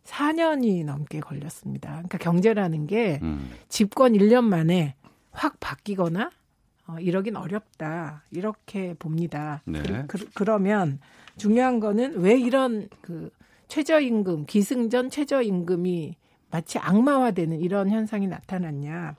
4년이 0.06 0.86
넘게 0.86 1.20
걸렸습니다. 1.20 1.90
그러니까 1.92 2.18
경제라는 2.18 2.88
게 2.88 3.20
음. 3.22 3.50
집권 3.68 4.14
1년 4.14 4.44
만에 4.44 4.96
확 5.32 5.60
바뀌거나 5.60 6.32
어, 6.90 7.00
이러긴 7.00 7.36
어렵다. 7.36 8.24
이렇게 8.32 8.96
봅니다. 8.96 9.62
네. 9.66 9.82
그, 10.08 10.18
그, 10.34 10.44
러면 10.44 11.00
중요한 11.38 11.80
거는 11.80 12.20
왜 12.20 12.38
이런 12.38 12.90
그 13.02 13.30
최저임금, 13.68 14.48
기승전 14.48 15.12
최저임금이 15.12 16.16
마치 16.50 16.80
악마화되는 16.80 17.60
이런 17.60 17.92
현상이 17.92 18.28
나타났냐. 18.28 19.16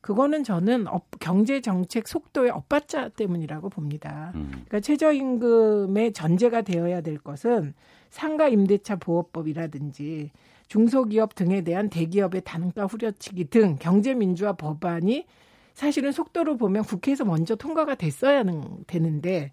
그거는 0.00 0.44
저는 0.44 0.86
업, 0.86 1.06
경제 1.18 1.60
정책 1.60 2.06
속도의 2.06 2.50
엇박자 2.50 3.08
때문이라고 3.10 3.68
봅니다. 3.68 4.30
음. 4.36 4.50
그러니까 4.50 4.78
최저임금의 4.80 6.12
전제가 6.12 6.62
되어야 6.62 7.00
될 7.00 7.18
것은 7.18 7.74
상가 8.10 8.46
임대차 8.46 8.96
보호법이라든지 8.96 10.30
중소기업 10.68 11.34
등에 11.34 11.62
대한 11.62 11.90
대기업의 11.90 12.42
단가 12.44 12.86
후려치기 12.86 13.46
등 13.46 13.76
경제 13.80 14.14
민주화 14.14 14.52
법안이 14.52 15.26
사실은 15.74 16.12
속도로 16.12 16.56
보면 16.56 16.84
국회에서 16.84 17.24
먼저 17.24 17.54
통과가 17.54 17.94
됐어야 17.94 18.44
되는데 18.86 19.52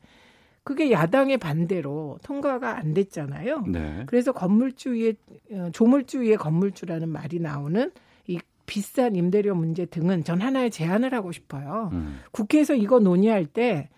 그게 0.64 0.92
야당의 0.92 1.38
반대로 1.38 2.20
통과가 2.24 2.78
안 2.78 2.94
됐잖아요. 2.94 3.64
네. 3.68 4.04
그래서 4.06 4.32
건물주 4.32 4.94
위에 4.94 5.14
어, 5.54 5.70
조물주 5.72 6.22
위에 6.22 6.36
건물주라는 6.36 7.10
말이 7.10 7.40
나오는 7.40 7.92
이 8.28 8.40
비싼 8.66 9.16
임대료 9.16 9.56
문제 9.56 9.86
등은 9.86 10.24
전 10.24 10.42
하나의 10.42 10.70
제안을 10.70 11.14
하고 11.14 11.32
싶어요. 11.32 11.90
음. 11.94 12.20
국회에서 12.32 12.76
이거 12.76 13.00
논의할 13.00 13.46
때 13.46 13.90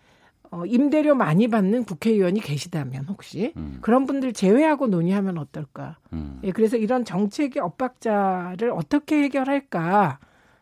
어, 0.52 0.66
임대료 0.66 1.16
많이 1.16 1.48
받는 1.48 1.86
국회의원이 1.86 2.42
계시다면 2.42 3.06
혹시 3.08 3.54
음. 3.58 3.80
그런 3.82 4.06
분들 4.06 4.34
제외하고 4.34 4.88
논의하면 4.88 5.38
어떨까? 5.38 5.98
음. 6.14 6.40
예, 6.44 6.52
그래서 6.52 6.78
이런 6.78 7.06
정책의 7.06 7.62
엇박자를 7.62 8.72
어떻게 8.72 9.24
해결할까? 9.24 10.20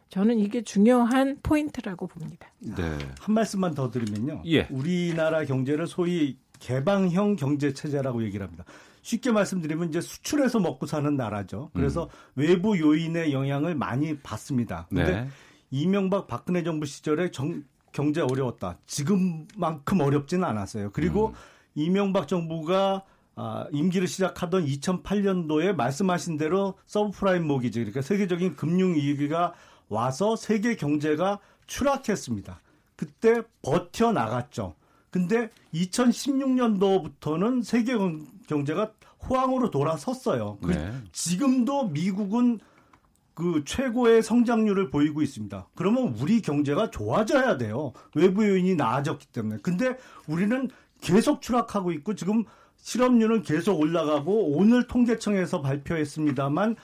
저는 0.09 0.39
이게 0.39 0.63
중요한 0.63 1.37
포인트라고 1.43 2.07
봅니다. 2.07 2.47
네. 2.59 2.97
한 3.19 3.35
말씀만 3.35 3.75
더 3.75 3.89
드리면요. 3.89 4.41
예. 4.47 4.67
우리나라 4.71 5.45
경제를 5.45 5.87
소위 5.87 6.37
개방형 6.59 7.35
경제 7.35 7.73
체제라고 7.73 8.23
얘기를 8.23 8.45
합니다. 8.45 8.65
쉽게 9.01 9.31
말씀드리면 9.31 9.89
이제 9.89 10.01
수출해서 10.01 10.59
먹고 10.59 10.85
사는 10.85 11.15
나라죠. 11.15 11.69
그래서 11.73 12.03
음. 12.03 12.09
외부 12.35 12.77
요인의 12.77 13.31
영향을 13.33 13.75
많이 13.75 14.17
받습니다. 14.17 14.87
근데 14.89 15.21
네. 15.21 15.27
이명박 15.71 16.27
박근혜 16.27 16.63
정부 16.63 16.85
시절에 16.85 17.31
정, 17.31 17.63
경제 17.91 18.21
어려웠다. 18.21 18.77
지금만큼 18.87 20.01
어렵지는 20.01 20.43
않았어요. 20.43 20.91
그리고 20.91 21.27
음. 21.29 21.33
이명박 21.75 22.27
정부가 22.27 23.03
아, 23.35 23.65
임기를 23.71 24.07
시작하던 24.07 24.65
2008년도에 24.65 25.73
말씀하신 25.73 26.35
대로 26.35 26.73
서브프라임 26.87 27.47
모기지 27.47 27.79
그러니까 27.79 28.01
세계적인 28.01 28.57
금융 28.57 28.95
위기가 28.95 29.53
와서 29.89 30.35
세계 30.35 30.75
경제가 30.75 31.39
추락했습니다. 31.67 32.61
그때 32.95 33.41
버텨 33.61 34.11
나갔죠. 34.11 34.75
근데 35.11 35.49
2016년도부터는 35.73 37.63
세계 37.63 37.95
경제가 38.47 38.91
호황으로 39.27 39.69
돌아섰어요. 39.71 40.57
그 40.61 40.71
네. 40.71 40.93
지금도 41.11 41.89
미국은 41.89 42.59
그 43.33 43.63
최고의 43.65 44.21
성장률을 44.21 44.89
보이고 44.89 45.21
있습니다. 45.21 45.67
그러면 45.75 46.15
우리 46.19 46.41
경제가 46.41 46.91
좋아져야 46.91 47.57
돼요. 47.57 47.93
외부 48.13 48.47
요인이 48.47 48.75
나아졌기 48.75 49.27
때문에. 49.27 49.59
근데 49.61 49.97
우리는 50.27 50.69
계속 51.01 51.41
추락하고 51.41 51.91
있고 51.93 52.15
지금 52.15 52.43
실업률은 52.77 53.43
계속 53.43 53.79
올라가고 53.79 54.57
오늘 54.57 54.87
통계청에서 54.87 55.61
발표했습니다만 55.61 56.75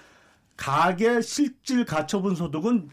가계 0.57 1.21
실질 1.21 1.85
가처분 1.85 2.35
소득은 2.35 2.89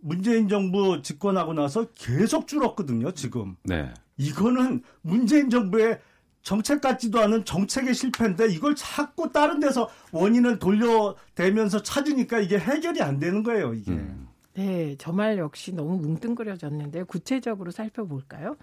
문재인 0.00 0.48
정부 0.48 1.00
집권하고 1.02 1.52
나서 1.54 1.86
계속 1.94 2.46
줄었거든요, 2.46 3.12
지금. 3.12 3.56
네. 3.64 3.92
이거는 4.16 4.82
문재인 5.00 5.48
정부의 5.48 6.00
정책 6.42 6.80
같지도 6.80 7.20
않은 7.20 7.44
정책의 7.44 7.94
실패인데 7.94 8.48
이걸 8.48 8.74
자꾸 8.74 9.30
다른 9.30 9.60
데서 9.60 9.88
원인을 10.10 10.58
돌려대면서 10.58 11.82
찾으니까 11.82 12.40
이게 12.40 12.58
해결이 12.58 13.00
안 13.00 13.18
되는 13.20 13.42
거예요, 13.42 13.74
이게. 13.74 13.92
음. 13.92 14.28
네, 14.54 14.96
저 14.98 15.12
말 15.12 15.38
역시 15.38 15.72
너무 15.72 15.96
뭉뚱그려졌는데 15.98 17.04
구체적으로 17.04 17.70
살펴볼까요? 17.70 18.56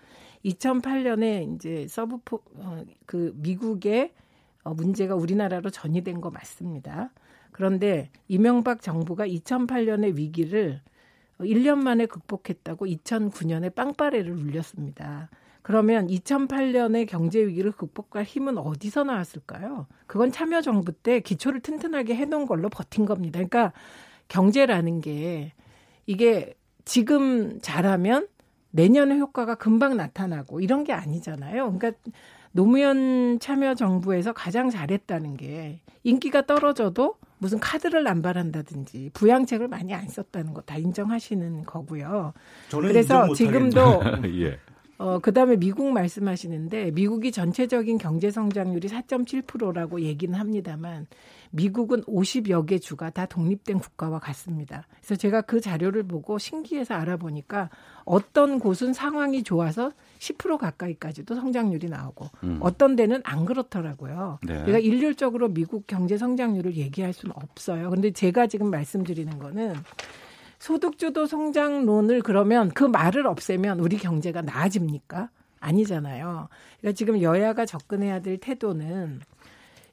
2008년에 0.45 1.55
이제 1.55 1.87
서브포 1.87 2.41
어, 2.57 2.83
그 3.05 3.33
미국의 3.37 4.11
어, 4.63 4.73
문제가 4.73 5.15
우리나라로 5.15 5.69
전이된 5.69 6.21
거 6.21 6.29
맞습니다. 6.29 7.11
그런데 7.59 8.09
이명박 8.29 8.81
정부가 8.81 9.27
2008년의 9.27 10.15
위기를 10.15 10.79
1년 11.41 11.79
만에 11.79 12.05
극복했다고 12.05 12.85
2009년에 12.85 13.75
빵빠레를 13.75 14.31
울렸습니다. 14.31 15.29
그러면 15.61 16.07
2008년의 16.07 17.05
경제 17.05 17.45
위기를 17.45 17.73
극복할 17.73 18.23
힘은 18.23 18.57
어디서 18.57 19.03
나왔을까요? 19.03 19.87
그건 20.07 20.31
참여정부 20.31 20.93
때 20.93 21.19
기초를 21.19 21.59
튼튼하게 21.59 22.15
해놓은 22.15 22.45
걸로 22.45 22.69
버틴 22.69 23.05
겁니다. 23.05 23.39
그러니까 23.39 23.73
경제라는 24.29 25.01
게 25.01 25.51
이게 26.05 26.53
지금 26.85 27.59
잘하면 27.59 28.29
내년의 28.71 29.19
효과가 29.19 29.55
금방 29.55 29.97
나타나고 29.97 30.61
이런 30.61 30.85
게 30.85 30.93
아니잖아요. 30.93 31.73
그러니까 31.73 31.91
노무현 32.53 33.41
참여정부에서 33.41 34.31
가장 34.31 34.69
잘했다는 34.69 35.35
게 35.35 35.81
인기가 36.03 36.45
떨어져도 36.45 37.17
무슨 37.39 37.59
카드를 37.59 38.03
남발한다든지 38.03 39.11
부양책을 39.13 39.67
많이 39.67 39.93
안 39.93 40.07
썼다는 40.07 40.53
거 40.53 40.61
다 40.61 40.77
인정하시는 40.77 41.63
거고요. 41.63 42.33
그래서 42.69 43.33
지금도 43.33 44.01
예. 44.43 44.59
어, 44.99 45.17
그 45.19 45.33
다음에 45.33 45.55
미국 45.55 45.91
말씀하시는데 45.93 46.91
미국이 46.91 47.31
전체적인 47.31 47.97
경제 47.99 48.31
성장률이 48.31 48.89
4.7%라고 48.89 50.01
얘기는 50.01 50.37
합니다만 50.37 51.07
미국은 51.51 52.03
50여 52.03 52.67
개 52.67 52.79
주가 52.79 53.09
다 53.09 53.25
독립된 53.25 53.79
국가와 53.79 54.19
같습니다. 54.19 54.85
그래서 54.97 55.15
제가 55.15 55.41
그 55.41 55.61
자료를 55.61 56.03
보고 56.03 56.37
신기해서 56.37 56.95
알아보니까 56.95 57.69
어떤 58.03 58.59
곳은 58.59 58.91
상황이 58.91 59.41
좋아서 59.41 59.93
10% 60.19 60.57
가까이까지도 60.57 61.33
성장률이 61.33 61.87
나오고 61.87 62.27
음. 62.43 62.57
어떤 62.59 62.97
데는 62.97 63.21
안 63.23 63.45
그렇더라고요. 63.45 64.39
네. 64.43 64.65
제가 64.65 64.79
일률적으로 64.79 65.47
미국 65.47 65.87
경제 65.87 66.17
성장률을 66.17 66.75
얘기할 66.75 67.13
수는 67.13 67.33
없어요. 67.37 67.89
그런데 67.89 68.11
제가 68.11 68.47
지금 68.47 68.69
말씀드리는 68.69 69.39
거는 69.39 69.75
소득주도 70.59 71.25
성장론을 71.25 72.21
그러면 72.21 72.69
그 72.69 72.83
말을 72.83 73.25
없애면 73.27 73.79
우리 73.79 73.97
경제가 73.97 74.41
나아집니까? 74.41 75.29
아니잖아요. 75.61 76.49
그러니까 76.79 76.95
지금 76.95 77.21
여야가 77.21 77.65
접근해야 77.65 78.21
될 78.21 78.37
태도는 78.37 79.21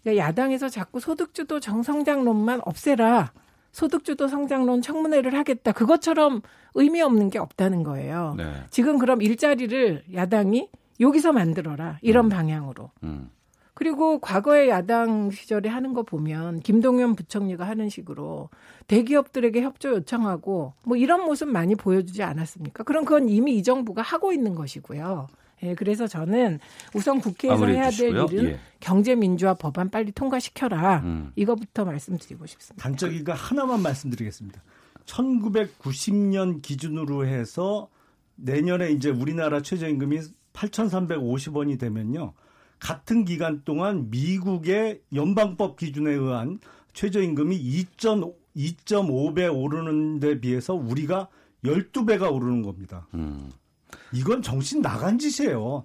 그러니까 0.03 0.25
야당에서 0.25 0.69
자꾸 0.69 1.01
소득주도 1.01 1.59
정성장론만 1.59 2.61
없애라. 2.65 3.33
소득주도 3.73 4.29
성장론 4.29 4.81
청문회를 4.81 5.35
하겠다. 5.35 5.73
그것처럼 5.73 6.41
의미 6.75 7.03
없는 7.03 7.31
게 7.31 7.39
없다는 7.39 7.83
거예요. 7.83 8.35
네. 8.37 8.65
지금 8.71 8.99
그럼 8.99 9.21
일자리를 9.21 10.05
야당이 10.15 10.71
여기서 11.01 11.33
만들어라. 11.33 11.99
이런 12.01 12.27
음. 12.27 12.29
방향으로. 12.31 12.91
음. 13.03 13.31
그리고 13.77 14.21
과거에 14.21 14.71
야당 14.71 15.31
시절에 15.31 15.69
하는 15.69 15.93
거 15.93 16.03
보면 16.03 16.61
김동연 16.61 17.15
부총리가 17.15 17.67
하는 17.69 17.91
식으로 17.91 18.49
대기업들에게 18.87 19.61
협조 19.61 19.91
요청하고 19.91 20.73
뭐 20.83 20.97
이런 20.97 21.27
모습 21.27 21.51
많이 21.51 21.75
보여주지 21.75 22.23
않았습니까? 22.23 22.85
그럼 22.85 23.05
그건 23.05 23.29
이미 23.29 23.59
이 23.59 23.63
정부가 23.63 24.01
하고 24.01 24.33
있는 24.33 24.55
것이고요. 24.55 25.29
예, 25.63 25.75
그래서 25.75 26.07
저는 26.07 26.59
우선 26.95 27.21
국회에서 27.21 27.67
해야 27.67 27.91
될 27.91 28.17
일은 28.17 28.45
예. 28.45 28.59
경제민주화 28.81 29.53
법안 29.53 29.91
빨리 29.91 30.11
통과시켜라. 30.11 31.01
음. 31.01 31.33
이거부터 31.37 31.85
말씀드리고 31.85 32.47
싶습니다. 32.47 32.83
단적인 32.83 33.25
거 33.25 33.35
하나만 33.35 33.83
말씀드리겠습니다. 33.83 34.63
1990년 35.05 36.63
기준으로 36.63 37.27
해서 37.27 37.91
내년에 38.37 38.91
이제 38.93 39.11
우리나라 39.11 39.61
최저임금이 39.61 40.21
8,350원이 40.55 41.79
되면요. 41.79 42.33
같은 42.79 43.25
기간 43.25 43.63
동안 43.65 44.11
미국의 44.11 45.01
연방법 45.15 45.77
기준에 45.77 46.13
의한 46.13 46.59
최저임금이 46.93 47.85
2.5배 48.57 49.55
오르는 49.55 50.21
데 50.21 50.41
비해서 50.41 50.75
우리가 50.75 51.29
12배가 51.65 52.33
오르는 52.33 52.63
겁니다. 52.63 53.07
음. 53.15 53.51
이건 54.13 54.43
정신 54.43 54.83
나간 54.83 55.19
짓이에요. 55.19 55.85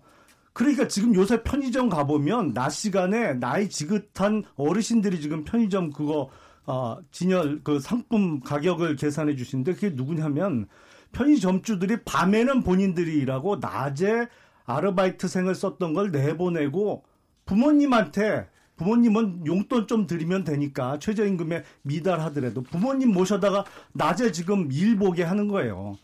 그러니까 0.54 0.88
지금 0.88 1.16
요새 1.16 1.44
편의점 1.44 1.89
가보면 1.89 2.54
낮 2.54 2.70
시간에 2.70 3.34
나이 3.34 3.70
지긋한 3.70 4.44
어르신들이 4.56 5.22
지금 5.22 5.44
편의점 5.44 5.92
그거 5.92 6.30
어, 6.66 6.98
진열 7.12 7.62
그 7.64 7.80
상품 7.80 8.39
가격을 8.39 8.96
계산해 8.96 9.36
주시는데 9.36 9.74
그게 9.74 9.89
누구냐면 9.89 10.68
편의점주들이 11.12 12.04
밤에는 12.06 12.64
본인들이 12.64 13.18
일하고 13.20 13.58
낮에 13.58 14.28
아르바이트생을 14.66 15.55
썼던 15.55 15.93
걸 15.93 16.12
내보내고 16.12 17.03
부모님한테 17.45 18.47
부모님은 18.78 19.45
용돈 19.45 19.88
좀 19.88 20.07
드리면 20.07 20.43
되니까 20.43 20.97
최저임금에 20.99 21.64
미달하더라도 21.84 22.64
부모님 22.64 23.14
모셔다가 23.14 23.66
낮에 23.93 24.32
지금 24.32 24.72
일 24.72 24.95
보게 24.95 25.24
하는 25.24 25.47
거예요. 25.47 25.97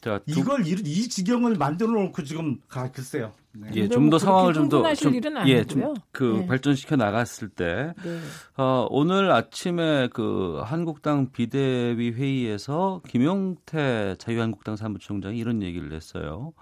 자, 0.00 0.18
두... 0.26 0.40
이걸 0.40 0.66
이, 0.66 0.72
이, 0.72 1.08
지경을 1.08 1.54
만들어 1.54 1.92
놓고 1.92 2.24
지금 2.24 2.58
가 2.68 2.90
글쎄요. 2.90 3.32
네. 3.52 3.70
예, 3.74 3.88
좀 3.88 4.10
더 4.10 4.18
상황을 4.18 4.52
좀더 4.52 4.94
좀, 4.94 5.14
예, 5.46 5.62
좀그 5.62 6.38
네. 6.40 6.46
발전시켜 6.46 6.96
나갔을 6.96 7.48
때 7.48 7.92
네. 8.02 8.18
어, 8.56 8.88
오늘 8.90 9.30
아침에 9.30 10.08
그 10.12 10.60
한국당 10.64 11.30
비대위 11.30 12.12
회의에서 12.12 13.00
김용태 13.06 14.16
자유한국당 14.18 14.74
사무총장이 14.74 15.38
이런 15.38 15.62
얘기를 15.62 15.92
했어요. 15.92 16.52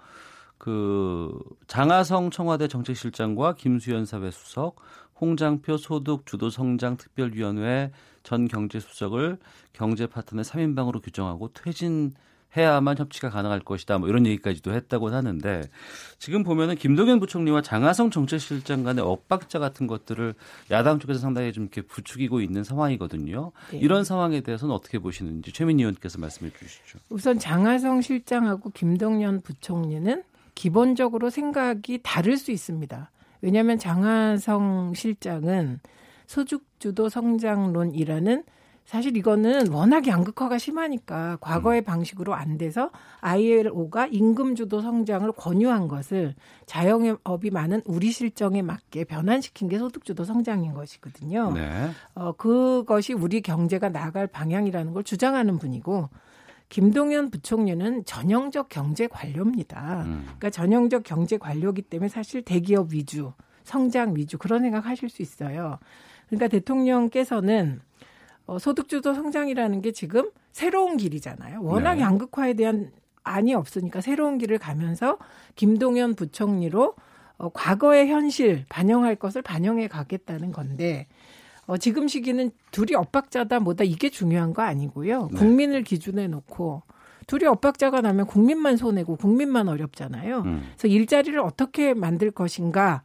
그 0.61 1.39
장하성 1.65 2.29
청와대 2.29 2.67
정책실장과 2.67 3.55
김수현 3.55 4.05
사회수석, 4.05 4.75
홍장표 5.19 5.77
소득 5.77 6.27
주도 6.27 6.51
성장 6.51 6.97
특별위원회 6.97 7.91
전 8.21 8.47
경제수석을 8.47 9.39
경제 9.73 10.05
파트너 10.05 10.43
3인방으로 10.43 11.01
규정하고 11.01 11.51
퇴진 11.53 12.13
해야만 12.55 12.99
협치가 12.99 13.31
가능할 13.31 13.61
것이다. 13.61 13.97
뭐 13.97 14.07
이런 14.07 14.27
얘기까지도 14.27 14.71
했다고 14.71 15.09
하는데 15.09 15.63
지금 16.19 16.43
보면은 16.43 16.75
김동연 16.75 17.19
부총리와 17.19 17.63
장하성 17.63 18.11
정책실장 18.11 18.83
간의 18.83 19.03
엇박자 19.03 19.57
같은 19.57 19.87
것들을 19.87 20.35
야당 20.69 20.99
쪽에서 20.99 21.19
상당히 21.21 21.53
좀 21.53 21.63
이렇게 21.63 21.81
부추기고 21.81 22.39
있는 22.39 22.63
상황이거든요. 22.63 23.51
네. 23.71 23.79
이런 23.79 24.03
상황에 24.03 24.41
대해서는 24.41 24.75
어떻게 24.75 24.99
보시는지 24.99 25.53
최민희 25.53 25.81
의원께서 25.81 26.19
말씀해 26.19 26.51
주시죠. 26.51 26.99
우선 27.09 27.39
장하성 27.39 28.01
실장하고 28.01 28.69
김동연 28.69 29.41
부총리는 29.41 30.23
기본적으로 30.55 31.29
생각이 31.29 31.99
다를 32.03 32.37
수 32.37 32.51
있습니다. 32.51 33.09
왜냐하면 33.41 33.77
장하성 33.77 34.93
실장은 34.93 35.79
소득주도 36.27 37.09
성장론이라는 37.09 38.43
사실 38.85 39.15
이거는 39.15 39.71
워낙 39.71 40.07
양극화가 40.07 40.57
심하니까 40.57 41.37
과거의 41.39 41.81
음. 41.81 41.83
방식으로 41.85 42.33
안 42.33 42.57
돼서 42.57 42.91
ILO가 43.21 44.07
임금주도 44.07 44.81
성장을 44.81 45.31
권유한 45.33 45.87
것을 45.87 46.35
자영업이 46.65 47.51
많은 47.51 47.81
우리 47.85 48.11
실정에 48.11 48.61
맞게 48.61 49.05
변환시킨 49.05 49.69
게 49.69 49.77
소득주도 49.77 50.25
성장인 50.25 50.73
것이거든요. 50.73 51.53
네. 51.53 51.91
어, 52.15 52.33
그것이 52.33 53.13
우리 53.13 53.41
경제가 53.41 53.89
나갈 53.89 54.27
방향이라는 54.27 54.93
걸 54.93 55.03
주장하는 55.03 55.57
분이고 55.57 56.09
김동연 56.71 57.31
부총리는 57.31 58.05
전형적 58.05 58.69
경제 58.69 59.05
관료입니다. 59.05 60.03
음. 60.05 60.23
그러니까 60.23 60.49
전형적 60.49 61.03
경제 61.03 61.37
관료기 61.37 61.81
때문에 61.81 62.07
사실 62.07 62.43
대기업 62.43 62.93
위주, 62.93 63.33
성장 63.65 64.15
위주 64.15 64.37
그런 64.37 64.61
생각 64.61 64.85
하실 64.85 65.09
수 65.09 65.21
있어요. 65.21 65.79
그러니까 66.27 66.47
대통령께서는 66.47 67.81
어, 68.45 68.57
소득주도 68.57 69.13
성장이라는 69.13 69.81
게 69.81 69.91
지금 69.91 70.31
새로운 70.53 70.95
길이잖아요. 70.95 71.61
워낙 71.61 71.95
네. 71.95 72.01
양극화에 72.01 72.53
대한 72.53 72.91
안이 73.23 73.53
없으니까 73.53 73.99
새로운 73.99 74.37
길을 74.37 74.57
가면서 74.57 75.17
김동연 75.55 76.15
부총리로 76.15 76.95
어, 77.37 77.49
과거의 77.49 78.07
현실 78.07 78.65
반영할 78.69 79.17
것을 79.17 79.41
반영해 79.41 79.89
가겠다는 79.89 80.53
건데 80.53 81.07
어, 81.67 81.77
지금 81.77 82.07
시기는 82.07 82.51
둘이 82.71 82.95
엇박자다 82.95 83.59
뭐다 83.59 83.83
이게 83.83 84.09
중요한 84.09 84.53
거 84.53 84.61
아니고요. 84.61 85.29
네. 85.31 85.37
국민을 85.37 85.83
기준에 85.83 86.27
놓고 86.27 86.83
둘이 87.27 87.45
엇박자가 87.45 88.01
나면 88.01 88.25
국민만 88.25 88.77
손해고 88.77 89.15
국민만 89.15 89.69
어렵잖아요. 89.69 90.39
음. 90.39 90.63
그래서 90.77 90.87
일자리를 90.87 91.39
어떻게 91.39 91.93
만들 91.93 92.31
것인가 92.31 93.03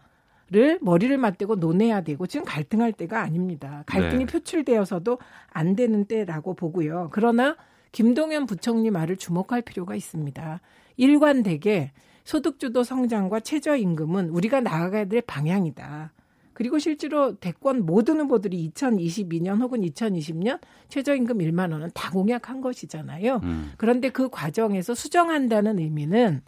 를 0.48 0.78
머리를 0.80 1.18
맞대고 1.18 1.56
논해야 1.56 2.02
되고 2.02 2.24
지금 2.28 2.44
갈등할 2.44 2.92
때가 2.92 3.20
아닙니다. 3.20 3.82
갈등이 3.86 4.26
네. 4.26 4.32
표출되어서도 4.32 5.18
안 5.50 5.74
되는 5.74 6.04
때라고 6.04 6.54
보고요. 6.54 7.08
그러나 7.10 7.56
김동연 7.90 8.46
부총리 8.46 8.92
말을 8.92 9.16
주목할 9.16 9.62
필요가 9.62 9.96
있습니다. 9.96 10.60
일관되게 10.98 11.90
소득주도 12.22 12.84
성장과 12.84 13.40
최저임금은 13.40 14.28
우리가 14.28 14.60
나아가야 14.60 15.06
될 15.06 15.20
방향이다. 15.22 16.12
그리고 16.56 16.78
실제로 16.78 17.34
대권 17.34 17.84
모든 17.84 18.18
후보들이 18.18 18.70
2022년 18.70 19.60
혹은 19.60 19.82
2020년 19.82 20.58
최저임금 20.88 21.36
1만 21.36 21.70
원은 21.70 21.90
다 21.92 22.10
공약한 22.10 22.62
것이잖아요. 22.62 23.40
음. 23.42 23.72
그런데 23.76 24.08
그 24.08 24.30
과정에서 24.30 24.94
수정한다는 24.94 25.78
의미는 25.78 26.40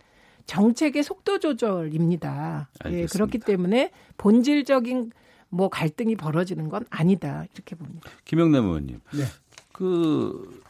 정책의 0.47 1.03
속도 1.03 1.39
조절입니다. 1.39 2.71
예, 2.87 3.05
그렇기 3.05 3.41
때문에 3.41 3.91
본질적인 4.17 5.13
뭐 5.51 5.69
갈등이 5.69 6.17
벌어지는 6.17 6.71
건 6.71 6.87
아니다 6.89 7.45
이렇게 7.53 7.77
봅니다. 7.77 8.09
김영남 8.25 8.65
의원님, 8.65 9.01
네. 9.13 9.25
그 9.73 10.63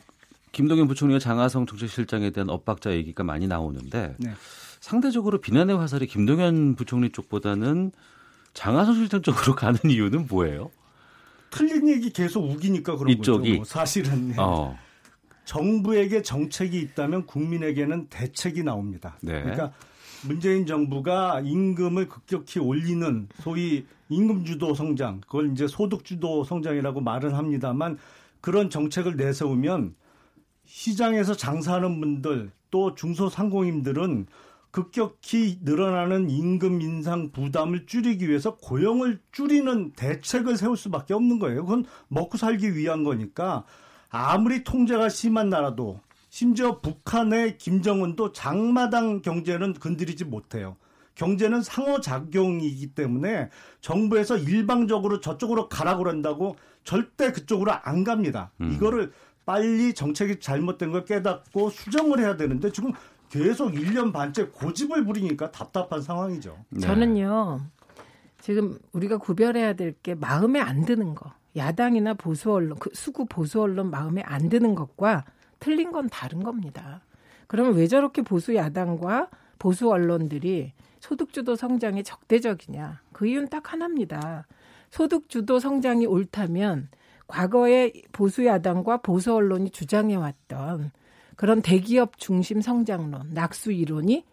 김동연 0.51 0.89
부총리와 0.89 1.20
장하성 1.20 1.66
정책실장에 1.66 2.30
대한 2.30 2.51
엇박자 2.51 2.91
얘기가 2.91 3.22
많이 3.22 3.47
나오는데 3.47 4.16
네. 4.18 4.32
상대적으로 4.80 5.41
비난의 5.41 5.76
화살이 5.76 6.09
김동연 6.09 6.74
부총리 6.74 7.11
쪽보다는 7.11 7.93
장하성 8.59 8.94
실장 8.94 9.22
쪽으로 9.22 9.54
가는 9.56 9.78
이유는 9.84 10.26
뭐예요? 10.28 10.72
틀린 11.50 11.88
얘기 11.88 12.11
계속 12.11 12.44
우기니까 12.44 12.96
그런 12.96 13.12
이쪽이? 13.12 13.50
거죠. 13.50 13.56
뭐 13.56 13.64
사실은. 13.64 14.34
어. 14.36 14.76
정부에게 15.44 16.22
정책이 16.22 16.78
있다면 16.80 17.26
국민에게는 17.26 18.09
대책이 18.09 18.64
나옵니다. 18.64 19.16
네. 19.22 19.40
그러니까 19.40 19.72
문재인 20.26 20.66
정부가 20.66 21.40
임금을 21.40 22.09
급격히 22.09 22.59
올리는 22.59 23.28
소위 23.40 23.86
임금 24.11 24.44
주도 24.44 24.74
성장, 24.74 25.20
그걸 25.20 25.52
이제 25.52 25.66
소득 25.68 26.04
주도 26.04 26.42
성장이라고 26.42 27.00
말은 27.00 27.34
합니다만 27.34 27.96
그런 28.40 28.68
정책을 28.68 29.16
내세우면 29.16 29.94
시장에서 30.64 31.34
장사하는 31.34 32.00
분들 32.00 32.50
또 32.70 32.94
중소상공인들은 32.94 34.26
급격히 34.70 35.58
늘어나는 35.62 36.30
임금 36.30 36.82
인상 36.82 37.30
부담을 37.32 37.86
줄이기 37.86 38.28
위해서 38.28 38.56
고용을 38.56 39.20
줄이는 39.32 39.92
대책을 39.92 40.56
세울 40.56 40.76
수밖에 40.76 41.14
없는 41.14 41.38
거예요. 41.38 41.64
그건 41.64 41.84
먹고 42.08 42.36
살기 42.38 42.76
위한 42.76 43.02
거니까 43.04 43.64
아무리 44.10 44.64
통제가 44.64 45.08
심한 45.08 45.48
나라도 45.48 46.00
심지어 46.30 46.80
북한의 46.80 47.58
김정은도 47.58 48.32
장마당 48.32 49.22
경제는 49.22 49.74
건드리지 49.74 50.24
못해요. 50.24 50.76
경제는 51.14 51.62
상호작용이기 51.62 52.94
때문에 52.94 53.50
정부에서 53.80 54.36
일방적으로 54.36 55.20
저쪽으로 55.20 55.68
가라 55.68 55.96
그런다고 55.96 56.56
절대 56.84 57.32
그쪽으로 57.32 57.72
안 57.82 58.04
갑니다. 58.04 58.52
음. 58.60 58.72
이거를 58.72 59.12
빨리 59.44 59.94
정책이 59.94 60.40
잘못된 60.40 60.92
걸 60.92 61.04
깨닫고 61.04 61.70
수정을 61.70 62.20
해야 62.20 62.36
되는데 62.36 62.70
지금 62.70 62.92
계속 63.28 63.72
1년 63.72 64.12
반째 64.12 64.46
고집을 64.46 65.04
부리니까 65.04 65.50
답답한 65.50 66.00
상황이죠. 66.02 66.56
네. 66.70 66.80
저는요. 66.80 67.60
지금 68.40 68.78
우리가 68.92 69.18
구별해야 69.18 69.74
될 69.74 69.94
게 70.02 70.14
마음에 70.14 70.60
안 70.60 70.84
드는 70.84 71.14
거. 71.14 71.32
야당이나 71.56 72.14
보수 72.14 72.52
언론, 72.52 72.78
그 72.78 72.90
수구 72.94 73.26
보수 73.26 73.60
언론 73.60 73.90
마음에 73.90 74.22
안 74.22 74.48
드는 74.48 74.74
것과 74.74 75.24
틀린 75.58 75.90
건 75.92 76.08
다른 76.08 76.42
겁니다. 76.42 77.02
그러면 77.48 77.74
왜 77.74 77.86
저렇게 77.88 78.22
보수 78.22 78.54
야당과 78.54 79.28
보수 79.58 79.90
언론들이 79.90 80.72
소득주도 81.00 81.56
성장에 81.56 82.02
적대적이냐? 82.02 83.00
그 83.12 83.26
이유는 83.26 83.48
딱 83.48 83.72
하나입니다. 83.72 84.46
소득주도 84.90 85.58
성장이 85.58 86.06
옳다면 86.06 86.88
과거에 87.26 87.92
보수 88.12 88.46
야당과 88.46 88.98
보수 88.98 89.34
언론이 89.34 89.70
주장해왔던 89.70 90.92
그런 91.39 91.62
대기업 91.62 92.18
중심 92.18 92.61
성장론, 92.61 93.30
낙수 93.32 93.70
이론이 93.70 94.24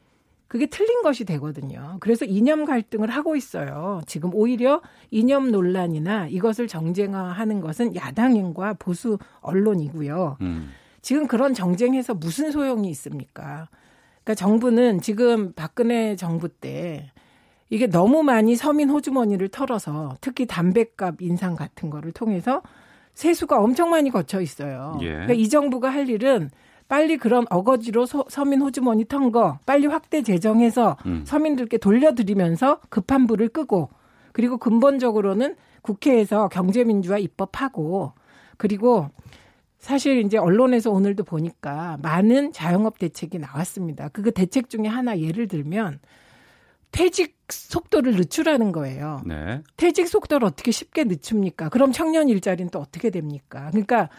그게 0.48 0.66
틀린 0.66 1.04
것이 1.04 1.24
되거든요. 1.24 1.98
그래서 2.00 2.26
이념 2.26 2.66
갈등을 2.66 3.12
하고 3.12 3.36
있어요. 3.36 4.02
지금 4.08 4.32
오히려 4.34 4.82
이념 5.12 5.52
논란이나 5.52 6.28
이것을 6.30 6.68
정쟁화하는 6.68 7.62
것은 7.62 7.96
야당인과 7.96 8.78
보수 8.80 9.20
언론이고요. 9.42 10.38
음. 10.42 10.72
지금 11.04 11.28
그런 11.28 11.54
정쟁에서 11.54 12.16
무슨 12.16 12.50
소용이 12.50 12.90
있습니까? 12.90 13.70
그러니까 14.24 14.34
정부는 14.34 15.02
지금 15.02 15.54
박근혜 15.54 16.16
정부 16.16 16.50
때 16.50 17.12
이게 17.70 17.86
너무 17.86 18.24
많이 18.24 18.56
서민 18.56 18.90
호주머니를 18.90 19.50
털어서 19.50 20.16
특히 20.22 20.48
담배값 20.48 21.22
인상 21.22 21.56
같은 21.56 21.92
거를 21.92 22.12
통해서 22.14 22.64
세수가 23.14 23.60
엄청 23.60 23.92
많이 23.92 24.10
거쳐 24.10 24.42
있어요. 24.42 24.98
예. 25.02 25.10
그러니까 25.10 25.34
이 25.34 25.48
정부가 25.50 25.92
할 25.92 26.10
일은 26.10 26.50
빨리 26.88 27.18
그런 27.18 27.46
어거지로 27.50 28.06
소, 28.06 28.26
서민 28.30 28.62
호주머니 28.62 29.06
턴 29.06 29.32
거 29.32 29.60
빨리 29.66 29.88
확대 29.88 30.22
재정해서 30.22 30.98
음. 31.06 31.24
서민들께 31.26 31.78
돌려드리면서 31.80 32.80
급한 32.90 33.26
불을 33.28 33.50
끄고 33.50 33.90
그리고 34.34 34.58
근본적으로는 34.58 35.56
국회에서 35.82 36.48
경제민주화 36.50 37.18
입법하고 37.18 38.14
그리고 38.58 39.10
사실 39.80 40.20
이제 40.26 40.38
언론에서 40.38 40.92
오늘도 40.92 41.24
보니까 41.24 41.98
많은 42.02 42.52
자영업 42.54 42.98
대책이 43.00 43.40
나왔습니다. 43.40 44.10
그 44.10 44.32
대책 44.32 44.70
중에 44.70 44.88
하나 44.88 45.20
예를 45.20 45.48
들면 45.48 46.00
퇴직 46.92 47.36
속도를 47.50 48.14
늦추라는 48.16 48.72
거예요. 48.72 49.22
네. 49.26 49.62
퇴직 49.78 50.08
속도를 50.08 50.48
어떻게 50.48 50.72
쉽게 50.72 51.04
늦춥니까? 51.04 51.70
그럼 51.70 51.92
청년 51.92 52.30
일자리는 52.30 52.72
또 52.72 52.80
어떻게 52.80 53.10
됩니까? 53.10 53.68
그러니까 53.72 54.10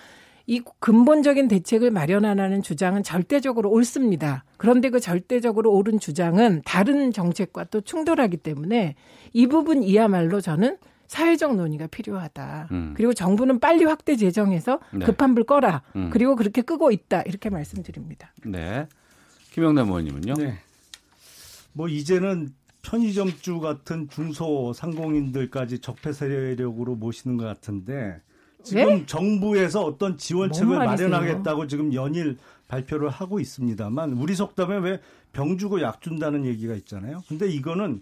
이 0.46 0.62
근본적인 0.78 1.48
대책을 1.48 1.90
마련하라는 1.90 2.62
주장은 2.62 3.02
절대적으로 3.02 3.70
옳습니다. 3.70 4.44
그런데 4.56 4.90
그 4.90 5.00
절대적으로 5.00 5.72
옳은 5.72 5.98
주장은 5.98 6.62
다른 6.64 7.12
정책과 7.12 7.64
또 7.64 7.80
충돌하기 7.80 8.36
때문에 8.38 8.94
이 9.32 9.46
부분 9.48 9.82
이야말로 9.82 10.40
저는 10.40 10.78
사회적 11.08 11.56
논의가 11.56 11.88
필요하다. 11.88 12.68
음. 12.70 12.94
그리고 12.96 13.12
정부는 13.12 13.58
빨리 13.58 13.84
확대 13.84 14.16
재정해서 14.16 14.80
네. 14.92 15.04
급한 15.04 15.34
불 15.34 15.44
꺼라. 15.44 15.82
음. 15.96 16.10
그리고 16.10 16.36
그렇게 16.36 16.62
끄고 16.62 16.90
있다. 16.90 17.22
이렇게 17.22 17.50
말씀드립니다. 17.50 18.32
네. 18.44 18.86
김영남 19.52 19.88
의원님은요? 19.88 20.34
네. 20.34 20.58
뭐 21.72 21.88
이제는 21.88 22.54
편의점주 22.82 23.60
같은 23.60 24.08
중소 24.08 24.72
상공인들까지 24.74 25.80
적폐 25.80 26.12
세력으로 26.12 26.94
모시는 26.94 27.36
것 27.36 27.44
같은데 27.44 28.20
지금 28.66 28.84
네? 28.84 29.06
정부에서 29.06 29.84
어떤 29.84 30.18
지원책을 30.18 30.76
마련하겠다고 30.76 31.66
지금 31.68 31.94
연일 31.94 32.36
발표를 32.68 33.08
하고 33.08 33.40
있습니다만 33.40 34.12
우리 34.14 34.34
속담에 34.34 34.78
왜 34.78 35.00
병 35.36 35.58
주고 35.58 35.82
약 35.82 36.00
준다는 36.00 36.46
얘기가 36.46 36.74
있잖아요. 36.76 37.22
근데 37.28 37.46
이거는 37.46 38.00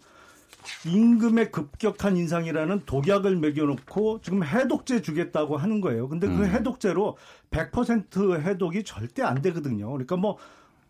임금의 0.86 1.50
급격한 1.50 2.16
인상이라는 2.16 2.82
독약을 2.86 3.36
매겨놓고 3.36 4.20
지금 4.22 4.44
해독제 4.44 5.02
주겠다고 5.02 5.56
하는 5.56 5.80
거예요. 5.80 6.08
근데 6.08 6.28
그 6.28 6.32
음. 6.32 6.44
해독제로 6.44 7.18
100% 7.50 8.40
해독이 8.40 8.84
절대 8.84 9.22
안 9.22 9.42
되거든요. 9.42 9.90
그러니까 9.90 10.16
뭐 10.16 10.38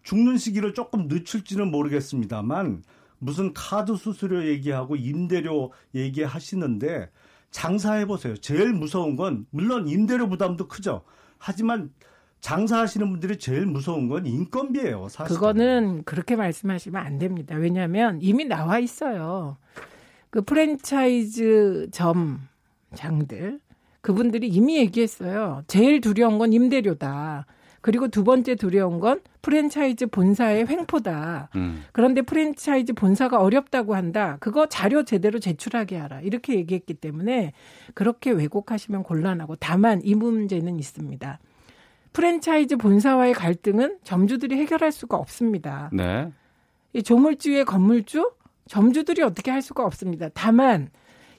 죽는 0.02 0.36
시기를 0.36 0.74
조금 0.74 1.08
늦출지는 1.08 1.70
모르겠습니다만 1.70 2.84
무슨 3.18 3.54
카드 3.54 3.96
수수료 3.96 4.46
얘기하고 4.46 4.96
임대료 4.96 5.72
얘기하시는데 5.94 7.08
장사해 7.54 8.06
보세요. 8.06 8.36
제일 8.36 8.72
무서운 8.72 9.14
건 9.14 9.46
물론 9.50 9.86
임대료 9.86 10.28
부담도 10.28 10.66
크죠. 10.66 11.02
하지만 11.38 11.92
장사하시는 12.40 13.08
분들이 13.08 13.38
제일 13.38 13.64
무서운 13.64 14.08
건 14.08 14.26
인건비예요. 14.26 15.08
사실. 15.08 15.34
그거는 15.36 16.02
그렇게 16.02 16.34
말씀하시면 16.34 17.00
안 17.00 17.18
됩니다. 17.18 17.54
왜냐하면 17.54 18.18
이미 18.20 18.44
나와 18.44 18.80
있어요. 18.80 19.56
그 20.30 20.42
프랜차이즈 20.42 21.90
점 21.92 22.40
장들 22.96 23.60
그분들이 24.00 24.48
이미 24.48 24.76
얘기했어요. 24.78 25.62
제일 25.68 26.00
두려운 26.00 26.38
건 26.38 26.52
임대료다. 26.52 27.46
그리고 27.84 28.08
두 28.08 28.24
번째 28.24 28.54
두려운 28.54 28.98
건 28.98 29.20
프랜차이즈 29.42 30.06
본사의 30.06 30.66
횡포다. 30.66 31.50
음. 31.56 31.84
그런데 31.92 32.22
프랜차이즈 32.22 32.94
본사가 32.94 33.42
어렵다고 33.42 33.94
한다. 33.94 34.38
그거 34.40 34.64
자료 34.70 35.04
제대로 35.04 35.38
제출하게 35.38 35.98
하라. 35.98 36.22
이렇게 36.22 36.54
얘기했기 36.54 36.94
때문에 36.94 37.52
그렇게 37.92 38.30
왜곡하시면 38.30 39.02
곤란하고 39.02 39.56
다만 39.56 40.00
이 40.02 40.14
문제는 40.14 40.78
있습니다. 40.78 41.38
프랜차이즈 42.14 42.78
본사와의 42.78 43.34
갈등은 43.34 43.98
점주들이 44.02 44.56
해결할 44.56 44.90
수가 44.90 45.18
없습니다. 45.18 45.90
네. 45.92 46.32
이 46.94 47.02
조물주의 47.02 47.66
건물주, 47.66 48.32
점주들이 48.66 49.20
어떻게 49.20 49.50
할 49.50 49.60
수가 49.60 49.84
없습니다. 49.84 50.30
다만 50.32 50.88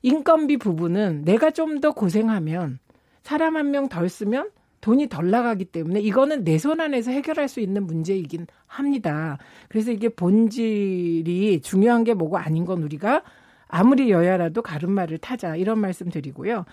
인건비 0.03 0.57
부분은 0.57 1.23
내가 1.23 1.49
좀 1.49 1.79
더 1.81 1.91
고생하면 1.91 2.77
사람 3.23 3.57
한 3.57 3.71
명 3.71 3.89
덜 3.89 4.09
쓰면 4.09 4.51
돈이 4.85 5.09
덜 5.09 5.31
나가기 5.31 5.65
때문에 5.65 5.99
이거는 5.99 6.43
내 6.43 6.59
손 6.59 6.79
안에서 6.79 7.09
해결할 7.11 7.47
수 7.47 7.59
있는 7.59 7.87
문제이긴 7.87 8.45
합니다. 8.67 9.39
그래서 9.67 9.91
이게 9.91 10.09
본질이 10.09 11.61
중요한 11.61 12.03
게 12.03 12.13
뭐고 12.13 12.37
아닌 12.37 12.65
건 12.65 12.83
우리가 12.83 13.23
아무리 13.67 14.11
여야라도 14.11 14.61
가름말을 14.61 15.17
타자 15.17 15.55
이런 15.55 15.79
말씀 15.79 16.09
드리고요. 16.09 16.65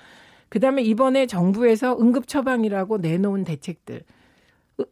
그다음에 0.50 0.82
이번에 0.82 1.26
정부에서 1.26 1.96
응급 1.98 2.28
처방이라고 2.28 2.98
내놓은 2.98 3.44
대책들 3.44 4.02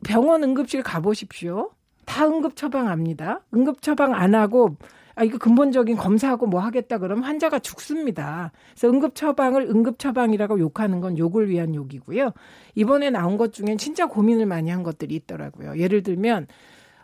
병원 0.04 0.42
응급실 0.42 0.82
가보십시오. 0.82 1.70
다 2.06 2.26
응급 2.26 2.56
처방합니다. 2.56 3.42
응급 3.54 3.82
처방 3.82 4.14
안 4.14 4.34
하고 4.34 4.76
아 5.14 5.24
이거 5.24 5.38
근본적인 5.38 5.96
검사하고 5.96 6.46
뭐 6.46 6.60
하겠다 6.60 6.98
그러면 6.98 7.24
환자가 7.24 7.58
죽습니다. 7.58 8.52
그래서 8.70 8.88
응급 8.88 9.14
처방을 9.14 9.62
응급 9.62 9.98
처방이라고 9.98 10.58
욕하는 10.60 11.00
건 11.00 11.18
욕을 11.18 11.48
위한 11.48 11.74
욕이고요. 11.74 12.32
이번에 12.74 13.10
나온 13.10 13.36
것 13.36 13.52
중엔 13.52 13.78
진짜 13.78 14.06
고민을 14.06 14.46
많이 14.46 14.70
한 14.70 14.82
것들이 14.82 15.14
있더라고요. 15.16 15.78
예를 15.78 16.02
들면 16.02 16.46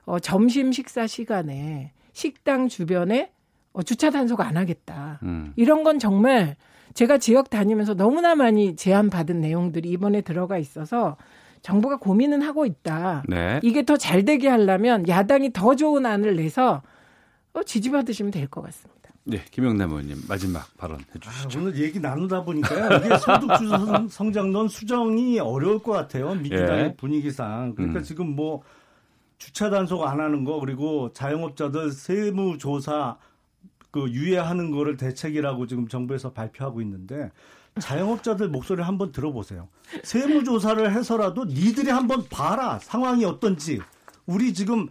어 0.04 0.18
점심 0.18 0.72
식사 0.72 1.07
시간에 1.07 1.92
식당 2.12 2.68
주변에 2.68 3.32
어, 3.72 3.82
주차 3.82 4.11
단속 4.11 4.40
안 4.40 4.57
하겠다. 4.57 5.20
음. 5.22 5.52
이런 5.57 5.82
건 5.82 5.98
정말 5.98 6.57
제가 6.94 7.18
지역 7.18 7.50
다니면서 7.50 7.92
너무나 7.94 8.34
많이 8.34 8.74
제안 8.74 9.11
받은 9.11 9.40
내용들이 9.40 9.90
이번에 9.90 10.22
들어가 10.22 10.57
있어서 10.57 11.16
정부가 11.61 11.98
고민은 11.98 12.40
하고 12.40 12.64
있다. 12.64 13.24
네. 13.28 13.61
이게 13.62 13.84
더 13.84 13.96
잘 13.98 14.24
되게 14.24 14.48
하려면 14.48 15.07
야당이 15.07 15.52
더 15.52 15.74
좋은 15.74 16.07
안을 16.07 16.36
내서 16.36 16.76
어, 16.76 16.82
지지받으시면 17.62 18.30
될 18.30 18.48
것 18.48 18.62
같습니다. 18.62 18.96
네, 19.24 19.42
김영남 19.50 19.90
의원님 19.90 20.22
마지막 20.28 20.68
발언 20.76 21.00
해주시죠. 21.14 21.59
아, 21.59 21.62
오늘 21.62 21.76
얘기 21.80 21.98
나누다 21.98 22.44
보니까요. 22.44 22.98
이게 23.04 23.18
소득주 23.18 24.09
성장론 24.11 24.68
수정이 24.68 25.40
어려울 25.40 25.80
것 25.82 25.92
같아요. 25.92 26.34
민주당의 26.34 26.84
예. 26.84 26.94
분위기상. 26.96 27.74
그러니까 27.74 28.00
음. 28.00 28.04
지금 28.04 28.36
뭐 28.36 28.62
주차 29.38 29.68
단속 29.68 30.04
안 30.07 30.20
하는 30.20 30.44
거 30.44 30.61
그리고 30.61 31.12
자영업자들 31.12 31.90
세무 31.90 32.59
조사 32.59 33.16
그 33.90 34.09
유예하는 34.11 34.70
거를 34.70 34.96
대책이라고 34.96 35.66
지금 35.66 35.88
정부에서 35.88 36.32
발표하고 36.32 36.80
있는데 36.82 37.30
자영업자들 37.80 38.48
목소리를 38.48 38.86
한번 38.86 39.11
들어보세요. 39.11 39.68
세무 40.04 40.44
조사를 40.44 40.94
해서라도 40.94 41.44
니들이 41.46 41.90
한번 41.90 42.24
봐라 42.28 42.78
상황이 42.78 43.24
어떤지 43.24 43.80
우리 44.24 44.54
지금 44.54 44.88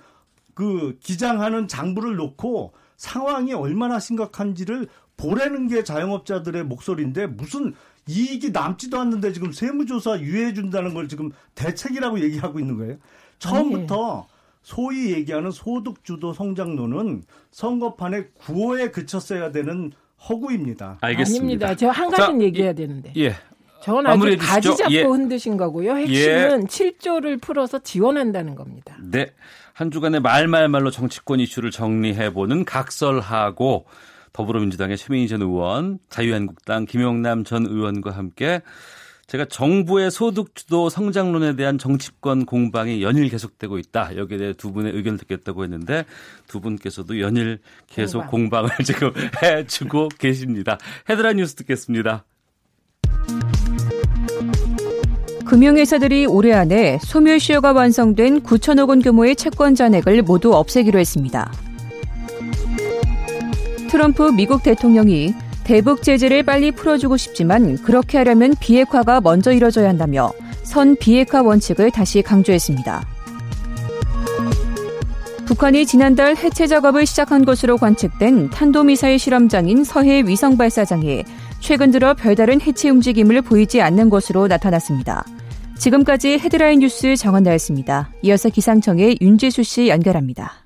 그 0.56 0.98
기장하는 1.02 1.68
장부를 1.68 2.16
놓고 2.16 2.74
상황이 2.98 3.54
얼마나 3.54 4.00
심각한지를 4.00 4.88
보라는 5.18 5.68
게 5.68 5.84
자영업자들의 5.84 6.64
목소리인데 6.64 7.28
무슨 7.28 7.74
이익이 8.08 8.52
남지도 8.52 9.00
않는데 9.00 9.34
지금 9.34 9.52
세무조사 9.52 10.20
유예해 10.20 10.54
준다는 10.54 10.94
걸 10.94 11.08
지금 11.08 11.32
대책이라고 11.56 12.22
얘기하고 12.22 12.60
있는 12.60 12.78
거예요. 12.78 12.98
처음부터 13.40 14.28
소위 14.62 15.12
얘기하는 15.12 15.52
소득주도 15.52 16.34
성장론은 16.34 17.24
선거판의 17.52 18.30
구호에 18.40 18.92
그쳤어야 18.92 19.52
되는 19.52 19.92
허구입니다. 20.28 20.98
알겠습니다. 21.02 21.68
아닙니다. 21.68 21.76
저한 21.76 22.10
가지는 22.10 22.40
자, 22.40 22.46
얘기해야 22.46 22.74
되는데. 22.74 23.14
예. 23.18 23.36
저는 23.84 24.08
아주 24.08 24.38
가지 24.40 24.76
잡고 24.76 24.94
예. 24.94 25.04
흔드신 25.04 25.58
거고요. 25.58 25.96
핵심은 25.96 26.64
예. 26.64 26.66
7조를 26.66 27.40
풀어서 27.40 27.78
지원한다는 27.80 28.56
겁니다. 28.56 28.98
네. 29.00 29.28
한 29.76 29.92
주간의 29.92 30.22
말말말로 30.22 30.90
정치권 30.90 31.42
이슈를 31.42 31.70
정리해보는 31.70 32.64
각설하고 32.64 33.86
더불어민주당의 34.32 34.96
최민희 34.96 35.28
전 35.28 35.42
의원, 35.42 36.00
자유한국당 36.10 36.86
김용남 36.86 37.44
전 37.44 37.66
의원과 37.66 38.12
함께 38.12 38.62
제가 39.28 39.44
정부의 39.46 40.12
소득주도 40.12 40.88
성장론에 40.90 41.58
대한 41.58 41.78
정치권 41.78 42.46
공방이 42.46 43.04
연일 43.04 43.28
계속되고 43.28 43.78
있다. 43.78 44.16
여기에 44.16 44.38
대해 44.38 44.54
두 44.54 44.72
분의 44.72 44.94
의견을 44.94 45.18
듣겠다고 45.20 45.64
했는데 45.66 46.06
두 46.48 46.62
분께서도 46.62 47.20
연일 47.20 47.60
계속 47.88 48.28
공방. 48.28 48.64
을 48.66 48.70
지금 48.86 49.12
해주고 49.44 50.08
계십니다. 50.18 50.78
헤드라인 51.10 51.36
뉴스 51.38 51.56
듣겠습니다. 51.56 52.24
금융회사들이 55.46 56.26
올해 56.26 56.54
안에 56.54 57.00
소멸시효가 57.02 57.72
완성된 57.72 58.42
9천억 58.42 58.90
원 58.90 59.02
규모의 59.02 59.36
채권 59.36 59.76
잔액을 59.76 60.24
모두 60.24 60.56
없애기로 60.56 61.00
했습니다. 61.00 61.52
트럼프 63.90 64.32
미국 64.32 64.64
대통령이 64.64 65.34
대북 65.64 66.04
제재를 66.04 66.44
빨리 66.44 66.72
풀어주고 66.72 67.18
싶지만 67.18 67.78
그렇게 67.78 68.18
하려면 68.18 68.54
비핵화가 68.60 69.22
먼저 69.22 69.52
이뤄져야 69.52 69.88
한다며 69.90 70.32
선 70.64 70.96
비핵화 70.96 71.42
원칙을 71.42 71.92
다시 71.92 72.22
강조했습니다. 72.22 73.06
북한이 75.46 75.86
지난달 75.86 76.36
해체 76.36 76.68
작업을 76.68 77.06
시작한 77.06 77.46
것으로 77.46 77.78
관측된 77.78 78.50
탄도미사일 78.50 79.20
실험장인 79.20 79.84
서해 79.84 80.24
위성 80.26 80.58
발사장이 80.58 81.24
최근 81.60 81.92
들어 81.92 82.14
별다른 82.14 82.60
해체 82.62 82.90
움직임을 82.90 83.42
보이지 83.42 83.82
않는 83.82 84.10
것으로 84.10 84.48
나타났습니다. 84.48 85.24
지금까지 85.78 86.40
헤드라인 86.40 86.80
뉴스 86.80 87.16
정원나였습니다. 87.16 88.10
이어서 88.24 88.50
기상청의 88.50 89.18
윤재수 89.22 89.64
씨 89.64 89.88
연결합니다. 89.90 90.65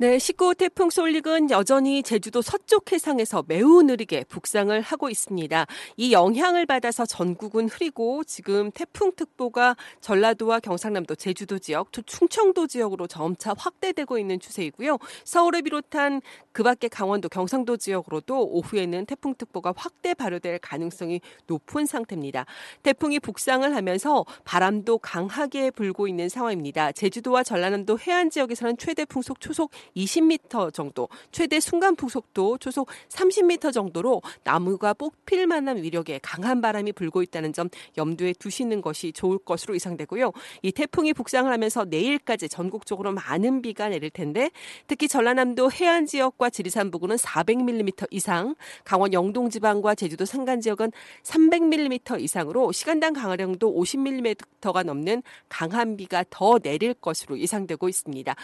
네, 0.00 0.16
19호 0.16 0.56
태풍 0.56 0.88
솔릭은 0.88 1.50
여전히 1.50 2.02
제주도 2.02 2.40
서쪽 2.40 2.90
해상에서 2.90 3.44
매우 3.46 3.82
느리게 3.82 4.24
북상을 4.30 4.80
하고 4.80 5.10
있습니다. 5.10 5.66
이 5.98 6.12
영향을 6.14 6.64
받아서 6.64 7.04
전국은 7.04 7.68
흐리고 7.68 8.24
지금 8.24 8.70
태풍특보가 8.70 9.76
전라도와 10.00 10.60
경상남도, 10.60 11.16
제주도 11.16 11.58
지역, 11.58 11.92
또 11.92 12.00
충청도 12.00 12.66
지역으로 12.68 13.08
점차 13.08 13.54
확대되고 13.58 14.18
있는 14.18 14.40
추세이고요. 14.40 14.96
서울을 15.24 15.60
비롯한 15.60 16.22
그 16.52 16.62
밖에 16.62 16.88
강원도, 16.88 17.28
경상도 17.28 17.76
지역으로도 17.76 18.42
오후에는 18.52 19.04
태풍특보가 19.04 19.74
확대 19.76 20.14
발효될 20.14 20.60
가능성이 20.60 21.20
높은 21.46 21.84
상태입니다. 21.84 22.46
태풍이 22.82 23.20
북상을 23.20 23.76
하면서 23.76 24.24
바람도 24.44 24.96
강하게 24.96 25.70
불고 25.70 26.08
있는 26.08 26.30
상황입니다. 26.30 26.92
제주도와 26.92 27.42
전라남도 27.42 27.98
해안 27.98 28.30
지역에서는 28.30 28.78
최대 28.78 29.04
풍속 29.04 29.40
초속 29.40 29.70
20m 29.96 30.72
정도, 30.72 31.08
최대 31.32 31.60
순간 31.60 31.96
풍속도 31.96 32.58
초속 32.58 32.88
30m 33.08 33.72
정도로 33.72 34.22
나무가 34.44 34.94
뽑힐 34.94 35.46
만한 35.46 35.82
위력의 35.82 36.20
강한 36.22 36.60
바람이 36.60 36.92
불고 36.92 37.22
있다는 37.22 37.52
점 37.52 37.68
염두에 37.96 38.34
두시는 38.38 38.80
것이 38.80 39.12
좋을 39.12 39.38
것으로 39.38 39.74
예상되고요. 39.74 40.32
이 40.62 40.72
태풍이 40.72 41.12
북상을 41.12 41.50
하면서 41.50 41.84
내일까지 41.84 42.48
전국적으로 42.48 43.12
많은 43.12 43.62
비가 43.62 43.88
내릴 43.88 44.10
텐데 44.10 44.50
특히 44.86 45.08
전라남도 45.08 45.70
해안 45.72 46.06
지역과 46.06 46.50
지리산 46.50 46.90
부근은 46.90 47.16
400mm 47.16 48.06
이상, 48.10 48.54
강원 48.84 49.12
영동 49.12 49.50
지방과 49.50 49.94
제주도 49.94 50.24
산간 50.24 50.60
지역은 50.60 50.92
300mm 51.22 52.20
이상으로 52.20 52.72
시간당 52.72 53.12
강하량도 53.12 53.74
50mm가 53.74 54.84
넘는 54.84 55.22
강한 55.48 55.96
비가 55.96 56.24
더 56.30 56.58
내릴 56.58 56.94
것으로 56.94 57.38
예상되고 57.38 57.88
있습니다. 57.88 58.34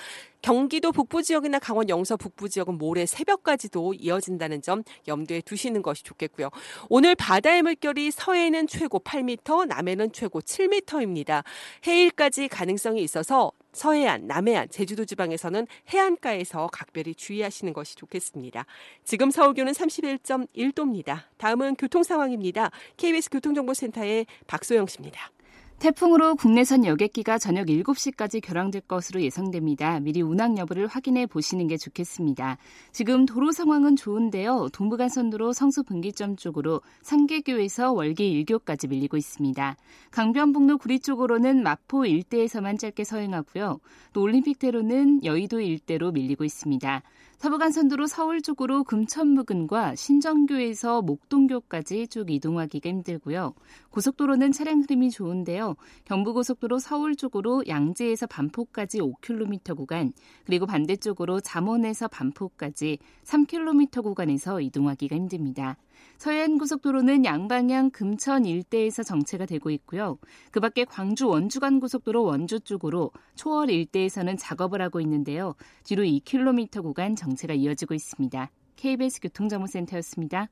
경기도 0.42 0.92
북부 0.92 1.22
지역이나 1.22 1.58
강원 1.58 1.88
영서 1.88 2.16
북부 2.16 2.48
지역은 2.48 2.78
모레 2.78 3.06
새벽까지도 3.06 3.94
이어진다는 3.94 4.62
점 4.62 4.82
염두에 5.08 5.40
두시는 5.40 5.82
것이 5.82 6.02
좋겠고요. 6.04 6.50
오늘 6.88 7.14
바다의 7.14 7.62
물결이 7.62 8.10
서해는 8.10 8.66
최고 8.66 8.98
8m, 9.00 9.66
남해는 9.66 10.12
최고 10.12 10.40
7m입니다. 10.40 11.44
해일까지 11.86 12.48
가능성이 12.48 13.02
있어서 13.02 13.52
서해안, 13.72 14.26
남해안, 14.26 14.70
제주도 14.70 15.04
지방에서는 15.04 15.66
해안가에서 15.90 16.68
각별히 16.72 17.14
주의하시는 17.14 17.72
것이 17.74 17.94
좋겠습니다. 17.96 18.64
지금 19.04 19.30
서울교는 19.30 19.72
31.1도입니다. 19.72 21.24
다음은 21.36 21.76
교통 21.76 22.02
상황입니다. 22.02 22.70
KBS 22.96 23.28
교통정보센터의 23.30 24.26
박소영 24.46 24.86
씨입니다. 24.86 25.30
태풍으로 25.78 26.36
국내선 26.36 26.86
여객기가 26.86 27.36
저녁 27.36 27.66
7시까지 27.66 28.40
결항될 28.42 28.80
것으로 28.82 29.20
예상됩니다. 29.20 30.00
미리 30.00 30.22
운항 30.22 30.56
여부를 30.56 30.86
확인해 30.86 31.26
보시는 31.26 31.66
게 31.66 31.76
좋겠습니다. 31.76 32.56
지금 32.92 33.26
도로 33.26 33.52
상황은 33.52 33.94
좋은데요. 33.94 34.70
동부간선도로 34.72 35.52
성수 35.52 35.82
분기점 35.82 36.36
쪽으로 36.36 36.80
상계교에서 37.02 37.92
월계 37.92 38.24
1교까지 38.24 38.88
밀리고 38.88 39.18
있습니다. 39.18 39.76
강변북로 40.12 40.78
구리 40.78 40.98
쪽으로는 40.98 41.62
마포 41.62 42.06
일대에서만 42.06 42.78
짧게 42.78 43.04
서행하고요. 43.04 43.78
또 44.14 44.22
올림픽대로는 44.22 45.24
여의도 45.24 45.60
일대로 45.60 46.10
밀리고 46.10 46.44
있습니다. 46.44 47.02
서부간선도로 47.38 48.06
서울 48.06 48.40
쪽으로 48.40 48.82
금천무근과 48.84 49.94
신정교에서 49.94 51.02
목동교까지 51.02 52.08
쭉 52.08 52.30
이동하기가 52.30 52.88
힘들고요. 52.88 53.52
고속도로는 53.90 54.52
차량 54.52 54.80
흐름이 54.80 55.10
좋은데요. 55.10 55.76
경부고속도로 56.06 56.78
서울 56.78 57.14
쪽으로 57.14 57.62
양재에서 57.68 58.26
반포까지 58.26 59.00
5km 59.00 59.76
구간, 59.76 60.12
그리고 60.44 60.64
반대쪽으로 60.64 61.40
잠원에서 61.40 62.08
반포까지 62.08 62.98
3km 63.24 64.02
구간에서 64.02 64.62
이동하기가 64.62 65.14
힘듭니다. 65.14 65.76
서해안 66.18 66.58
고속도로는 66.58 67.24
양방향 67.24 67.90
금천 67.90 68.44
일대에서 68.44 69.02
정체가 69.02 69.46
되고 69.46 69.70
있고요. 69.70 70.18
그 70.50 70.60
밖에 70.60 70.84
광주 70.84 71.28
원주 71.28 71.60
간 71.60 71.80
고속도로 71.80 72.24
원주 72.24 72.60
쪽으로 72.60 73.10
초월 73.34 73.70
일대에서는 73.70 74.36
작업을 74.36 74.80
하고 74.82 75.00
있는데요. 75.00 75.54
뒤로 75.84 76.02
2km 76.02 76.82
구간 76.82 77.16
정체가 77.16 77.54
이어지고 77.54 77.94
있습니다. 77.94 78.50
KBS 78.76 79.20
교통정보센터였습니다. 79.20 80.48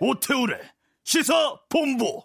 오태우래 0.00 0.60
시사 1.04 1.56
본부. 1.68 2.22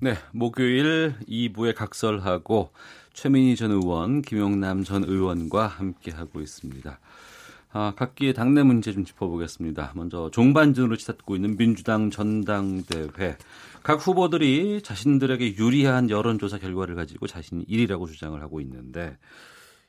네, 0.00 0.14
목요일 0.30 1.16
2부에 1.28 1.74
각설하고 1.74 2.70
최민희 3.14 3.56
전 3.56 3.72
의원, 3.72 4.22
김용남 4.22 4.84
전 4.84 5.02
의원과 5.02 5.66
함께 5.66 6.12
하고 6.12 6.40
있습니다. 6.40 7.00
아, 7.72 7.92
각기의 7.96 8.32
당내 8.32 8.62
문제 8.62 8.92
좀 8.92 9.04
짚어보겠습니다. 9.04 9.94
먼저 9.96 10.30
종반전으로 10.30 10.96
치닫고 10.96 11.34
있는 11.34 11.56
민주당 11.56 12.10
전당대회. 12.10 13.38
각 13.82 14.06
후보들이 14.06 14.82
자신들에게 14.82 15.56
유리한 15.56 16.10
여론조사 16.10 16.58
결과를 16.58 16.94
가지고 16.94 17.26
자신이 17.26 17.66
1위라고 17.66 18.06
주장을 18.06 18.40
하고 18.40 18.60
있는데 18.60 19.18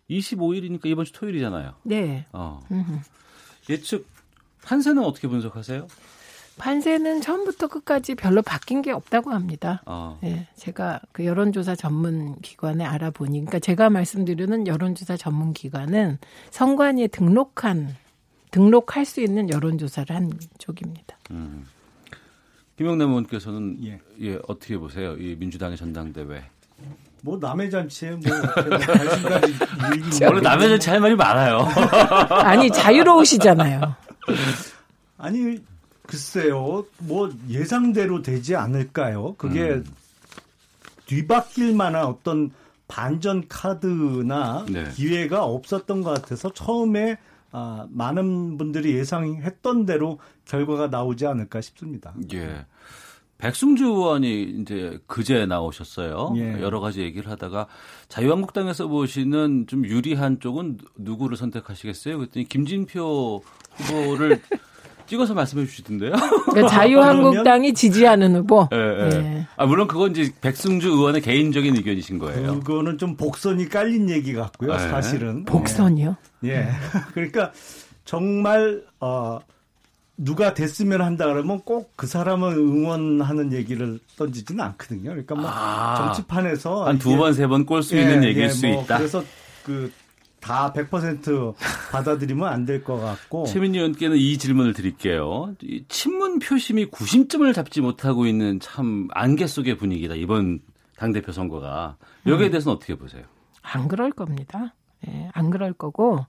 25일이니까 0.09 0.87
이번 0.87 1.05
주 1.05 1.13
토요일이잖아요. 1.13 1.75
네. 1.83 2.25
어. 2.33 2.61
예측 3.69 4.07
판세는 4.63 5.03
어떻게 5.03 5.27
분석하세요? 5.27 5.85
판세는 6.59 7.21
처음부터 7.21 7.67
끝까지 7.67 8.13
별로 8.13 8.43
바뀐 8.43 8.83
게 8.83 8.91
없다고 8.91 9.31
합니다. 9.31 9.81
어. 9.87 10.19
네, 10.21 10.47
제가 10.55 10.99
그 11.11 11.25
여론조사 11.25 11.75
전문 11.75 12.39
기관에 12.41 12.85
알아보니, 12.85 13.39
그러니까 13.39 13.57
제가 13.57 13.89
말씀드리는 13.89 14.67
여론조사 14.67 15.17
전문 15.17 15.53
기관은 15.53 16.19
선관위에 16.51 17.07
등록한 17.07 17.95
등록할 18.51 19.05
수 19.05 19.21
있는 19.21 19.49
여론조사를 19.49 20.15
한 20.15 20.31
쪽입니다. 20.57 21.17
음. 21.31 21.65
김영남 22.77 23.09
의원께서는 23.09 23.77
예. 23.83 23.99
예 24.21 24.39
어떻게 24.47 24.77
보세요? 24.77 25.15
이 25.17 25.35
민주당의 25.35 25.77
전당대회. 25.77 26.43
뭐 27.21 27.37
남의 27.37 27.69
잔치에 27.69 28.11
뭐 28.11 28.21
원래 30.21 30.41
남의 30.41 30.69
잔치 30.69 30.89
할 30.89 31.01
말이 31.01 31.15
많아요. 31.15 31.59
아니 32.29 32.71
자유로우시잖아요. 32.71 33.81
아니 35.17 35.57
글쎄요, 36.09 36.87
뭐 36.97 37.31
예상대로 37.49 38.23
되지 38.23 38.55
않을까요? 38.55 39.35
그게 39.37 39.73
음. 39.73 39.85
뒤바뀔 41.05 41.75
만한 41.75 42.05
어떤 42.05 42.49
반전 42.87 43.47
카드나 43.47 44.65
네. 44.67 44.89
기회가 44.95 45.45
없었던 45.45 46.01
것 46.01 46.09
같아서 46.09 46.51
처음에 46.51 47.19
아, 47.51 47.85
많은 47.91 48.57
분들이 48.57 48.95
예상했던 48.95 49.85
대로 49.85 50.19
결과가 50.45 50.87
나오지 50.87 51.27
않을까 51.27 51.61
싶습니다. 51.61 52.15
예. 52.33 52.65
백승주 53.37 53.85
의원이 53.85 54.61
이제 54.61 54.99
그제 55.05 55.45
나오셨어요. 55.45 56.33
예. 56.37 56.59
여러 56.61 56.79
가지 56.79 57.01
얘기를 57.01 57.29
하다가 57.29 57.67
자유한국당에서 58.07 58.87
보시는 58.87 59.67
좀 59.67 59.85
유리한 59.85 60.39
쪽은 60.39 60.79
누구를 60.97 61.37
선택하시겠어요? 61.37 62.17
그랬더니 62.17 62.49
김진표 62.49 63.43
후보를 63.77 64.41
찍어서 65.09 65.33
말씀해 65.33 65.65
주시던데요. 65.65 66.13
그러니까 66.45 66.67
자유한국당이 66.69 67.73
지지하는 67.75 68.35
후보. 68.35 68.67
네, 68.71 68.77
네. 68.77 69.09
네. 69.21 69.47
아, 69.57 69.65
물론 69.65 69.87
그건 69.87 70.11
이제 70.11 70.31
백승주 70.39 70.87
의원의 70.89 71.21
개인적인 71.21 71.75
의견이신 71.75 72.19
거예요. 72.19 72.59
그거는 72.61 72.97
좀 72.97 73.17
복선이 73.17 73.67
깔린 73.69 74.09
얘기 74.09 74.33
같고요. 74.33 74.73
네. 74.73 74.79
사실은. 74.87 75.43
복선이요? 75.45 76.15
예. 76.45 76.69
그러니까 77.13 77.51
정말 78.05 78.83
어 78.99 79.39
누가 80.17 80.53
됐으면 80.53 81.01
한다 81.01 81.25
그러면 81.27 81.61
꼭 81.63 81.91
그 81.95 82.05
사람을 82.07 82.53
응원하는 82.53 83.51
얘기를 83.53 83.99
던지지는 84.17 84.63
않거든요. 84.63 85.09
그러니까 85.11 85.35
뭐 85.35 85.49
아, 85.49 85.95
정치판에서 86.13 86.85
한 86.85 86.97
두 86.99 87.17
번 87.17 87.33
세 87.33 87.47
번 87.47 87.65
꼴수 87.65 87.97
있는 87.97 88.23
예, 88.23 88.27
얘기일 88.29 88.45
예, 88.45 88.49
수 88.49 88.67
뭐 88.67 88.83
있다. 88.83 88.97
그래서 88.97 89.23
그 89.65 89.91
다 90.39 90.71
100% 90.73 91.53
받아들이면 91.91 92.47
안 92.47 92.65
될 92.65 92.83
것 92.83 92.97
같고. 92.97 93.45
최민희 93.45 93.77
의원께는 93.77 94.17
이 94.17 94.37
질문을 94.37 94.73
드릴게요. 94.73 95.53
친문 95.87 96.39
표심이 96.39 96.85
구심점을 96.85 97.51
잡지 97.53 97.81
못하고 97.81 98.25
있는 98.25 98.59
참 98.59 99.07
안개 99.11 99.47
속의 99.47 99.77
분위기다. 99.77 100.15
이번 100.15 100.59
당대표 100.97 101.31
선거가. 101.31 101.97
여기에 102.25 102.47
음. 102.47 102.51
대해서는 102.51 102.75
어떻게 102.75 102.95
보세요? 102.95 103.23
안 103.61 103.87
그럴 103.87 104.11
겁니다. 104.11 104.73
네, 105.05 105.29
안 105.33 105.49
그럴 105.49 105.73
거고 105.73 106.25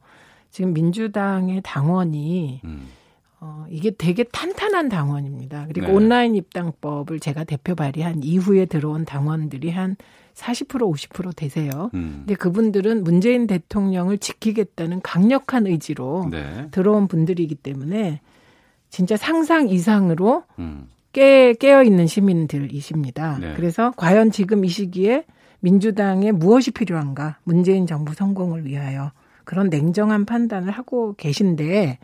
지금 0.50 0.72
민주당의 0.72 1.60
당원이 1.64 2.60
음. 2.64 2.88
어, 3.40 3.64
이게 3.70 3.90
되게 3.90 4.22
탄탄한 4.24 4.88
당원입니다. 4.88 5.66
그리고 5.66 5.86
네. 5.86 5.92
온라인 5.92 6.34
입당법을 6.36 7.20
제가 7.20 7.44
대표 7.44 7.74
발의한 7.74 8.22
이후에 8.22 8.66
들어온 8.66 9.04
당원들이 9.04 9.70
한 9.70 9.96
40% 10.40 10.80
50% 10.80 11.36
되세요. 11.36 11.90
음. 11.94 12.22
근데 12.24 12.34
그분들은 12.34 13.04
문재인 13.04 13.46
대통령을 13.46 14.18
지키겠다는 14.18 15.02
강력한 15.02 15.66
의지로 15.66 16.28
네. 16.30 16.68
들어온 16.70 17.08
분들이기 17.08 17.54
때문에 17.54 18.20
진짜 18.88 19.16
상상 19.16 19.68
이상으로 19.68 20.44
음. 20.58 20.88
깨, 21.12 21.54
깨어 21.54 21.82
있는 21.82 22.06
시민들이십니다. 22.06 23.38
네. 23.40 23.54
그래서 23.54 23.92
과연 23.96 24.30
지금 24.30 24.64
이 24.64 24.68
시기에 24.68 25.24
민주당에 25.60 26.32
무엇이 26.32 26.70
필요한가? 26.70 27.38
문재인 27.44 27.86
정부 27.86 28.14
성공을 28.14 28.66
위하여 28.66 29.12
그런 29.44 29.68
냉정한 29.68 30.24
판단을 30.24 30.70
하고 30.70 31.14
계신데 31.16 31.98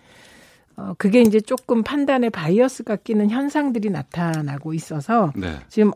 어, 0.76 0.95
그게 0.99 1.22
이제 1.22 1.41
조금 1.41 1.82
판단에 1.82 2.28
바이어스가 2.28 2.97
끼는 2.97 3.30
현상들이 3.30 3.91
나타나고 3.91 4.74
있어서 4.74 5.32
네. 5.34 5.59
지금 5.68 5.93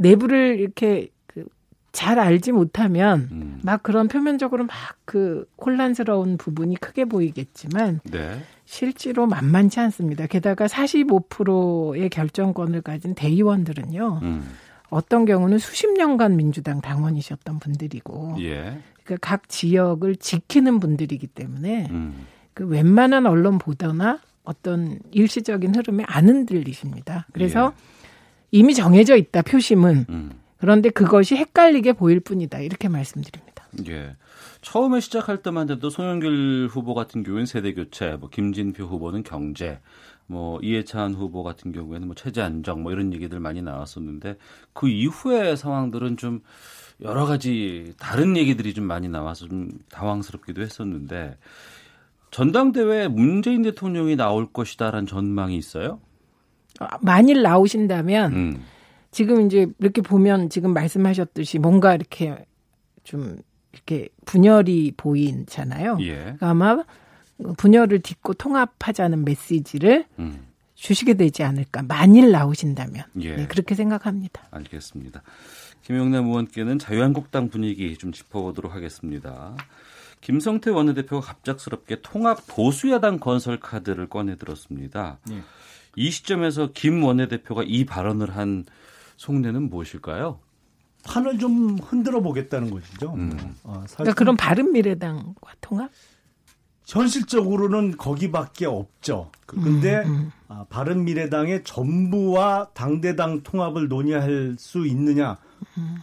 내부를 0.00 0.58
이렇게 0.58 1.08
그잘 1.26 2.18
알지 2.18 2.52
못하면 2.52 3.28
음. 3.30 3.60
막 3.62 3.82
그런 3.82 4.08
표면적으로 4.08 4.64
막 4.64 5.00
그 5.10 5.44
혼란스러운 5.60 6.36
부분이 6.36 6.76
크게 6.76 7.04
보이겠지만 7.04 7.98
네. 8.04 8.40
실제로 8.64 9.26
만만치 9.26 9.80
않습니다. 9.80 10.28
게다가 10.28 10.68
45%의 10.68 12.08
결정권을 12.10 12.82
가진 12.82 13.16
대의원들은요. 13.16 14.20
음. 14.22 14.48
어떤 14.88 15.24
경우는 15.24 15.58
수십 15.58 15.88
년간 15.94 16.36
민주당 16.36 16.80
당원이셨던 16.80 17.58
분들이고 17.58 18.36
예. 18.38 18.78
그러니까 19.02 19.16
각 19.20 19.48
지역을 19.48 20.14
지키는 20.14 20.78
분들이기 20.78 21.26
때문에 21.26 21.88
음. 21.90 22.24
그 22.54 22.64
웬만한 22.64 23.26
언론 23.26 23.58
보도나 23.58 24.20
어떤 24.44 25.00
일시적인 25.10 25.74
흐름에 25.74 26.04
안 26.06 26.28
흔들리십니다. 26.28 27.26
그래서 27.32 27.72
예. 27.76 27.89
이미 28.50 28.74
정해져 28.74 29.16
있다 29.16 29.42
표심은 29.42 30.06
음. 30.08 30.30
그런데 30.58 30.90
그것이 30.90 31.36
헷갈리게 31.36 31.94
보일 31.94 32.20
뿐이다 32.20 32.58
이렇게 32.60 32.88
말씀드립니다. 32.88 33.64
예. 33.88 34.16
처음에 34.62 35.00
시작할 35.00 35.42
때만 35.42 35.70
해도 35.70 35.88
송영길 35.88 36.68
후보 36.70 36.94
같은 36.94 37.22
경우에는 37.22 37.46
세대 37.46 37.72
교체, 37.72 38.16
뭐 38.16 38.28
김진표 38.28 38.84
후보는 38.84 39.22
경제, 39.22 39.80
뭐 40.26 40.60
이해찬 40.62 41.14
후보 41.14 41.42
같은 41.42 41.72
경우에는 41.72 42.06
뭐 42.06 42.14
체제 42.14 42.42
안정 42.42 42.82
뭐 42.82 42.92
이런 42.92 43.12
얘기들 43.14 43.40
많이 43.40 43.62
나왔었는데 43.62 44.36
그 44.74 44.88
이후의 44.88 45.56
상황들은 45.56 46.18
좀 46.18 46.40
여러 47.00 47.24
가지 47.24 47.94
다른 47.98 48.36
얘기들이 48.36 48.74
좀 48.74 48.84
많이 48.84 49.08
나와서 49.08 49.48
좀 49.48 49.70
당황스럽기도 49.90 50.60
했었는데 50.60 51.38
전당대회에 52.30 53.08
문재인 53.08 53.62
대통령이 53.62 54.16
나올 54.16 54.52
것이다라는 54.52 55.06
전망이 55.06 55.56
있어요? 55.56 56.00
만일 57.00 57.42
나오신다면 57.42 58.32
음. 58.32 58.62
지금 59.10 59.46
이제 59.46 59.66
이렇게 59.78 60.00
보면 60.02 60.50
지금 60.50 60.72
말씀하셨듯이 60.72 61.58
뭔가 61.58 61.94
이렇게 61.94 62.44
좀 63.04 63.38
이렇게 63.72 64.08
분열이 64.24 64.94
보이잖아요. 64.96 65.98
예. 66.00 66.14
그러니까 66.14 66.50
아마 66.50 66.82
분열을 67.56 68.00
딛고 68.00 68.34
통합하자는 68.34 69.24
메시지를 69.24 70.06
음. 70.18 70.46
주시게 70.74 71.14
되지 71.14 71.42
않을까. 71.42 71.82
만일 71.82 72.30
나오신다면. 72.30 73.04
예. 73.20 73.36
네, 73.36 73.46
그렇게 73.46 73.74
생각합니다. 73.74 74.42
알겠습니다. 74.50 75.22
김영남 75.82 76.26
의원께는 76.26 76.78
자유한국당 76.78 77.48
분위기 77.48 77.96
좀 77.96 78.12
짚어보도록 78.12 78.74
하겠습니다. 78.74 79.56
김성태 80.20 80.70
원내대표가 80.70 81.26
갑작스럽게 81.26 82.02
통합 82.02 82.38
보수야당 82.46 83.18
건설 83.18 83.58
카드를 83.58 84.08
꺼내 84.08 84.36
들었습니다. 84.36 85.18
예. 85.30 85.42
이 85.96 86.10
시점에서 86.10 86.70
김 86.72 87.02
원내대표가 87.02 87.62
이 87.66 87.84
발언을 87.84 88.36
한 88.36 88.64
속내는 89.16 89.68
무엇일까요? 89.70 90.38
판을 91.04 91.38
좀 91.38 91.78
흔들어 91.78 92.20
보겠다는 92.20 92.70
것이죠. 92.70 93.14
음. 93.14 93.54
어, 93.64 93.84
그러니까 93.94 94.14
그런 94.14 94.36
바른 94.36 94.72
미래당과 94.72 95.52
통합? 95.60 95.90
현실적으로는 96.86 97.96
거기밖에 97.96 98.66
없죠. 98.66 99.30
근데 99.46 99.98
음, 99.98 100.10
음. 100.10 100.32
아, 100.48 100.66
바른 100.68 101.04
미래당의 101.04 101.62
전부와 101.62 102.70
당대당 102.74 103.42
통합을 103.42 103.88
논의할 103.88 104.56
수 104.58 104.86
있느냐? 104.86 105.38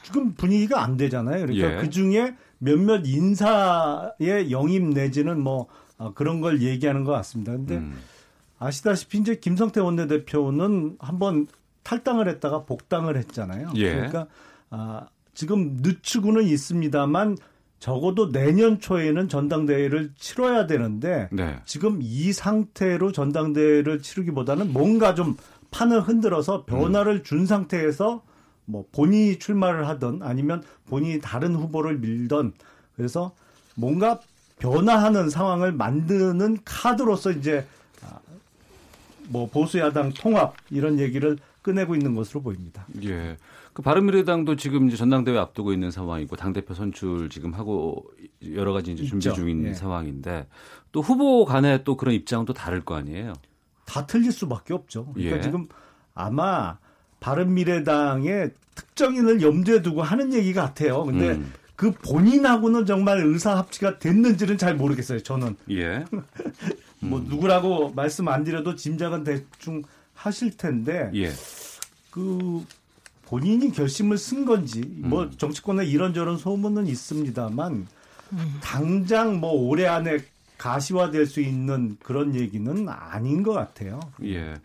지금 0.03 0.33
분위기가 0.35 0.83
안 0.83 0.95
되잖아요. 0.97 1.45
그러니까 1.45 1.77
예. 1.77 1.81
그 1.81 1.89
중에 1.89 2.35
몇몇 2.59 3.01
인사의 3.05 4.51
영입 4.51 4.83
내지는 4.83 5.41
뭐 5.41 5.67
어, 5.97 6.13
그런 6.13 6.41
걸 6.41 6.61
얘기하는 6.61 7.03
것 7.03 7.11
같습니다. 7.11 7.51
근데 7.51 7.77
음. 7.77 7.97
아시다시피 8.59 9.19
이제 9.19 9.35
김성태 9.35 9.79
원내대표는 9.79 10.97
한번 10.99 11.47
탈당을 11.83 12.27
했다가 12.27 12.63
복당을 12.63 13.17
했잖아요. 13.17 13.71
예. 13.75 13.93
그러니까 13.93 14.27
아, 14.69 15.07
지금 15.33 15.77
늦추고는 15.81 16.43
있습니다만 16.43 17.37
적어도 17.79 18.31
내년 18.31 18.79
초에는 18.79 19.29
전당대회를 19.29 20.13
치러야 20.17 20.65
되는데 20.65 21.29
네. 21.31 21.59
지금 21.65 21.99
이 22.01 22.33
상태로 22.33 23.11
전당대회를 23.11 24.01
치르기보다는 24.01 24.73
뭔가 24.73 25.13
좀 25.13 25.37
판을 25.69 26.01
흔들어서 26.01 26.65
변화를 26.65 27.23
준 27.23 27.45
상태에서 27.45 28.23
뭐 28.65 28.85
본인이 28.91 29.37
출마를 29.37 29.87
하던 29.87 30.23
아니면 30.23 30.63
본인이 30.87 31.21
다른 31.21 31.55
후보를 31.55 31.99
밀던 31.99 32.53
그래서 32.95 33.33
뭔가 33.75 34.19
변화하는 34.59 35.29
상황을 35.29 35.71
만드는 35.71 36.57
카드로서 36.65 37.31
이제 37.31 37.59
아, 37.59 37.76
뭐 39.29 39.49
보수 39.49 39.79
야당 39.79 40.11
통합 40.13 40.55
이런 40.69 40.99
얘기를 40.99 41.37
꺼내고 41.63 41.95
있는 41.95 42.15
것으로 42.15 42.41
보입니다. 42.41 42.85
예. 43.03 43.37
그 43.73 43.81
바른미래당도 43.81 44.55
지금 44.55 44.87
이제 44.87 44.97
전당대회 44.97 45.37
앞두고 45.37 45.71
있는 45.73 45.91
상황이고 45.91 46.35
당 46.35 46.53
대표 46.53 46.73
선출 46.73 47.29
지금 47.29 47.53
하고 47.53 48.03
여러 48.53 48.73
가지 48.73 48.93
이제 48.93 49.03
준비 49.03 49.31
중인 49.31 49.67
예. 49.67 49.73
상황인데 49.73 50.47
또 50.91 51.01
후보 51.01 51.45
간에 51.45 51.83
또 51.83 51.95
그런 51.95 52.15
입장도 52.15 52.53
다를 52.53 52.83
거 52.83 52.95
아니에요. 52.95 53.33
다 53.85 54.05
틀릴 54.07 54.31
수밖에 54.31 54.73
없죠. 54.73 55.05
그러니까 55.13 55.37
예. 55.37 55.41
지금 55.41 55.67
아마 56.13 56.77
바른미래당의 57.19 58.51
특정인을 58.75 59.41
염두에 59.41 59.81
두고 59.81 60.01
하는 60.01 60.33
얘기 60.33 60.53
같아요. 60.53 61.03
근데 61.03 61.31
음. 61.31 61.53
그 61.75 61.91
본인하고는 61.91 62.87
정말 62.87 63.19
의사 63.19 63.55
합치가 63.55 63.99
됐는지는 63.99 64.57
잘 64.57 64.75
모르겠어요. 64.75 65.21
저는. 65.21 65.55
예. 65.69 66.03
뭐 66.99 67.19
음. 67.19 67.25
누구라고 67.27 67.91
말씀 67.95 68.27
안 68.27 68.43
드려도 68.43 68.75
짐작은 68.75 69.23
대충 69.23 69.83
하실 70.13 70.55
텐데. 70.57 71.11
예. 71.13 71.31
그 72.11 72.65
본인이 73.25 73.71
결심을 73.71 74.17
쓴 74.17 74.45
건지 74.45 74.81
뭐 74.97 75.23
음. 75.23 75.31
정치권에 75.37 75.85
이런저런 75.85 76.37
소문은 76.37 76.87
있습니다만 76.87 77.87
음. 78.33 78.59
당장 78.61 79.39
뭐 79.39 79.51
올해 79.51 79.85
안에 79.85 80.19
가시화될 80.57 81.27
수 81.27 81.41
있는 81.41 81.97
그런 82.01 82.33
얘기는 82.33 82.89
아닌 82.89 83.43
것 83.43 83.53
같아요. 83.53 83.99
예. 84.23 84.55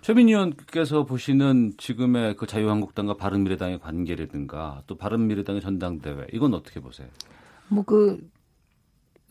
최민희 0.00 0.32
의원께서 0.32 1.04
보시는 1.04 1.74
지금의 1.76 2.36
그 2.36 2.46
자유한국당과 2.46 3.14
바른미래당의 3.14 3.80
관계라든가 3.80 4.82
또 4.86 4.96
바른미래당의 4.96 5.60
전당대회 5.60 6.26
이건 6.32 6.54
어떻게 6.54 6.80
보세요? 6.80 7.08
뭐 7.68 7.84
그 7.84 8.18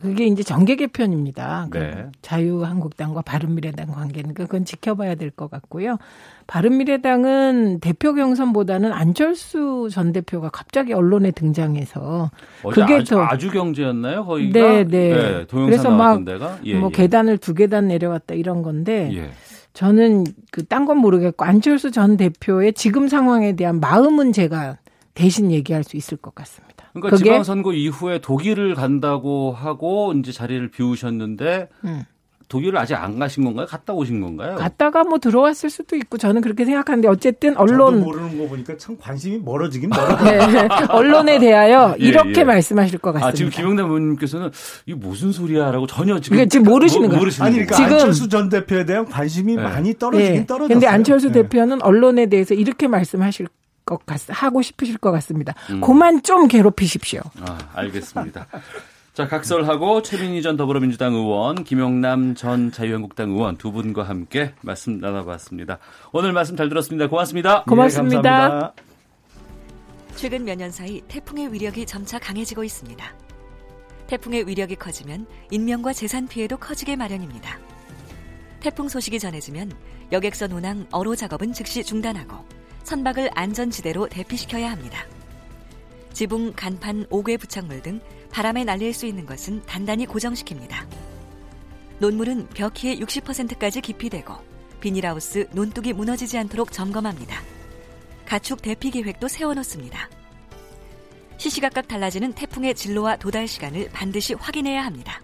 그게 0.01 0.25
이제 0.25 0.43
정계 0.43 0.75
개편입니다. 0.75 1.67
그 1.69 1.77
네. 1.77 2.05
자유한국당과 2.21 3.21
바른미래당 3.21 3.87
관계는 3.91 4.33
그건 4.33 4.65
지켜봐야 4.65 5.15
될 5.15 5.31
것 5.31 5.49
같고요. 5.49 5.97
바른미래당은 6.47 7.79
대표 7.79 8.13
경선보다는 8.13 8.91
안철수 8.91 9.89
전 9.91 10.11
대표가 10.11 10.49
갑자기 10.49 10.93
언론에 10.93 11.31
등장해서 11.31 12.31
그게 12.73 12.95
아주, 12.95 13.11
더 13.15 13.21
아주 13.23 13.49
경제였나요? 13.51 14.25
거기가 14.25 14.59
네, 14.59 14.83
네. 14.83 15.13
네 15.13 15.45
그래서 15.49 15.89
막뭐 15.91 16.25
예, 16.65 16.71
예. 16.71 16.89
계단을 16.91 17.37
두 17.37 17.53
계단 17.53 17.87
내려왔다 17.87 18.35
이런 18.35 18.61
건데 18.63 19.09
예. 19.13 19.29
저는 19.73 20.25
그 20.51 20.65
딴 20.65 20.85
건 20.85 20.97
모르겠고 20.97 21.45
안철수 21.45 21.91
전 21.91 22.17
대표의 22.17 22.73
지금 22.73 23.07
상황에 23.07 23.55
대한 23.55 23.79
마음은 23.79 24.33
제가 24.33 24.77
대신 25.13 25.51
얘기할 25.51 25.83
수 25.83 25.95
있을 25.97 26.17
것 26.17 26.35
같습니다. 26.35 26.70
그러니까 26.93 27.17
지방 27.17 27.43
선거 27.43 27.73
이후에 27.73 28.19
독일을 28.19 28.75
간다고 28.75 29.51
하고 29.51 30.13
이제 30.13 30.31
자리를 30.31 30.69
비우셨는데 30.69 31.69
음. 31.85 32.03
독일을 32.51 32.77
아직 32.77 32.95
안 32.95 33.17
가신 33.17 33.45
건가요? 33.45 33.65
갔다 33.65 33.93
오신 33.93 34.19
건가요? 34.19 34.57
갔다가 34.57 35.05
뭐 35.05 35.19
들어왔을 35.19 35.69
수도 35.69 35.95
있고 35.95 36.17
저는 36.17 36.41
그렇게 36.41 36.65
생각하는데 36.65 37.07
어쨌든 37.07 37.55
언론 37.55 38.01
모르는 38.01 38.37
거 38.37 38.45
보니까 38.49 38.75
참 38.77 38.97
관심이 38.99 39.39
멀어지긴 39.39 39.89
멀어져. 39.95 40.23
네. 40.25 40.67
언론에 40.89 41.39
대하여 41.39 41.95
예, 41.97 42.05
이렇게 42.05 42.41
예. 42.41 42.43
말씀하실 42.43 42.99
것 42.99 43.13
같습니다. 43.13 43.29
아, 43.29 43.31
지금 43.31 43.51
김영남 43.51 43.85
의원님께서는 43.85 44.51
이게 44.85 44.95
무슨 44.97 45.31
소리야라고 45.31 45.87
전혀 45.87 46.19
지금 46.19 46.35
그러니까 46.35 46.49
지금 46.49 46.65
모르시는 46.65 47.09
뭐, 47.09 47.19
거예요. 47.19 47.31
아니 47.39 47.53
그러니까 47.53 47.75
지금 47.77 47.93
안철수 47.93 48.27
전 48.27 48.49
대표에 48.49 48.83
대한 48.83 49.05
관심이 49.05 49.55
네. 49.55 49.63
많이 49.63 49.97
떨어지긴 49.97 50.33
네. 50.33 50.45
떨어졌어요. 50.45 50.73
근데 50.75 50.87
안철수 50.87 51.27
네. 51.27 51.43
대표는 51.43 51.81
언론에 51.81 52.25
대해서 52.25 52.53
이렇게 52.53 52.89
말씀하실 52.89 53.47
것 53.97 54.05
같, 54.05 54.19
하고 54.29 54.61
싶으실 54.61 54.97
것 54.97 55.11
같습니다. 55.11 55.53
음. 55.69 55.81
그만 55.81 56.23
좀 56.23 56.47
괴롭히십시오. 56.47 57.21
아, 57.41 57.57
알겠습니다. 57.75 58.47
자, 59.13 59.27
각설하고 59.27 60.01
최민희 60.01 60.41
전 60.41 60.55
더불어민주당 60.55 61.13
의원, 61.13 61.63
김용남 61.65 62.33
전 62.35 62.71
자유한국당 62.71 63.31
의원 63.31 63.57
두 63.57 63.71
분과 63.73 64.03
함께 64.03 64.53
말씀 64.61 64.99
나눠봤습니다. 64.99 65.79
오늘 66.13 66.31
말씀 66.31 66.55
잘 66.55 66.69
들었습니다. 66.69 67.07
고맙습니다. 67.09 67.63
고맙습니다. 67.63 68.21
네, 68.21 68.29
감사합니다. 68.29 68.73
최근 70.15 70.45
몇 70.45 70.55
년 70.57 70.71
사이 70.71 71.01
태풍의 71.07 71.51
위력이 71.53 71.85
점차 71.85 72.19
강해지고 72.19 72.63
있습니다. 72.63 73.05
태풍의 74.07 74.47
위력이 74.47 74.75
커지면 74.75 75.25
인명과 75.51 75.93
재산 75.93 76.27
피해도 76.27 76.57
커지게 76.57 76.95
마련입니다. 76.95 77.59
태풍 78.59 78.87
소식이 78.87 79.19
전해지면 79.19 79.71
여객선 80.11 80.51
운항, 80.51 80.85
어로 80.91 81.15
작업은 81.15 81.53
즉시 81.53 81.83
중단하고 81.83 82.35
선박을 82.83 83.31
안전지대로 83.33 84.07
대피시켜야 84.07 84.71
합니다. 84.71 85.05
지붕, 86.13 86.53
간판, 86.53 87.05
옥외 87.09 87.37
부착물 87.37 87.81
등 87.81 88.01
바람에 88.31 88.63
날릴 88.63 88.93
수 88.93 89.05
있는 89.05 89.25
것은 89.25 89.63
단단히 89.65 90.05
고정시킵니다. 90.05 90.85
논물은 91.99 92.47
벽 92.49 92.73
키의 92.73 92.99
60%까지 92.99 93.81
깊이 93.81 94.09
되고 94.09 94.35
비닐하우스, 94.79 95.47
논뚝이 95.51 95.93
무너지지 95.93 96.37
않도록 96.37 96.71
점검합니다. 96.71 97.41
가축 98.25 98.61
대피 98.61 98.91
계획도 98.91 99.27
세워놓습니다. 99.27 100.09
시시각각 101.37 101.87
달라지는 101.87 102.33
태풍의 102.33 102.75
진로와 102.75 103.17
도달 103.17 103.47
시간을 103.47 103.89
반드시 103.91 104.33
확인해야 104.33 104.83
합니다. 104.83 105.21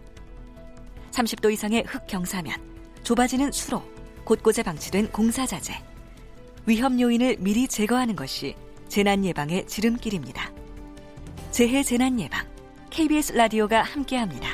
30도 1.12 1.52
이상의 1.52 1.84
흙 1.88 2.06
경사면, 2.08 2.56
좁아지는 3.04 3.52
수로, 3.52 3.82
곳곳에 4.24 4.62
방치된 4.62 5.12
공사자재, 5.12 5.74
위험 6.68 7.00
요인을 7.00 7.38
미리 7.40 7.66
제거하는 7.66 8.18
것이 8.18 8.54
재난 8.90 9.24
예방의 9.24 9.68
지름길입니다. 9.68 10.52
재해 11.50 11.82
재난 11.82 12.20
예방 12.20 12.46
KBS 12.90 13.32
라디오가 13.32 13.84
함께합니다. 13.84 14.50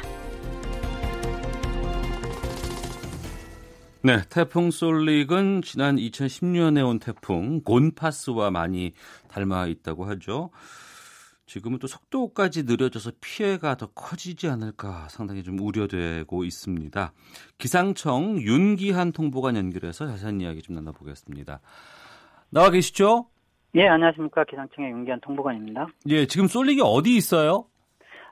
네, 4.03 4.21
태풍 4.29 4.69
솔릭은 4.69 5.63
지난 5.63 5.95
2010년에 5.95 6.87
온 6.87 6.99
태풍 6.99 7.61
곤파스와 7.63 8.51
많이 8.51 8.93
닮아 9.27 9.65
있다고 9.65 10.05
하죠. 10.05 10.51
지금은 11.47 11.79
또 11.79 11.87
속도까지 11.87 12.63
느려져서 12.63 13.13
피해가 13.21 13.75
더 13.75 13.87
커지지 13.87 14.47
않을까 14.49 15.07
상당히 15.09 15.41
좀 15.41 15.57
우려되고 15.59 16.43
있습니다. 16.43 17.11
기상청 17.57 18.39
윤기한 18.39 19.13
통보관 19.13 19.55
연결해서 19.55 20.05
자세한 20.05 20.41
이야기 20.41 20.61
좀 20.61 20.75
나눠보겠습니다. 20.75 21.59
나와 22.53 22.69
계시죠? 22.69 23.25
예, 23.73 23.87
안녕하십니까. 23.87 24.43
기상청의 24.43 24.91
윤기한 24.91 25.19
통보관입니다. 25.21 25.87
예, 26.09 26.27
지금 26.27 26.47
쏠릭이 26.47 26.81
어디 26.83 27.15
있어요? 27.15 27.65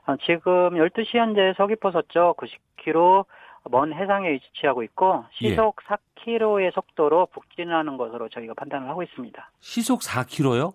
아, 0.04 0.16
지금 0.24 0.70
12시 0.70 1.18
현재 1.18 1.52
서귀포 1.56 1.90
서쪽 1.90 2.36
90km 2.36 3.24
먼 3.70 3.92
해상에 3.92 4.30
위치하고 4.30 4.84
있고 4.84 5.24
시속 5.32 5.76
예. 5.90 5.94
4km의 6.24 6.72
속도로 6.72 7.26
북진하는 7.32 7.96
것으로 7.96 8.28
저희가 8.28 8.54
판단을 8.54 8.88
하고 8.88 9.02
있습니다. 9.02 9.50
시속 9.58 10.00
4km요? 10.02 10.72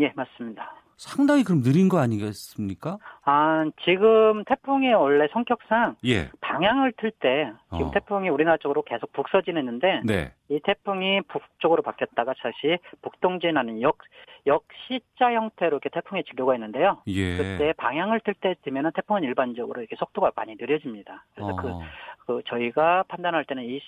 예, 0.00 0.12
맞습니다. 0.16 0.74
상당히 0.98 1.44
그럼 1.44 1.62
느린 1.62 1.88
거 1.88 1.98
아니겠습니까? 1.98 2.98
아, 3.24 3.64
지금 3.84 4.42
태풍의 4.44 4.94
원래 4.94 5.28
성격상 5.32 5.94
예. 6.04 6.28
방향을 6.40 6.92
틀 6.98 7.12
때 7.12 7.52
지금 7.70 7.86
어. 7.86 7.90
태풍이 7.92 8.28
우리나라 8.28 8.56
쪽으로 8.58 8.82
계속 8.82 9.12
북서진했는데 9.12 10.02
네. 10.04 10.32
이 10.48 10.60
태풍이 10.62 11.20
북쪽으로 11.22 11.82
바뀌었다가 11.82 12.34
다시 12.42 12.78
북동진하는 13.02 13.80
역 13.80 13.98
역시자 14.46 15.32
형태로 15.32 15.76
이렇게 15.76 15.88
태풍의 15.88 16.24
진로가 16.24 16.54
있는데요. 16.54 16.98
예. 17.06 17.36
그때 17.36 17.72
방향을 17.76 18.20
틀 18.24 18.34
때쯤에는 18.34 18.90
태풍은 18.94 19.22
일반적으로 19.22 19.80
이렇게 19.80 19.94
속도가 19.96 20.32
많이 20.34 20.56
느려집니다. 20.58 21.24
그래서 21.34 21.56
그, 21.56 21.68
어. 21.68 21.78
그, 21.78 21.84
그 22.28 22.42
저희가 22.44 23.04
판단할 23.08 23.46
때는 23.46 23.64
이 23.64 23.80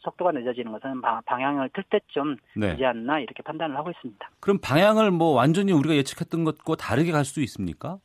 속도가 0.00 0.32
늦어지는 0.32 0.70
것은 0.70 1.00
방향을 1.24 1.70
틀 1.72 1.82
때쯤 1.84 2.36
네. 2.54 2.72
되지 2.72 2.84
않나 2.84 3.20
이렇게 3.20 3.42
판단을 3.42 3.74
하고 3.74 3.90
있습니다. 3.90 4.30
그럼 4.38 4.58
방향을 4.62 5.10
뭐 5.10 5.32
완전히 5.32 5.72
우리가 5.72 5.94
예측했던 5.94 6.44
것과 6.44 6.76
다르게 6.76 7.10
갈 7.10 7.24
수도 7.24 7.40
있습니까? 7.40 7.96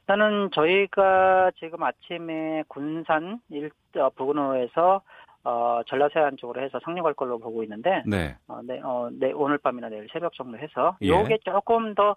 일단은 0.00 0.48
저희가 0.54 1.50
지금 1.58 1.82
아침에 1.82 2.64
군산 2.68 3.40
일 3.50 3.70
어, 3.96 4.08
부근으로 4.16 4.56
해서 4.56 5.02
어, 5.44 5.82
전라서해안 5.86 6.38
쪽으로 6.38 6.62
해서 6.62 6.80
상륙할 6.82 7.12
걸로 7.12 7.38
보고 7.38 7.62
있는데, 7.62 8.02
네. 8.06 8.36
어, 8.48 8.60
네, 8.62 8.80
어, 8.82 9.08
네, 9.12 9.32
오늘 9.32 9.58
밤이나 9.58 9.88
내일 9.88 10.06
새벽 10.12 10.34
정도 10.34 10.58
해서, 10.58 10.96
예. 11.02 11.08
요게 11.08 11.38
조금 11.44 11.94
더, 11.94 12.16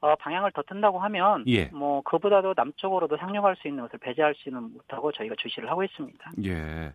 어, 0.00 0.14
방향을 0.16 0.52
더 0.52 0.62
튼다고 0.62 0.98
하면, 0.98 1.44
예. 1.48 1.66
뭐, 1.66 2.02
그보다도 2.02 2.54
남쪽으로도 2.56 3.16
상륙할 3.16 3.56
수 3.56 3.68
있는 3.68 3.82
것을 3.84 3.98
배제할 3.98 4.34
수는 4.36 4.62
못하고 4.74 5.12
저희가 5.12 5.34
주시를 5.38 5.70
하고 5.70 5.82
있습니다. 5.82 6.30
예. 6.44 6.92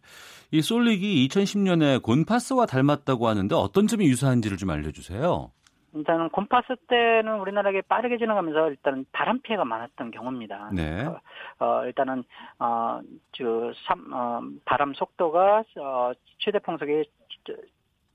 이 0.51 0.61
솔릭이 0.61 1.27
2010년에 1.27 2.01
곤파스와 2.03 2.65
닮았다고 2.65 3.27
하는데 3.27 3.55
어떤 3.55 3.87
점이 3.87 4.05
유사한지를 4.05 4.57
좀 4.57 4.69
알려주세요. 4.69 5.51
일단은 5.93 6.29
곰파스 6.29 6.75
때는 6.87 7.39
우리나라에 7.39 7.81
빠르게 7.81 8.17
지나가면서 8.17 8.69
일단은 8.69 9.05
바람 9.11 9.39
피해가 9.41 9.65
많았던 9.65 10.11
경우입니다. 10.11 10.69
네. 10.73 11.03
어, 11.05 11.19
어 11.59 11.85
일단은 11.85 12.23
어, 12.59 12.99
저, 13.31 13.71
삼, 13.87 14.13
어, 14.13 14.41
바람 14.65 14.93
속도가 14.93 15.63
어, 15.79 16.11
최대 16.37 16.59
풍속이 16.59 17.05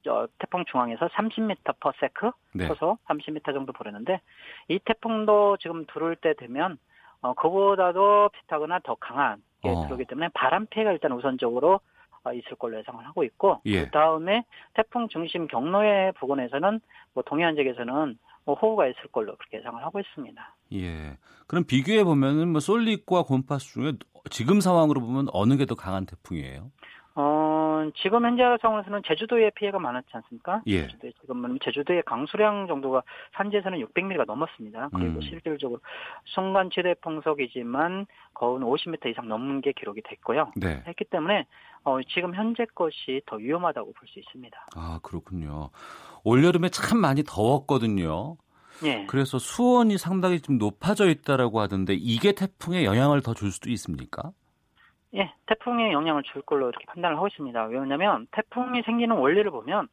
저, 0.05 0.27
저, 0.27 0.29
태풍 0.39 0.65
중앙에서 0.71 1.09
30m 1.09 1.57
per 1.81 2.33
네. 2.55 2.69
소속 2.69 3.05
30m 3.07 3.53
정도 3.53 3.73
부르는데 3.73 4.21
이 4.69 4.79
태풍도 4.85 5.57
지금 5.59 5.85
들어올 5.87 6.17
때 6.17 6.35
되면 6.35 6.79
어, 7.21 7.35
그보다도 7.35 8.31
비슷하거나 8.31 8.81
더 8.85 8.95
강한 8.97 9.43
게 9.63 9.71
어. 9.71 9.83
들어오기 9.83 10.05
때문에 10.05 10.29
바람 10.35 10.67
피해가 10.67 10.93
일단 10.93 11.13
우선적으로 11.13 11.81
어, 12.25 12.33
있을 12.33 12.57
걸로 12.57 12.79
예상을 12.79 13.05
하고 13.07 13.25
있고 13.25 13.61
예. 13.67 13.85
그 13.85 13.91
다음에 13.91 14.45
태풍 14.75 15.09
중심 15.09 15.47
경로의 15.47 16.13
부근에서는 16.13 16.81
뭐 17.15 17.23
동해안 17.25 17.55
지역에서는 17.55 18.19
뭐 18.47 18.55
호우가 18.57 18.87
있을 18.89 19.09
걸로 19.11 19.37
그렇게 19.37 19.59
예상을 19.59 19.83
하고 19.83 20.01
있습니다. 20.01 20.55
예. 20.75 21.17
그럼 21.47 21.65
비교해 21.65 22.05
보면은 22.05 22.49
뭐 22.49 22.61
솔릭과 22.61 23.23
곰파스 23.23 23.73
중에 23.73 23.93
지금 24.31 24.61
상황으로 24.61 25.01
보면 25.01 25.29
어느 25.33 25.57
게 25.57 25.67
더 25.67 25.75
강한 25.75 26.07
태풍이에요? 26.07 26.71
어, 27.17 27.23
지금 27.97 28.25
현재 28.25 28.43
상황에서는 28.61 29.03
제주도에 29.07 29.51
피해가 29.51 29.79
많았지 29.79 30.09
않습니까? 30.13 30.63
예. 30.67 30.83
제주도에 30.87 31.13
지금 31.21 31.59
제주도의 31.59 32.03
강수량 32.07 32.67
정도가 32.67 33.03
산지에서는 33.37 33.79
600mm가 33.87 34.27
넘었습니다. 34.27 34.91
그리고 34.95 35.17
음. 35.17 35.21
실질적으로 35.21 35.81
순간 36.25 36.71
최대 36.73 36.95
풍속이지만 36.95 38.07
거운 38.35 38.63
50m 38.63 39.11
이상 39.11 39.29
넘는 39.29 39.61
게 39.61 39.73
기록이 39.73 40.03
됐고요. 40.03 40.53
네. 40.57 40.83
했기 40.87 41.05
때문에 41.05 41.47
어, 41.85 41.99
지금 42.03 42.35
현재 42.35 42.65
것이 42.75 43.21
더 43.27 43.37
위험하다고 43.37 43.93
볼 43.93 44.09
수 44.09 44.19
있습니다. 44.19 44.67
아 44.77 44.99
그렇군요. 45.03 45.71
올 46.25 46.45
여름에 46.45 46.69
참 46.71 46.99
많이 46.99 47.23
더웠거든요. 47.25 48.37
예. 48.85 49.07
그래서 49.07 49.39
수온이 49.39 49.99
상당히 49.99 50.41
좀 50.41 50.59
높아져 50.59 51.09
있다라고 51.09 51.61
하던데 51.61 51.95
이게 51.95 52.33
태풍에 52.33 52.85
영향을 52.85 53.23
더 53.23 53.35
줄 53.35 53.51
수도 53.53 53.71
있습니까? 53.71 54.33
예, 55.17 55.33
태풍에 55.47 55.93
영향을 55.93 56.23
줄 56.25 56.43
걸로 56.43 56.69
이렇게 56.69 56.85
판단을 56.87 57.17
하고 57.17 57.29
있습니다. 57.29 57.65
왜냐하면 57.67 58.27
태풍이 58.33 58.83
생기는 58.83 59.17
원리를 59.17 59.51
보면 59.51 59.89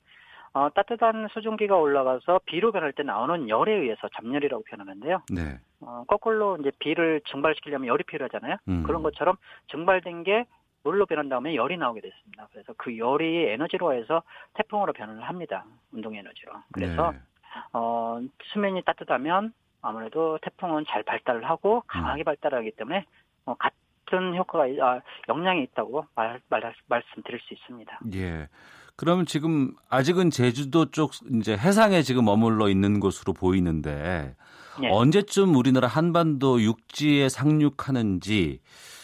어, 0.53 0.69
따뜻한 0.73 1.29
수증기가 1.31 1.77
올라가서 1.77 2.41
비로 2.45 2.71
변할 2.71 2.91
때 2.91 3.03
나오는 3.03 3.47
열에 3.47 3.71
의해서 3.71 4.09
잡열이라고 4.09 4.63
표현하는데요. 4.63 5.21
네. 5.33 5.59
어, 5.79 6.03
거꾸로 6.07 6.57
이제 6.57 6.71
비를 6.79 7.21
증발시키려면 7.27 7.87
열이 7.87 8.03
필요하잖아요. 8.03 8.57
음. 8.67 8.83
그런 8.83 9.01
것처럼 9.01 9.37
증발된 9.69 10.23
게 10.23 10.45
물로 10.83 11.05
변한 11.05 11.29
다음에 11.29 11.55
열이 11.55 11.77
나오게 11.77 12.01
됐습니다. 12.01 12.47
그래서 12.51 12.73
그 12.77 12.97
열이 12.97 13.49
에너지로 13.49 13.93
해서 13.93 14.23
태풍으로 14.55 14.93
변을 14.93 15.21
합니다. 15.21 15.63
운동 15.91 16.15
에너지로. 16.15 16.51
그래서 16.73 17.11
네. 17.11 17.19
어, 17.73 18.19
수면이 18.45 18.81
따뜻하면 18.83 19.53
아무래도 19.81 20.37
태풍은 20.41 20.85
잘 20.87 21.03
발달을 21.03 21.49
하고 21.49 21.83
강하게 21.87 22.23
음. 22.23 22.25
발달하기 22.25 22.71
때문에 22.71 23.05
어, 23.45 23.55
같은 23.55 23.80
효과가 24.17 24.65
아, 24.81 25.01
영향이 25.29 25.63
있다고 25.63 26.05
말, 26.15 26.41
말 26.49 26.73
말씀드릴 26.87 27.39
수 27.41 27.53
있습니다. 27.53 27.99
예. 28.15 28.47
그러면 28.95 29.25
지금 29.25 29.73
아직은 29.89 30.29
제주도 30.29 30.91
쪽 30.91 31.11
이제 31.33 31.53
해상에 31.53 32.01
지금 32.01 32.25
머물러 32.25 32.69
있는 32.69 32.99
것으로 32.99 33.33
보이는데 33.33 34.35
예. 34.83 34.89
언제쯤 34.89 35.55
우리나라 35.55 35.87
한반도 35.87 36.61
육지에 36.61 37.29
상륙하는지 37.29 38.59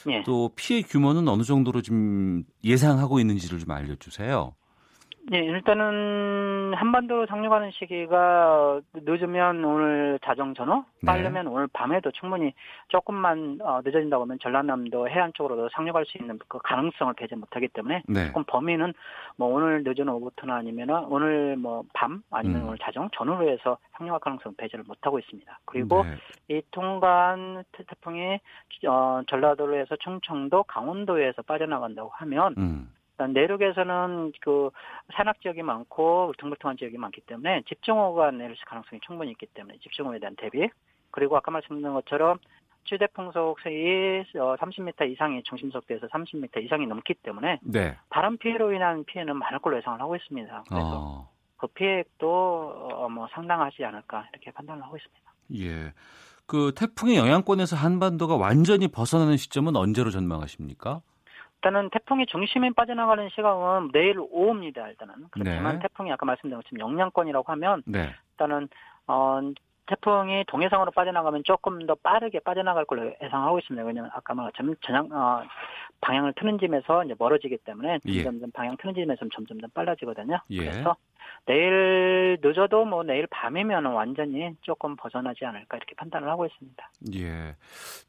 예. 0.10 0.24
또 0.24 0.52
피해 0.56 0.82
규모는 0.82 1.28
어느 1.28 1.44
정도로 1.44 1.82
지금 1.82 2.44
예상하고 2.64 3.20
있는지를 3.20 3.60
좀 3.60 3.72
알려주세요. 3.72 4.54
네, 5.30 5.40
일단은 5.40 6.74
한반도 6.74 7.26
상륙하는 7.26 7.72
시기가 7.72 8.80
늦으면 8.94 9.64
오늘 9.66 10.20
자정 10.24 10.54
전후, 10.54 10.86
네. 11.02 11.06
빠르면 11.06 11.46
네. 11.46 11.52
오늘 11.52 11.68
밤에도 11.68 12.12
충분히 12.12 12.54
조금만 12.88 13.60
어, 13.62 13.82
늦어진다고 13.84 14.24
하면 14.24 14.40
전라남도 14.40 15.10
해안 15.10 15.34
쪽으로도 15.34 15.68
상륙할 15.74 16.06
수 16.06 16.18
있는 16.18 16.40
그 16.48 16.60
가능성을 16.60 17.14
배제 17.16 17.36
못하기 17.36 17.68
때문에 17.70 18.04
네. 18.08 18.28
조금 18.28 18.46
범위는 18.46 18.94
뭐 19.36 19.54
오늘 19.54 19.84
늦은 19.84 20.08
오후부터나 20.08 20.56
아니면 20.56 20.90
오늘 21.10 21.58
뭐 21.58 21.84
밤 21.94 22.22
아니면 22.32 22.62
음. 22.62 22.68
오늘 22.68 22.78
자정 22.80 23.10
전후로 23.12 23.50
해서 23.50 23.78
상륙할 23.94 24.20
가능성 24.20 24.56
배제를 24.56 24.86
못하고 24.88 25.20
있습니다. 25.20 25.60
그리고 25.66 26.04
네. 26.04 26.58
이 26.58 26.62
통관 26.72 27.64
태풍이 27.72 28.40
어, 28.88 29.22
전라도로 29.28 29.76
해서 29.76 29.96
충청도, 29.98 30.64
강원도에서 30.64 31.42
빠져나간다고 31.42 32.10
하면 32.14 32.56
음. 32.58 32.90
내륙에서는 33.26 34.34
그 34.42 34.70
산악 35.14 35.42
지역이 35.42 35.64
많고 35.64 36.28
울퉁불퉁한 36.30 36.78
지역이 36.78 36.98
많기 36.98 37.22
때문에 37.22 37.64
집중호우가 37.68 38.32
내릴 38.32 38.56
가능성이 38.66 39.02
충분히 39.06 39.32
있기 39.32 39.48
때문에 39.48 39.78
집중호우에 39.80 40.20
대한 40.20 40.36
대비 40.38 40.70
그리고 41.12 41.36
아까 41.38 41.52
말씀드린 41.52 41.94
것처럼 41.94 42.38
최대 42.84 43.08
풍속이 43.08 44.24
30m 44.34 45.02
어, 45.02 45.06
이상이 45.06 45.44
중심 45.44 45.72
속도에서 45.72 46.08
30m 46.08 46.64
이상이 46.64 46.88
넘기 46.88 47.14
때문에 47.16 47.60
네. 47.62 47.98
바람 48.10 48.38
피해로 48.38 48.72
인한 48.72 49.04
피해는 49.04 49.36
많을 49.36 49.60
걸로 49.60 49.78
예상을 49.78 50.00
하고 50.00 50.16
있습니다. 50.16 50.64
그래서 50.70 50.92
어. 50.94 51.30
그 51.58 51.68
피해액도 51.68 52.92
어, 52.94 53.10
뭐 53.10 53.28
상당하지 53.32 53.84
않을까 53.84 54.28
이렇게 54.32 54.52
판단을 54.52 54.84
하고 54.84 54.96
있습니다. 54.96 55.32
예. 55.56 55.94
그 56.46 56.72
태풍의 56.76 57.18
영향권에서 57.18 57.76
한반도가 57.76 58.38
완전히 58.38 58.88
벗어나는 58.88 59.36
시점은 59.36 59.76
언제로 59.76 60.12
전망하십니까? 60.12 61.02
일단은 61.58 61.90
태풍이 61.90 62.26
중심에 62.28 62.70
빠져나가는 62.76 63.28
시간은 63.30 63.92
내일 63.92 64.20
오후입니다. 64.20 64.90
일단은 64.90 65.16
그렇지만 65.32 65.76
네. 65.76 65.80
태풍이 65.82 66.12
아까 66.12 66.26
말씀드린 66.26 66.62
것처럼 66.62 66.80
영향권이라고 66.80 67.52
하면 67.54 67.84
네. 67.86 68.14
일단은 68.32 68.70
어 69.08 69.40
태풍이 69.88 70.44
동해상으로 70.48 70.92
빠져나가면 70.92 71.44
조금 71.46 71.86
더 71.86 71.96
빠르게 71.96 72.40
빠져나갈 72.40 72.86
걸로 72.86 73.12
예상하고 73.24 73.60
있습니다. 73.60 73.86
왜냐하면 73.86 74.12
아까 74.14 74.34
말한 74.34 74.52
전향 74.82 75.10
어, 75.12 75.44
방향을 76.02 76.34
트는 76.34 76.60
짐에서 76.60 77.04
이제 77.06 77.16
멀어지기 77.18 77.58
때문에 77.66 78.00
예. 78.06 78.24
점점 78.24 78.52
방향 78.52 78.78
트는 78.78 78.94
짐에서 78.94 79.26
점점 79.34 79.60
더 79.60 79.68
빨라지거든요. 79.74 80.40
예. 80.52 80.60
그래서 80.60 80.96
내일 81.46 82.38
늦어도 82.42 82.86
뭐 82.86 83.04
내일 83.04 83.26
밤이면 83.28 83.86
완전히 83.86 84.56
조금 84.62 84.96
벗어나지 84.96 85.46
않을까 85.46 85.78
이렇게 85.78 85.96
판단을 85.96 86.30
하고 86.30 86.46
있습니다. 86.46 86.92
예. 87.16 87.56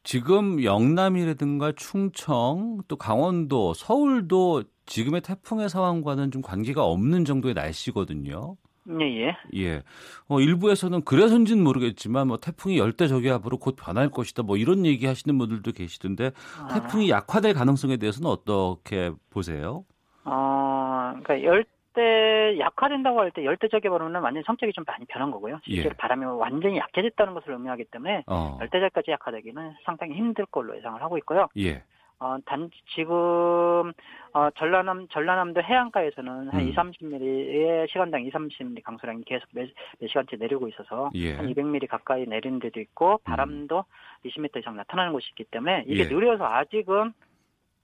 지금 0.03 0.63
영남이라든가 0.63 1.71
충청 1.73 2.79
또 2.87 2.97
강원도 2.97 3.73
서울도 3.73 4.63
지금의 4.85 5.21
태풍의 5.21 5.69
상황과는 5.69 6.31
좀 6.31 6.41
관계가 6.41 6.83
없는 6.83 7.23
정도의 7.25 7.53
날씨거든요. 7.53 8.55
예, 9.01 9.05
예. 9.05 9.37
예. 9.55 9.83
어, 10.27 10.39
일부에서는 10.39 11.03
그래서인지는 11.03 11.63
모르겠지만 11.63 12.27
뭐 12.27 12.37
태풍이 12.37 12.77
열대 12.77 13.07
저기압으로 13.07 13.57
곧 13.57 13.75
변할 13.75 14.09
것이다. 14.09 14.43
뭐 14.43 14.57
이런 14.57 14.85
얘기 14.85 15.05
하시는 15.05 15.37
분들도 15.37 15.71
계시던데 15.71 16.31
아. 16.57 16.67
태풍이 16.73 17.09
약화될 17.09 17.53
가능성에 17.53 17.97
대해서는 17.97 18.29
어떻게 18.29 19.11
보세요? 19.29 19.85
어, 20.25 21.13
그러니까 21.23 21.43
열대 21.43 22.59
약화된다고 22.59 23.19
할 23.19 23.31
때 23.31 23.45
열대 23.45 23.67
저기압으로는 23.69 24.21
완전 24.21 24.43
성격이 24.45 24.73
좀 24.73 24.83
많이 24.87 25.05
변한 25.05 25.31
거고요. 25.31 25.59
실제로 25.63 25.91
예. 25.93 25.97
바람이 25.97 26.25
완전히 26.25 26.77
약해졌다는 26.77 27.33
것을 27.35 27.53
의미하기 27.53 27.85
때문에 27.85 28.23
어. 28.27 28.57
열대저까지 28.61 29.11
약화되기는 29.11 29.75
상당히 29.85 30.15
힘들 30.15 30.45
걸로 30.47 30.75
예상을 30.77 31.01
하고 31.01 31.17
있고요. 31.19 31.47
예. 31.57 31.83
어, 32.19 32.37
단, 32.45 32.69
지금, 32.95 33.93
어, 34.33 34.49
전라남, 34.57 35.07
전라남도 35.07 35.63
해안가에서는 35.63 36.49
한 36.49 36.61
음. 36.61 36.67
2, 36.67 36.73
30mm의 36.73 37.89
시간당 37.89 38.25
2, 38.25 38.31
30mm 38.31 38.83
강수량이 38.83 39.23
계속 39.23 39.47
몇, 39.53 39.69
몇 39.99 40.07
시간째 40.07 40.35
내리고 40.35 40.67
있어서 40.67 41.11
예. 41.15 41.35
한 41.35 41.47
200mm 41.47 41.87
가까이 41.87 42.25
내리는 42.25 42.59
데도 42.59 42.81
있고 42.81 43.19
바람도 43.23 43.85
음. 44.25 44.29
20m 44.29 44.59
이상 44.59 44.75
나타나는 44.75 45.13
곳이 45.13 45.27
있기 45.29 45.45
때문에 45.45 45.85
이게 45.87 46.03
예. 46.03 46.07
느려서 46.07 46.45
아직은 46.45 47.13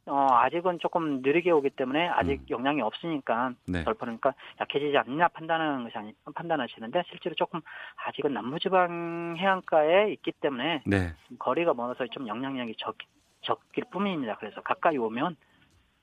어, 0.08 0.28
아직은 0.34 0.80
조금 0.80 1.22
느리게 1.22 1.50
오기 1.52 1.72
때문에 1.72 2.10
아직 2.10 2.42
음. 2.42 2.46
영향이 2.50 2.82
없으니까 2.82 3.54
네. 3.68 3.84
덜 3.86 3.96
퍼니까 3.96 4.36
약해지지 4.60 4.96
않느냐 4.98 5.30
판단하는 5.30 5.86
것이 5.86 5.98
아니 5.98 6.14
판단하시는데 6.36 7.04
실제로 7.08 7.34
조금 7.36 7.62
아직은 8.06 8.34
남부지방 8.34 9.36
해안가에 9.40 10.12
있기 10.12 10.34
때문에 10.42 10.84
네. 10.86 11.14
거리가 11.40 11.74
멀어서 11.74 12.06
좀 12.08 12.28
영향력이 12.28 12.76
적, 12.78 12.96
적일 13.46 13.86
뿐입니다. 13.92 14.38
그래서 14.38 14.62
가까이 14.62 14.98
오면 14.98 15.36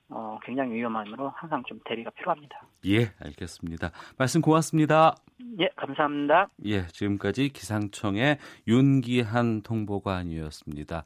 어, 0.09 0.37
굉장히 0.43 0.73
위험함으로 0.73 1.29
항상 1.35 1.63
좀 1.65 1.79
대비가 1.85 2.11
필요합니다. 2.11 2.67
예, 2.85 3.11
알겠습니다. 3.19 3.91
말씀 4.17 4.41
고맙습니다. 4.41 5.15
예, 5.59 5.69
감사합니다. 5.75 6.49
예, 6.65 6.87
지금까지 6.87 7.49
기상청의 7.49 8.37
윤기한 8.67 9.61
통보관이었습니다. 9.61 11.03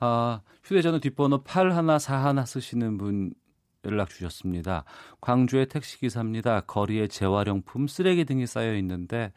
아, 0.00 0.40
휴대전화 0.64 0.98
뒷번호 0.98 1.42
8141 1.42 2.46
쓰시는 2.46 2.98
분 2.98 3.32
연락 3.86 4.10
주셨습니다. 4.10 4.84
광주의 5.20 5.66
택시기사입니다. 5.66 6.60
거리에 6.62 7.06
재활용품, 7.06 7.86
쓰레기 7.86 8.24
등이 8.24 8.46
쌓여 8.46 8.74
있는데 8.76 9.32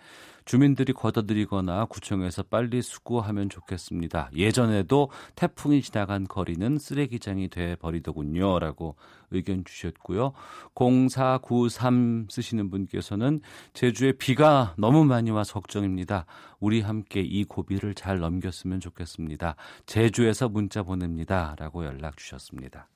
주민들이 0.45 0.93
걷어들이거나 0.93 1.85
구청에서 1.85 2.43
빨리 2.43 2.81
수거하면 2.81 3.49
좋겠습니다. 3.49 4.29
예전에도 4.35 5.09
태풍이 5.35 5.81
지나간 5.81 6.25
거리는 6.25 6.77
쓰레기장이 6.77 7.49
돼 7.49 7.75
버리더군요. 7.75 8.59
라고 8.59 8.95
의견 9.31 9.63
주셨고요. 9.65 10.33
0493 10.75 12.27
쓰시는 12.29 12.69
분께서는 12.69 13.41
제주에 13.73 14.13
비가 14.13 14.75
너무 14.77 15.05
많이 15.05 15.31
와서 15.31 15.53
걱정입니다. 15.53 16.25
우리 16.59 16.81
함께 16.81 17.21
이 17.21 17.43
고비를 17.43 17.95
잘 17.95 18.19
넘겼으면 18.19 18.79
좋겠습니다. 18.79 19.55
제주에서 19.85 20.49
문자 20.49 20.83
보냅니다. 20.83 21.55
라고 21.57 21.85
연락 21.85 22.17
주셨습니다. 22.17 22.87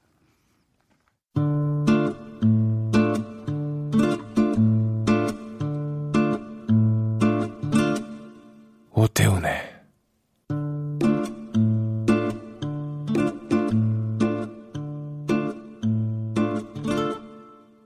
오태훈의 8.98 9.52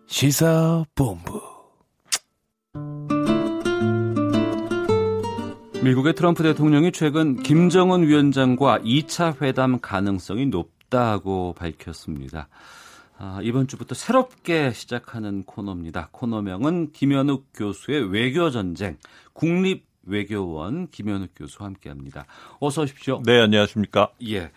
시사본부 0.08 1.42
미국의 5.84 6.16
트럼프 6.16 6.44
대통령이 6.44 6.94
최근 6.94 7.44
김정은 7.44 8.08
위원장과 8.08 8.80
2차 8.80 9.42
회담 9.42 9.82
가능성이 9.82 10.46
높다고 10.46 11.54
밝혔습니다. 11.58 12.48
아, 13.18 13.42
이번 13.44 13.68
주부터 13.68 13.96
새롭게 13.96 14.72
시작하는 14.72 15.44
코너입니다. 15.44 16.08
코너명은 16.14 16.94
김현욱 16.94 17.48
교수의 17.54 18.14
외교전쟁, 18.14 18.98
국립 19.34 19.91
외교원 20.04 20.88
김현욱 20.90 21.30
교수와 21.36 21.68
함께합니다. 21.68 22.26
어서 22.60 22.84
오십시오. 22.84 23.22
네, 23.26 23.40
안녕하십니까? 23.40 24.12
예. 24.28 24.52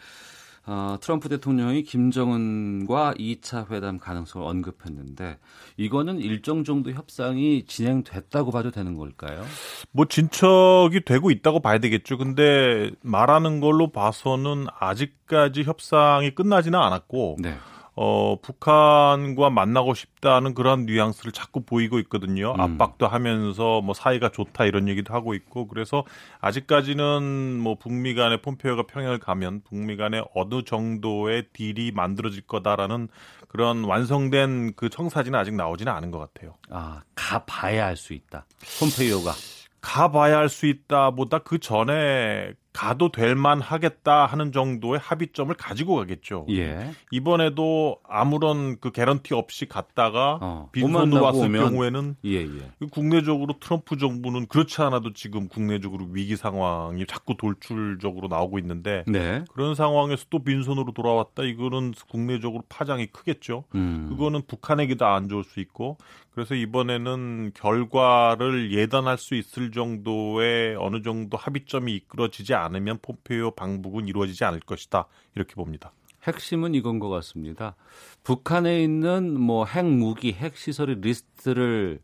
어, 0.66 0.96
트럼프 0.98 1.28
대통령이 1.28 1.82
김정은과 1.82 3.14
2차 3.18 3.70
회담 3.70 3.98
가능성을 3.98 4.46
언급했는데 4.46 5.36
이거는 5.76 6.20
일정 6.20 6.64
정도 6.64 6.90
협상이 6.90 7.66
진행됐다고 7.66 8.50
봐도 8.50 8.70
되는 8.70 8.96
걸까요? 8.96 9.44
뭐 9.90 10.06
진척이 10.06 11.02
되고 11.04 11.30
있다고 11.30 11.60
봐야 11.60 11.78
되겠죠. 11.78 12.16
근데 12.16 12.90
말하는 13.02 13.60
걸로 13.60 13.92
봐서는 13.92 14.66
아직까지 14.80 15.64
협상이 15.64 16.30
끝나지는 16.34 16.78
않았고 16.78 17.36
네. 17.40 17.58
어, 17.96 18.36
북한과 18.40 19.50
만나고 19.50 19.94
싶다는 19.94 20.54
그런 20.54 20.84
뉘앙스를 20.86 21.30
자꾸 21.32 21.60
보이고 21.64 21.98
있거든요. 22.00 22.52
음. 22.52 22.60
압박도 22.60 23.06
하면서 23.06 23.80
뭐 23.80 23.94
사이가 23.94 24.30
좋다 24.30 24.64
이런 24.64 24.88
얘기도 24.88 25.14
하고 25.14 25.34
있고 25.34 25.68
그래서 25.68 26.04
아직까지는 26.40 27.58
뭐 27.60 27.76
북미 27.76 28.14
간의 28.14 28.42
폼페이오가 28.42 28.84
평양을 28.84 29.18
가면 29.18 29.62
북미 29.64 29.96
간에 29.96 30.22
어느 30.34 30.62
정도의 30.64 31.46
딜이 31.52 31.92
만들어질 31.92 32.42
거다라는 32.46 33.08
그런 33.48 33.84
완성된 33.84 34.72
그 34.74 34.88
청사진은 34.90 35.38
아직 35.38 35.54
나오지는 35.54 35.92
않은 35.92 36.10
것 36.10 36.18
같아요. 36.18 36.56
아, 36.70 37.02
가봐야 37.14 37.86
할수 37.86 38.12
있다. 38.12 38.46
폼페이오가. 38.80 39.32
가봐야 39.80 40.38
할 40.38 40.48
수 40.48 40.66
있다 40.66 41.10
보다 41.10 41.38
그 41.38 41.58
전에 41.58 42.52
가도 42.74 43.12
될 43.12 43.34
만 43.44 43.60
하겠다 43.60 44.26
하는 44.26 44.52
정도의 44.52 44.98
합의점을 45.02 45.54
가지고 45.54 45.96
가겠죠. 45.96 46.46
예. 46.50 46.90
이번에도 47.10 47.98
아무런 48.08 48.80
그 48.80 48.90
개런티 48.90 49.34
없이 49.34 49.66
갔다가 49.66 50.38
어, 50.40 50.68
빈손으로 50.72 51.22
왔을 51.22 51.46
오면... 51.46 51.68
경우에는 51.68 52.16
예, 52.24 52.42
예. 52.42 52.70
국내적으로 52.90 53.58
트럼프 53.60 53.96
정부는 53.96 54.46
그렇지 54.46 54.80
않아도 54.82 55.12
지금 55.12 55.48
국내적으로 55.48 56.06
위기 56.10 56.36
상황이 56.36 57.06
자꾸 57.06 57.36
돌출적으로 57.36 58.28
나오고 58.28 58.58
있는데 58.58 59.04
네. 59.06 59.44
그런 59.52 59.74
상황에서 59.74 60.24
또 60.30 60.42
빈손으로 60.42 60.92
돌아왔다 60.92 61.42
이거는 61.44 61.92
국내적으로 62.08 62.62
파장이 62.68 63.06
크겠죠. 63.06 63.64
음. 63.74 64.06
그거는 64.08 64.42
북한에게도 64.46 65.04
안 65.06 65.28
좋을 65.28 65.44
수 65.44 65.60
있고 65.60 65.98
그래서 66.34 66.54
이번에는 66.56 67.52
결과를 67.54 68.72
예단할 68.72 69.18
수 69.18 69.36
있을 69.36 69.70
정도의 69.70 70.74
어느 70.76 71.00
정도 71.02 71.36
합의점이 71.36 71.94
이끌어지지 71.94 72.54
않으면 72.54 72.98
폼페이오 73.02 73.52
방북은 73.52 74.08
이루어지지 74.08 74.44
않을 74.44 74.60
것이다. 74.60 75.06
이렇게 75.34 75.54
봅니다. 75.54 75.92
핵심은 76.24 76.74
이건 76.74 76.98
것 76.98 77.08
같습니다. 77.08 77.76
북한에 78.22 78.82
있는 78.82 79.38
뭐 79.38 79.64
핵무기, 79.66 80.32
핵시설의 80.32 81.00
리스트를 81.00 82.00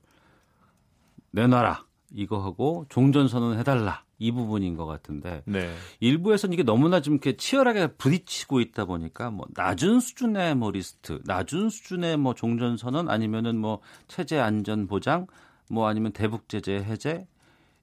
내놔라. 1.31 1.85
이거 2.13 2.43
하고 2.43 2.87
종전선언 2.89 3.59
해달라. 3.59 4.05
이 4.23 4.33
부분인 4.33 4.77
것 4.77 4.85
같은데 4.85 5.43
네. 5.47 5.75
일부에서는 6.01 6.53
이게 6.53 6.63
너무나 6.63 7.01
좀 7.01 7.15
이렇게 7.15 7.39
치열하게 7.39 7.95
부딪히고 7.95 8.61
있다 8.61 8.85
보니까 8.85 9.31
뭐 9.31 9.47
낮은 9.55 10.01
수준의 10.01 10.57
뭐 10.57 10.71
리스트, 10.71 11.21
낮은 11.25 11.71
수준의 11.71 12.19
뭐 12.19 12.35
종전 12.35 12.77
선언 12.77 13.09
아니면은 13.09 13.57
뭐 13.57 13.81
체제 14.09 14.39
안전 14.39 14.87
보장 14.87 15.27
뭐 15.71 15.89
아니면 15.89 16.13
대북 16.13 16.51
제재 16.51 16.75
해제 16.75 17.27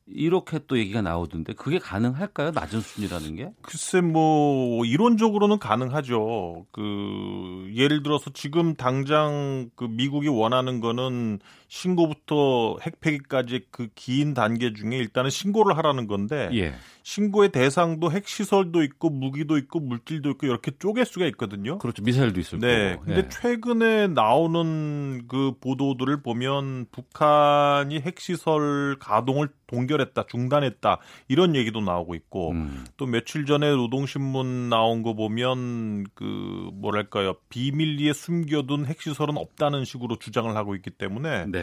이렇게 0.09 0.59
또 0.67 0.77
얘기가 0.77 1.01
나오던데 1.01 1.53
그게 1.53 1.79
가능할까요? 1.79 2.51
낮은 2.51 2.81
수준이라는 2.81 3.35
게? 3.35 3.51
글쎄 3.61 4.01
뭐 4.01 4.85
이론적으로는 4.85 5.59
가능하죠. 5.59 6.65
그 6.71 7.69
예를 7.73 8.03
들어서 8.03 8.31
지금 8.33 8.75
당장 8.75 9.69
그 9.75 9.85
미국이 9.85 10.27
원하는 10.27 10.79
거는 10.79 11.39
신고부터 11.67 12.77
핵폐기까지 12.81 13.65
그 13.71 13.87
긴 14.07 14.33
단계 14.33 14.73
중에 14.73 14.95
일단은 14.97 15.29
신고를 15.29 15.75
하라는 15.77 16.07
건데 16.07 16.49
예. 16.53 16.73
신고의 17.03 17.49
대상도 17.49 18.11
핵 18.11 18.27
시설도 18.27 18.83
있고 18.83 19.09
무기도 19.09 19.57
있고 19.57 19.79
물질도 19.79 20.31
있고 20.31 20.45
이렇게 20.45 20.71
쪼갤 20.77 21.05
수가 21.05 21.25
있거든요. 21.27 21.77
그렇죠. 21.77 22.03
미사일도 22.03 22.39
있을 22.39 22.59
네. 22.59 22.91
거고. 22.91 23.05
근데 23.05 23.21
예. 23.21 23.29
최근에 23.29 24.07
나오는 24.07 25.27
그 25.27 25.53
보도들을 25.59 26.21
보면 26.21 26.85
북한이 26.91 27.99
핵 28.01 28.19
시설 28.19 28.97
가동을 28.99 29.49
동결했다, 29.67 30.27
중단했다 30.27 30.99
이런 31.27 31.55
얘기도 31.55 31.81
나오고 31.81 32.15
있고 32.15 32.51
음. 32.51 32.85
또 32.95 33.05
며칠 33.05 33.45
전에 33.45 33.69
노동신문 33.71 34.69
나온 34.69 35.03
거 35.03 35.13
보면 35.13 36.05
그 36.13 36.69
뭐랄까요 36.73 37.35
비밀리에 37.49 38.13
숨겨둔 38.13 38.85
핵 38.85 39.01
시설은 39.01 39.37
없다는 39.37 39.83
식으로 39.83 40.17
주장을 40.19 40.53
하고 40.55 40.75
있기 40.75 40.91
때문에 40.91 41.45
네. 41.47 41.56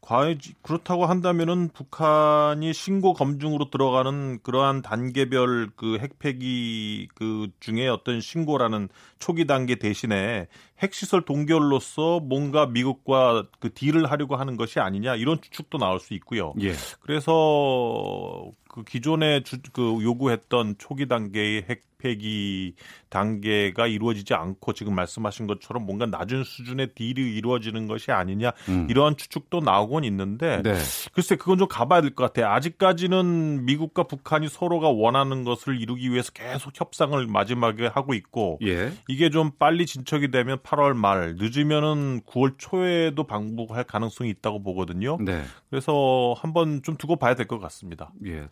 과연 0.00 0.38
그렇다고 0.62 1.04
한다면은 1.04 1.68
북한이 1.68 2.72
신고 2.72 3.12
검증으로 3.12 3.68
들어가는 3.68 4.38
그러한 4.42 4.80
단계별 4.80 5.72
그 5.76 5.98
핵폐기 5.98 7.08
그 7.14 7.48
중에 7.60 7.88
어떤 7.88 8.22
신고라는 8.22 8.88
초기 9.18 9.46
단계 9.46 9.74
대신에 9.74 10.48
핵시설 10.80 11.22
동결로서 11.22 12.20
뭔가 12.20 12.66
미국과 12.66 13.46
그 13.58 13.72
딜을 13.72 14.10
하려고 14.10 14.36
하는 14.36 14.56
것이 14.56 14.80
아니냐 14.80 15.16
이런 15.16 15.40
추측도 15.40 15.78
나올 15.78 15.98
수 16.00 16.14
있고요. 16.14 16.54
예. 16.60 16.72
그래서 17.00 18.50
그 18.68 18.84
기존에 18.84 19.42
주, 19.42 19.58
그 19.72 19.98
요구했던 20.02 20.76
초기 20.78 21.08
단계의 21.08 21.66
핵 21.68 21.82
폐기 21.98 22.74
단계가 23.08 23.88
이루어지지 23.88 24.32
않고 24.32 24.72
지금 24.72 24.94
말씀하신 24.94 25.48
것처럼 25.48 25.84
뭔가 25.84 26.06
낮은 26.06 26.44
수준의 26.44 26.90
딜이 26.94 27.14
이루어지는 27.36 27.88
것이 27.88 28.12
아니냐 28.12 28.52
음. 28.68 28.86
이러한 28.88 29.16
추측도 29.16 29.60
나오곤 29.60 30.04
있는데 30.04 30.62
네. 30.62 30.74
글쎄 31.12 31.34
그건 31.34 31.58
좀 31.58 31.66
가봐야 31.66 32.00
될 32.00 32.14
것 32.14 32.22
같아요. 32.24 32.52
아직까지는 32.52 33.64
미국과 33.64 34.04
북한이 34.04 34.48
서로가 34.48 34.88
원하는 34.90 35.42
것을 35.42 35.80
이루기 35.80 36.12
위해서 36.12 36.30
계속 36.32 36.72
협상을 36.78 37.26
마지막에 37.26 37.88
하고 37.88 38.14
있고 38.14 38.60
예. 38.64 38.92
이게 39.08 39.28
좀 39.28 39.50
빨리 39.58 39.84
진척이 39.84 40.30
되면 40.30 40.58
8월 40.68 40.94
말 40.94 41.36
늦으면은 41.38 42.20
9월 42.26 42.54
초에도 42.58 43.24
방북할 43.24 43.84
가능성이 43.84 44.30
있다고 44.30 44.62
보거든요. 44.62 45.16
네. 45.20 45.42
그래서 45.70 46.34
한번 46.38 46.82
좀 46.82 46.96
두고 46.96 47.16
봐야 47.16 47.34
될 47.34 47.46
것 47.46 47.58
같습니다. 47.58 48.12
예. 48.26 48.48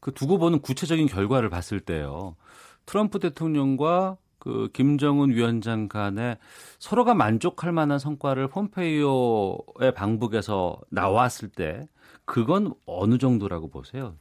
그 0.00 0.12
두고 0.12 0.38
보는 0.38 0.60
구체적인 0.60 1.06
결과를 1.06 1.48
봤을 1.48 1.80
때요. 1.80 2.36
트럼프 2.86 3.18
대통령과 3.18 4.16
그 4.38 4.68
김정은 4.72 5.30
위원장 5.30 5.88
간에 5.88 6.36
서로가 6.78 7.14
만족할 7.14 7.72
만한 7.72 7.98
성과를 7.98 8.48
폼페이오의 8.48 9.94
방북에서 9.94 10.78
나왔을 10.90 11.48
때 11.48 11.88
그건 12.24 12.74
어느 12.86 13.18
정도라고 13.18 13.68
보세요? 13.70 14.14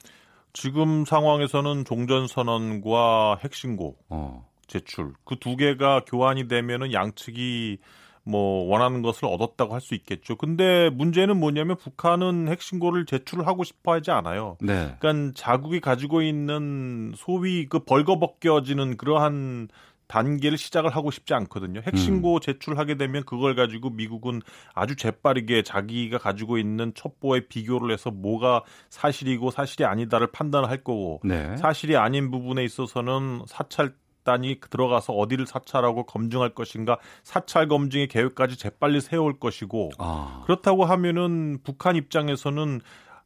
지금 0.54 1.06
상황에서는 1.06 1.86
종전선언과 1.86 3.38
핵신고 3.44 3.98
어. 4.10 4.49
제출 4.70 5.14
그 5.26 5.36
두 5.36 5.58
개가 5.58 6.06
교환이 6.06 6.48
되면은 6.48 6.94
양측이 6.94 7.80
뭐 8.24 8.66
원하는 8.70 9.02
것을 9.02 9.26
얻었다고 9.26 9.74
할 9.74 9.82
수 9.82 9.96
있겠죠. 9.96 10.36
근데 10.36 10.90
문제는 10.92 11.40
뭐냐면 11.40 11.78
북한은 11.78 12.48
핵신고를 12.50 13.06
제출을 13.06 13.48
하고 13.48 13.64
싶어 13.64 13.94
하지 13.94 14.12
않아요. 14.12 14.58
네. 14.62 14.96
그러니까 15.00 15.34
자국이 15.36 15.80
가지고 15.80 16.22
있는 16.22 17.14
소위 17.18 17.66
그 17.68 17.80
벌거벗겨지는 17.80 18.98
그러한 18.98 19.70
단계를 20.08 20.58
시작을 20.58 20.90
하고 20.96 21.12
싶지 21.12 21.34
않거든요. 21.36 21.82
핵신고 21.86 22.36
음. 22.36 22.40
제출하게 22.42 22.98
되면 22.98 23.24
그걸 23.26 23.56
가지고 23.56 23.92
미국은 23.92 24.42
아주 24.74 24.96
재빠르게 24.96 25.62
자기가 25.64 26.18
가지고 26.18 26.58
있는 26.58 26.94
첩보에 26.96 27.48
비교를 27.48 27.92
해서 27.94 28.10
뭐가 28.12 28.64
사실이고 28.90 29.52
사실이 29.52 29.86
아니다를 29.86 30.28
판단할 30.32 30.84
거고 30.84 31.22
네. 31.24 31.56
사실이 31.58 31.96
아닌 31.96 32.32
부분에 32.32 32.64
있어서는 32.64 33.44
사찰 33.48 33.94
단이 34.30 34.60
들어가서 34.70 35.14
어디를 35.14 35.48
사찰하고 35.48 36.04
검증할 36.04 36.50
것인가 36.50 37.00
사찰 37.24 37.68
검증의 37.68 38.08
계획까지 38.10 38.58
재빨리 38.58 39.02
세울 39.02 39.40
것이고 39.40 39.90
아. 39.98 40.44
그렇다고 40.46 40.86
하면은 40.86 41.58
북한 41.64 41.96
입장에서는 41.96 42.82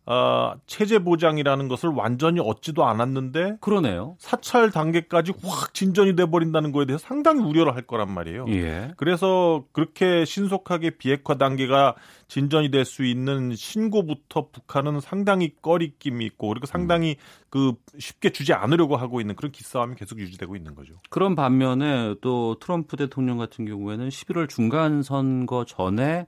어, 0.06 0.54
체제 0.68 1.00
보장이라는 1.00 1.68
것을 1.68 1.90
완전히 1.90 2.40
얻지도 2.40 2.86
않았는데 2.86 3.58
그러네요. 3.62 4.16
사찰 4.20 4.70
단계까지 4.70 5.34
확 5.44 5.74
진전이 5.74 6.16
돼 6.16 6.26
버린다는 6.26 6.72
거에 6.72 6.86
대해서 6.86 7.06
상당히 7.06 7.42
우려를 7.42 7.76
할 7.76 7.84
거란 7.84 8.12
말이에요. 8.12 8.46
예. 8.50 8.92
그래서 8.98 9.64
그렇게 9.72 10.26
신속하게 10.26 10.92
비핵화 10.92 11.36
단계가 11.38 11.96
진전이 12.28 12.72
될 12.72 12.84
수 12.86 13.04
있는 13.06 13.56
신고부터 13.56 14.50
북한은 14.52 15.00
상당히 15.00 15.54
꺼리낌이 15.62 16.26
있고 16.26 16.50
그리고 16.50 16.66
상당히 16.66 17.12
음. 17.12 17.48
그 17.50 17.74
쉽게 17.98 18.32
주지 18.32 18.54
않으려고 18.54 18.98
하고 18.98 19.22
있는 19.22 19.36
그런 19.36 19.52
기싸움이 19.52 19.96
계속 19.96 20.20
유지되고 20.20 20.56
있는 20.56 20.76
거죠. 20.76 20.96
그런 21.10 21.36
반면에 21.36 22.16
또 22.22 22.56
트럼프 22.60 22.98
대통령 22.98 23.38
같은 23.38 23.66
경우에는 23.66 24.10
11월 24.10 24.50
중간 24.50 25.02
선거 25.02 25.66
전에 25.66 26.26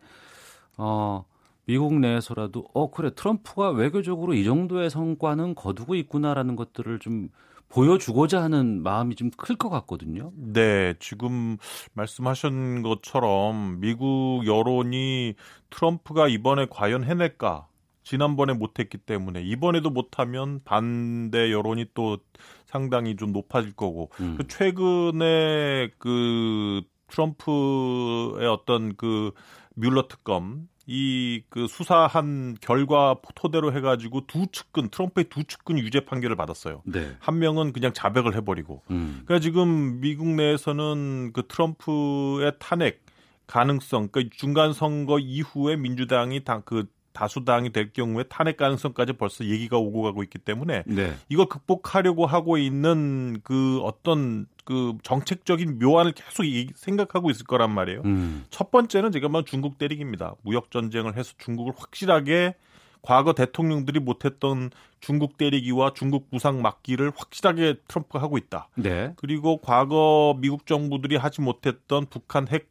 어 0.77 1.25
미국 1.65 1.99
내에서라도 1.99 2.65
어 2.73 2.91
그래 2.91 3.11
트럼프가 3.15 3.71
외교적으로 3.71 4.33
이 4.33 4.43
정도의 4.43 4.89
성과는 4.89 5.55
거두고 5.55 5.95
있구나라는 5.95 6.55
것들을 6.55 6.99
좀 6.99 7.29
보여주고자 7.69 8.41
하는 8.43 8.83
마음이 8.83 9.15
좀 9.15 9.31
클 9.37 9.57
것 9.57 9.69
같거든요. 9.69 10.31
네, 10.35 10.93
지금 10.99 11.57
말씀하신 11.93 12.83
것처럼 12.83 13.79
미국 13.79 14.43
여론이 14.45 15.33
트럼프가 15.71 16.27
이번에 16.27 16.67
과연 16.69 17.03
해낼까? 17.03 17.67
지난번에 18.03 18.53
못했기 18.53 18.99
때문에 18.99 19.41
이번에도 19.41 19.89
못하면 19.89 20.61
반대 20.63 21.51
여론이 21.51 21.87
또 21.95 22.19
상당히 22.65 23.15
좀 23.15 23.31
높아질 23.33 23.73
거고 23.75 24.11
음. 24.19 24.35
그 24.37 24.47
최근에 24.47 25.89
그 25.97 26.83
트럼프의 27.07 28.47
어떤 28.47 28.95
그 28.95 29.31
뮬러 29.75 30.07
특검 30.07 30.67
이 30.87 31.43
그 31.49 31.67
수사한 31.67 32.57
결과 32.59 33.15
토대로 33.35 33.71
해가지고 33.73 34.27
두 34.27 34.47
측근 34.51 34.89
트럼프의 34.89 35.25
두 35.29 35.43
측근 35.43 35.77
유죄 35.79 36.01
판결을 36.01 36.35
받았어요. 36.35 36.81
네. 36.85 37.15
한 37.19 37.39
명은 37.39 37.73
그냥 37.73 37.93
자백을 37.93 38.35
해버리고. 38.35 38.81
음. 38.91 39.21
그러니까 39.25 39.41
지금 39.41 39.99
미국 40.01 40.27
내에서는 40.27 41.31
그 41.33 41.47
트럼프의 41.47 42.53
탄핵 42.59 43.03
가능성, 43.47 44.09
그러니까 44.09 44.35
중간 44.37 44.73
선거 44.73 45.19
이후에 45.19 45.75
민주당이 45.75 46.43
당그 46.43 46.87
다수당이 47.13 47.71
될 47.71 47.93
경우에 47.93 48.23
탄핵 48.23 48.57
가능성까지 48.57 49.13
벌써 49.13 49.45
얘기가 49.45 49.77
오고 49.77 50.01
가고 50.01 50.23
있기 50.23 50.37
때문에 50.39 50.83
네. 50.85 51.13
이걸 51.29 51.45
극복하려고 51.45 52.25
하고 52.25 52.57
있는 52.57 53.39
그 53.43 53.79
어떤 53.83 54.47
그 54.65 54.97
정책적인 55.03 55.79
묘안을 55.79 56.11
계속 56.11 56.43
생각하고 56.75 57.29
있을 57.29 57.45
거란 57.45 57.71
말이에요. 57.71 58.01
음. 58.03 58.45
첫 58.49 58.71
번째는 58.71 59.11
지금 59.11 59.31
뭐 59.31 59.43
중국 59.43 59.77
때리기입니다. 59.77 60.35
무역 60.41 60.71
전쟁을 60.71 61.15
해서 61.15 61.33
중국을 61.37 61.73
확실하게 61.77 62.55
과거 63.03 63.33
대통령들이 63.33 63.99
못했던 63.99 64.71
중국 64.99 65.37
때리기와 65.37 65.93
중국 65.93 66.31
부상 66.31 66.63
막기를 66.63 67.11
확실하게 67.15 67.75
트럼프가 67.87 68.19
하고 68.19 68.39
있다. 68.39 68.69
네. 68.75 69.13
그리고 69.17 69.61
과거 69.61 70.35
미국 70.39 70.65
정부들이 70.65 71.15
하지 71.15 71.41
못했던 71.41 72.07
북한 72.07 72.47
핵 72.47 72.67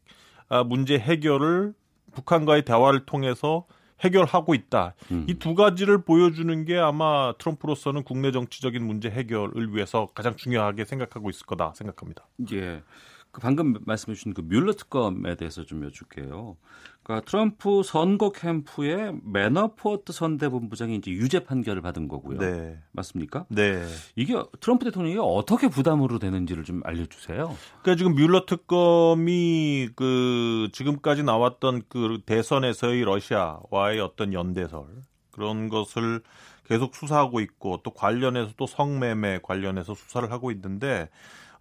아, 0.48 0.64
문제 0.64 0.98
해결을 0.98 1.72
북한과의 2.12 2.64
대화를 2.64 3.06
통해서 3.06 3.64
해결하고 4.04 4.54
있다. 4.54 4.94
음. 5.10 5.26
이두 5.28 5.54
가지를 5.54 6.02
보여주는 6.02 6.64
게 6.64 6.78
아마 6.78 7.34
트럼프로서는 7.38 8.04
국내 8.04 8.32
정치적인 8.32 8.84
문제 8.84 9.10
해결을 9.10 9.74
위해서 9.74 10.08
가장 10.14 10.36
중요하게 10.36 10.84
생각하고 10.84 11.30
있을 11.30 11.46
거다 11.46 11.72
생각합니다. 11.74 12.26
예. 12.52 12.82
그 13.30 13.40
방금 13.40 13.74
말씀해 13.84 14.14
주신 14.14 14.32
그 14.32 14.42
뮬러 14.42 14.72
특검에 14.72 15.34
대해서 15.34 15.64
좀 15.64 15.84
여쭐게요. 15.84 16.56
그러니까 17.04 17.30
트럼프 17.30 17.82
선거 17.84 18.30
캠프의 18.30 19.14
매너포트 19.22 20.12
선대본부장이 20.12 20.96
이제 20.96 21.10
유죄 21.10 21.44
판결을 21.44 21.82
받은 21.82 22.08
거고요. 22.08 22.38
네. 22.38 22.78
맞습니까? 22.92 23.44
네. 23.50 23.84
이게 24.16 24.34
트럼프 24.60 24.86
대통령이 24.86 25.18
어떻게 25.20 25.68
부담으로 25.68 26.18
되는지를 26.18 26.64
좀 26.64 26.80
알려주세요. 26.82 27.54
그러니까 27.82 27.96
지금 27.96 28.14
뮬러 28.14 28.46
특검이 28.46 29.90
그 29.94 30.70
지금까지 30.72 31.22
나왔던 31.22 31.82
그 31.88 32.20
대선에서의 32.24 33.04
러시아와의 33.04 34.00
어떤 34.00 34.32
연대설 34.32 34.86
그런 35.30 35.68
것을 35.68 36.22
계속 36.66 36.94
수사하고 36.94 37.40
있고 37.40 37.80
또 37.82 37.90
관련해서 37.90 38.52
또 38.56 38.66
성매매 38.66 39.40
관련해서 39.42 39.94
수사를 39.94 40.30
하고 40.32 40.50
있는데 40.50 41.10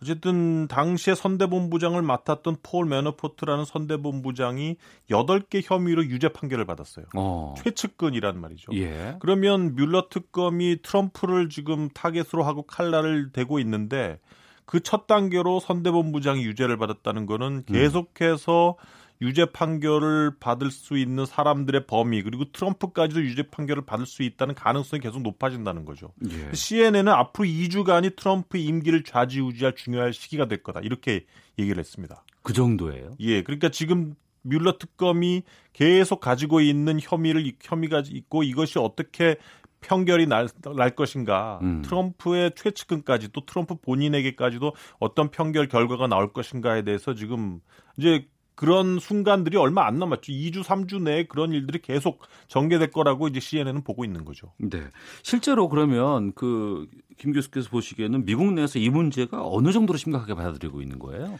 어쨌든 0.04 0.68
당시에 0.68 1.16
선대본부장을 1.16 2.02
맡았던 2.02 2.58
폴 2.62 2.86
매너포트라는 2.86 3.66
선대본부장이 3.66 4.76
8개 5.10 5.62
혐의로 5.64 6.06
유죄 6.06 6.28
판결을 6.30 6.66
받았어요. 6.66 7.06
어. 7.16 7.54
최측근이란 7.58 8.40
말이죠. 8.40 8.74
예. 8.76 9.16
그러면 9.20 9.76
뮬러 9.76 10.10
특검이 10.10 10.82
트럼프를 10.84 11.50
지금 11.50 11.90
타겟으로 11.90 12.44
하고 12.44 12.64
칼날을 12.64 13.32
대고 13.32 13.60
있는데 13.60 14.20
그 14.66 14.80
첫 14.84 15.08
단계로 15.08 15.60
선대본부장이 15.60 16.44
유죄를 16.44 16.78
받았다는 16.78 17.26
거는 17.26 17.64
음. 17.70 17.74
계속해서 17.74 18.76
음. 18.80 19.03
유죄 19.24 19.46
판결을 19.46 20.34
받을 20.40 20.70
수 20.70 20.98
있는 20.98 21.26
사람들의 21.26 21.88
범위 21.88 22.22
그리고 22.22 22.44
트럼프까지도 22.52 23.22
유죄 23.22 23.44
판결을 23.44 23.86
받을 23.86 24.06
수 24.06 24.22
있다는 24.22 24.54
가능성이 24.54 25.00
계속 25.00 25.22
높아진다는 25.22 25.86
거죠. 25.86 26.12
예. 26.30 26.54
CNN은 26.54 27.08
앞으로 27.08 27.48
2주간이 27.48 28.18
트럼프 28.18 28.58
임기를 28.58 29.04
좌지우지할 29.04 29.76
중요한 29.76 30.12
시기가 30.12 30.48
될 30.48 30.62
거다 30.62 30.82
이렇게 30.82 31.26
얘기를 31.58 31.80
했습니다. 31.80 32.24
그 32.42 32.52
정도예요? 32.52 33.16
예, 33.22 33.42
그러니까 33.44 33.70
지금 33.70 34.16
뮬러 34.42 34.78
특검이 34.78 35.44
계속 35.72 36.20
가지고 36.20 36.60
있는 36.60 37.00
혐의를 37.02 37.50
혐의가 37.62 38.04
있고 38.06 38.44
이것이 38.44 38.78
어떻게 38.78 39.38
편결이 39.80 40.28
날, 40.28 40.50
날 40.76 40.92
것인가, 40.92 41.60
음. 41.62 41.82
트럼프의 41.84 42.52
최측근까지 42.56 43.30
또 43.32 43.46
트럼프 43.46 43.76
본인에게까지도 43.76 44.74
어떤 45.00 45.30
편결 45.30 45.68
결과가 45.68 46.08
나올 46.08 46.34
것인가에 46.34 46.84
대해서 46.84 47.14
지금 47.14 47.60
이제 47.98 48.28
그런 48.56 49.00
순간들이 49.00 49.58
얼마 49.58 49.86
안 49.88 49.98
남았죠. 50.00 50.32
2주, 50.32 50.64
3주 50.64 51.02
내에 51.02 51.24
그런 51.26 51.52
일들이 51.52 51.80
계속 51.80 52.22
전개될 52.48 52.92
거라고 52.92 53.28
이제 53.28 53.40
CNN은 53.40 53.84
보고 53.84 54.06
있는 54.06 54.26
거죠. 54.26 54.54
네. 54.58 54.84
실제로 55.24 55.70
그러면 55.70 56.34
그 56.34 56.88
김 57.18 57.32
교수께서 57.32 57.70
보시기에는 57.70 58.26
미국 58.26 58.54
내에서 58.54 58.80
이 58.80 58.90
문제가 58.90 59.48
어느 59.48 59.72
정도로 59.72 59.98
심각하게 59.98 60.34
받아들이고 60.34 60.82
있는 60.82 61.00
거예요? 61.00 61.40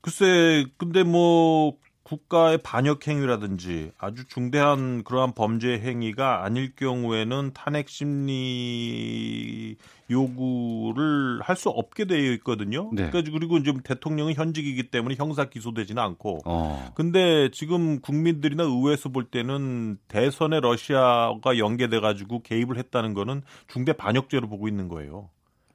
글쎄, 0.00 0.66
근데 0.76 1.02
뭐 1.02 1.76
국가의 2.04 2.58
반역 2.58 3.08
행위라든지 3.08 3.90
아주 3.98 4.26
중대한 4.28 5.02
그러한 5.04 5.32
범죄 5.32 5.78
행위가 5.78 6.44
아닐 6.44 6.76
경우에는 6.76 7.52
탄핵 7.54 7.88
심리 7.88 9.76
요구를 10.10 11.40
할 11.42 11.54
수 11.56 11.70
없게 11.70 12.04
되어 12.04 12.32
있거든요. 12.32 12.90
네. 12.92 13.08
그러니까 13.08 13.32
그리고 13.32 13.62
지금 13.62 13.80
대통령은 13.80 14.34
현직이기 14.34 14.90
때문에 14.90 15.14
형사 15.14 15.44
기소되지는 15.44 16.02
않고. 16.02 16.40
어. 16.44 16.92
근데 16.94 17.48
지금 17.52 18.00
국민들이나 18.00 18.64
의회에서 18.64 19.08
볼 19.08 19.24
때는 19.24 19.96
대선에 20.08 20.60
러시아가 20.60 21.56
연계돼 21.56 22.00
가지고 22.00 22.42
개입을 22.42 22.76
했다는 22.76 23.14
거는 23.14 23.42
중대 23.68 23.92
반역죄로 23.92 24.48
보고 24.48 24.68
있는 24.68 24.88
거예요. 24.88 25.30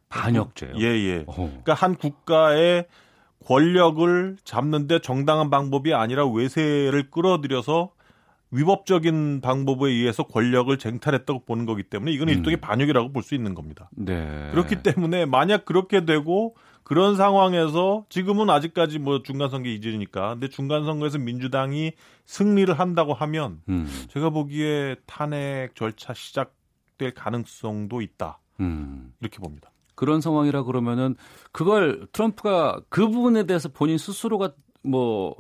반역죄요? 0.10 0.74
예, 0.80 0.84
예. 0.84 1.24
어. 1.28 1.34
그러니까 1.36 1.74
한 1.74 1.96
국가의 1.96 2.86
권력을 3.46 4.38
잡는데 4.44 5.00
정당한 5.00 5.50
방법이 5.50 5.94
아니라 5.94 6.28
외세를 6.28 7.10
끌어들여서 7.10 7.92
위법적인 8.52 9.42
방법에 9.42 9.90
의해서 9.90 10.24
권력을 10.24 10.76
쟁탈했다고 10.76 11.46
보는 11.46 11.66
거기 11.66 11.84
때문에 11.84 12.12
이거는 12.12 12.34
음. 12.34 12.38
일종의 12.40 12.58
반역이라고 12.58 13.14
볼 13.14 13.22
수 13.24 13.36
있는 13.36 13.54
겁니다. 13.54 13.90
네. 13.92 14.50
그렇기 14.52 14.82
때문에 14.82 15.26
만약 15.26 15.66
그렇게 15.66 16.04
되고 16.06 16.56
그런 16.84 17.16
상황에서 17.16 18.06
지금은 18.10 18.50
아직까지 18.50 18.98
뭐 18.98 19.22
중간 19.22 19.50
선거 19.50 19.70
이전이니까 19.70 20.34
근데 20.34 20.48
중간 20.48 20.84
선거에서 20.86 21.20
민주당이 21.20 21.92
승리를 22.26 22.74
한다고 22.80 23.14
하면 23.14 23.62
음. 23.70 23.88
제가 24.10 24.32
보기에 24.32 24.96
탄핵 25.06 25.76
절차 25.76 26.16
시작될 26.16 27.14
가능성도 27.16 28.02
있다. 28.02 28.40
음. 28.62 29.14
이렇게 29.22 29.38
봅니다. 29.38 29.70
그런 30.00 30.22
상황이라 30.22 30.64
그러면은 30.64 31.18
그걸 31.52 32.08
트럼프가 32.14 32.80
그 32.88 33.10
부분에 33.10 33.44
대해서 33.44 33.68
본인 33.68 33.98
스스로가 33.98 34.54
뭐 34.82 35.36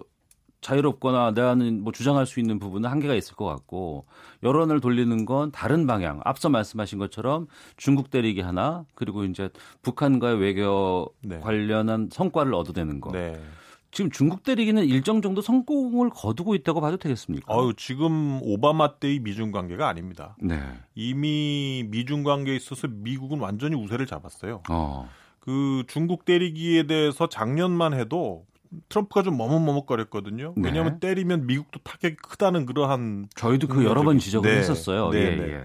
자유롭거나 0.59 1.31
내가는 1.31 1.81
뭐 1.81 1.93
주장할 1.93 2.25
수 2.25 2.41
있는 2.41 2.59
부분은 2.59 2.89
한계가 2.89 3.15
있을 3.15 3.37
것 3.37 3.45
같고 3.45 4.05
여론을 4.43 4.81
돌리는 4.81 5.23
건 5.23 5.53
다른 5.53 5.87
방향. 5.87 6.19
앞서 6.25 6.49
말씀하신 6.49 6.99
것처럼 6.99 7.47
중국 7.77 8.09
때리기 8.09 8.41
하나 8.41 8.83
그리고 8.95 9.23
이제 9.23 9.49
북한과의 9.81 10.41
외교 10.41 11.07
네. 11.23 11.39
관련한 11.39 12.09
성과를 12.11 12.53
얻어내는 12.53 12.99
거. 12.99 13.13
네. 13.13 13.41
지금 13.91 14.11
중국 14.11 14.43
때리기는 14.43 14.83
일정 14.85 15.21
정도 15.21 15.41
성공을 15.41 16.11
거두고 16.11 16.55
있다고 16.55 16.79
봐도 16.81 16.97
되겠습니까? 16.97 17.53
어유 17.53 17.73
지금 17.75 18.39
오바마 18.43 18.99
때의 18.99 19.19
미중 19.19 19.51
관계가 19.51 19.87
아닙니다. 19.87 20.35
네. 20.41 20.59
이미 20.95 21.85
미중 21.89 22.23
관계에 22.23 22.55
있어서 22.55 22.87
미국은 22.87 23.39
완전히 23.39 23.75
우세를 23.75 24.05
잡았어요. 24.05 24.61
어. 24.69 25.09
그 25.39 25.83
중국 25.87 26.25
때리기에 26.25 26.83
대해서 26.83 27.27
작년만 27.27 27.93
해도 27.93 28.45
트럼프가 28.87 29.23
좀 29.23 29.37
머뭇머뭇거렸거든요. 29.37 30.53
네. 30.55 30.69
왜냐하면 30.69 30.99
때리면 30.99 31.47
미국도 31.47 31.79
타격이 31.83 32.15
크다는 32.17 32.65
그러한 32.67 33.27
저희도 33.35 33.67
그 33.67 33.83
여러 33.83 34.03
번 34.03 34.19
지적을 34.19 34.49
네. 34.49 34.57
했었어요. 34.57 35.09
네, 35.09 35.19
예, 35.19 35.35
네. 35.35 35.53
예. 35.53 35.63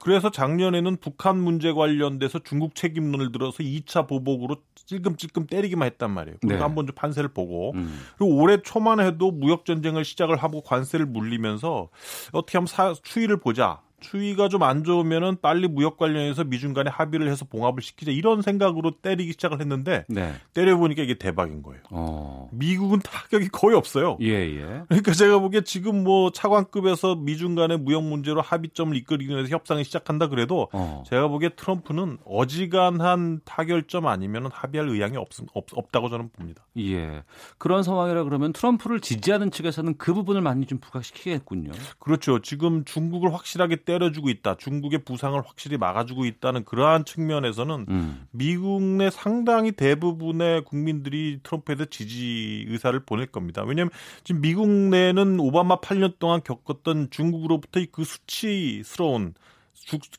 그래서 0.00 0.30
작년에는 0.30 0.96
북한 0.96 1.38
문제 1.38 1.72
관련돼서 1.72 2.38
중국 2.38 2.74
책임론을 2.74 3.32
들어서 3.32 3.58
2차 3.58 4.08
보복으로 4.08 4.56
찔끔찔끔 4.86 5.46
때리기만 5.46 5.86
했단 5.86 6.10
말이에요. 6.10 6.38
그리고 6.40 6.56
네. 6.56 6.62
한번 6.62 6.86
좀 6.86 6.94
판세를 6.94 7.30
보고 7.30 7.72
음. 7.72 8.00
그리고 8.16 8.36
올해 8.36 8.62
초만 8.62 9.00
해도 9.00 9.30
무역 9.30 9.66
전쟁을 9.66 10.04
시작을 10.04 10.36
하고 10.36 10.62
관세를 10.62 11.04
물리면서 11.04 11.90
어떻게 12.32 12.56
하면 12.56 12.66
사, 12.66 12.94
추이를 13.02 13.36
보자. 13.38 13.80
추위가 14.00 14.48
좀 14.48 14.66
안 14.66 14.82
좋으면은 14.84 15.36
빨리 15.40 15.68
무역 15.68 15.96
관련해서 15.96 16.44
미중 16.44 16.72
간에 16.74 16.90
합의를 16.90 17.28
해서 17.30 17.44
봉합을 17.44 17.82
시키자 17.82 18.10
이런 18.10 18.42
생각으로 18.42 18.90
때리기 19.00 19.32
시작을 19.32 19.60
했는데 19.60 20.04
네. 20.08 20.32
때려 20.54 20.76
보니까 20.76 21.02
이게 21.02 21.14
대박인 21.14 21.62
거예요. 21.62 21.80
어. 21.90 22.48
미국은 22.52 22.98
타격이 23.00 23.48
거의 23.48 23.76
없어요. 23.76 24.18
예, 24.20 24.32
예. 24.32 24.82
그러니까 24.88 25.12
제가 25.12 25.38
보기에 25.38 25.60
지금 25.62 26.02
뭐 26.02 26.30
차관급에서 26.32 27.16
미중 27.16 27.54
간의 27.54 27.78
무역 27.78 28.02
문제로 28.02 28.40
합의점을 28.40 28.96
이끌기 28.96 29.28
위해서 29.28 29.48
협상을 29.48 29.82
시작한다 29.84 30.28
그래도 30.28 30.68
어. 30.72 31.04
제가 31.06 31.28
보기에 31.28 31.50
트럼프는 31.50 32.18
어지간한 32.24 33.40
타결점 33.44 34.06
아니면 34.06 34.50
합의할 34.52 34.88
의향이 34.88 35.16
없, 35.16 35.28
없, 35.54 35.66
없다고 35.72 36.08
저는 36.08 36.30
봅니다. 36.30 36.64
예. 36.78 37.22
그런 37.58 37.82
상황이라 37.82 38.24
그러면 38.24 38.52
트럼프를 38.52 39.00
지지하는 39.00 39.50
측에서는 39.50 39.96
그 39.96 40.12
부분을 40.12 40.40
많이 40.40 40.66
좀 40.66 40.78
부각시키겠군요. 40.78 41.70
그렇죠. 41.98 42.40
지금 42.40 42.84
중국을 42.84 43.32
확실하게 43.32 43.76
때려주고 43.86 44.28
있다. 44.28 44.56
중국의 44.56 45.04
부상을 45.04 45.40
확실히 45.40 45.78
막아주고 45.78 46.26
있다는 46.26 46.64
그러한 46.64 47.06
측면에서는 47.06 47.86
음. 47.88 48.26
미국 48.30 48.82
내 48.82 49.10
상당히 49.10 49.72
대부분의 49.72 50.64
국민들이 50.64 51.40
트럼프에 51.42 51.76
대해 51.76 51.86
지지 51.88 52.66
의사를 52.68 52.98
보낼 53.00 53.26
겁니다. 53.26 53.62
왜냐하면 53.64 53.90
지금 54.24 54.42
미국 54.42 54.68
내는 54.68 55.40
오바마 55.40 55.80
8년 55.80 56.18
동안 56.18 56.42
겪었던 56.44 57.08
중국으로부터의 57.10 57.88
그 57.90 58.04
수치스러운 58.04 59.32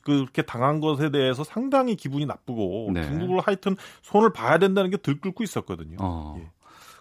그렇게 0.02 0.42
당한 0.42 0.80
것에 0.80 1.10
대해서 1.10 1.44
상당히 1.44 1.94
기분이 1.94 2.26
나쁘고 2.26 2.90
네. 2.94 3.02
중국을 3.02 3.40
하여튼 3.40 3.76
손을 4.02 4.32
봐야 4.32 4.58
된다는 4.58 4.90
게 4.90 4.96
들끓고 4.96 5.44
있었거든요. 5.44 5.98
어. 6.00 6.36
예. 6.40 6.50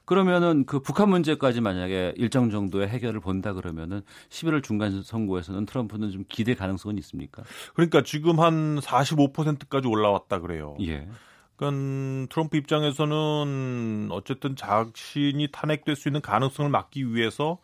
그러면은 0.08 0.66
그 0.66 0.80
북한 0.80 1.10
문제까지 1.10 1.60
만약에 1.60 2.14
일정 2.16 2.50
정도의 2.50 2.88
해결을 2.88 3.20
본다 3.20 3.52
그러면은 3.52 4.02
11월 4.30 4.64
중간 4.64 5.04
선거에서는 5.04 5.66
트럼프는 5.66 6.12
좀 6.12 6.24
기대 6.30 6.56
가능성은 6.56 6.98
있습니까? 7.00 7.44
그러니까 7.74 8.04
지금 8.04 8.40
한 8.40 8.80
45%까지 8.80 9.86
올라왔다 9.86 10.40
그래요. 10.40 10.78
예. 10.80 11.10
그러니까 11.58 12.28
트럼프 12.30 12.56
입장에서는 12.56 14.08
어쨌든 14.12 14.56
자신이 14.56 15.50
탄핵될 15.52 15.98
수 15.98 16.08
있는 16.08 16.22
가능성을 16.22 16.72
막기 16.72 17.14
위해서 17.14 17.60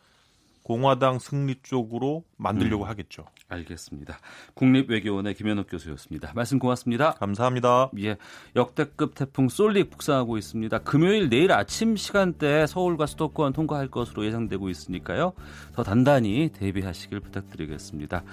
공화당 0.64 1.20
승리 1.20 1.56
쪽으로 1.62 2.24
만들려고 2.38 2.86
음, 2.86 2.90
하겠죠. 2.90 3.26
알겠습니다. 3.50 4.18
국립외교원의 4.54 5.36
김현욱 5.36 5.68
교수였습니다. 5.70 6.32
말씀 6.34 6.58
고맙습니다. 6.58 7.12
감사합니다. 7.12 7.92
예, 8.00 8.18
역대급 8.56 9.16
태풍 9.16 9.50
솔릭 9.50 9.90
북상하고 9.92 10.38
있습니다. 10.38 10.80
금요일 10.80 11.30
내일 11.30 11.52
아침 11.52 11.96
시간대에 11.96 12.66
서울과 12.66 13.06
수도권 13.06 13.54
통과할 13.54 13.90
것으로 13.90 14.26
예상되고 14.26 14.70
있으니까요. 14.70 15.34
더 15.74 15.84
단단히 15.84 16.50
대비하시길 16.54 17.20
부탁드리겠습니다. 17.20 18.24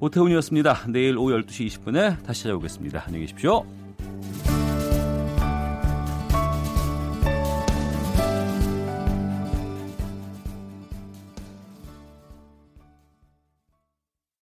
오태훈이었습니다. 0.00 0.86
내일 0.88 1.16
오후 1.16 1.30
12시 1.40 1.66
20분에 1.66 2.22
다시 2.24 2.42
찾아오겠습니다. 2.42 3.04
안녕히 3.06 3.26
계십시오. 3.26 3.64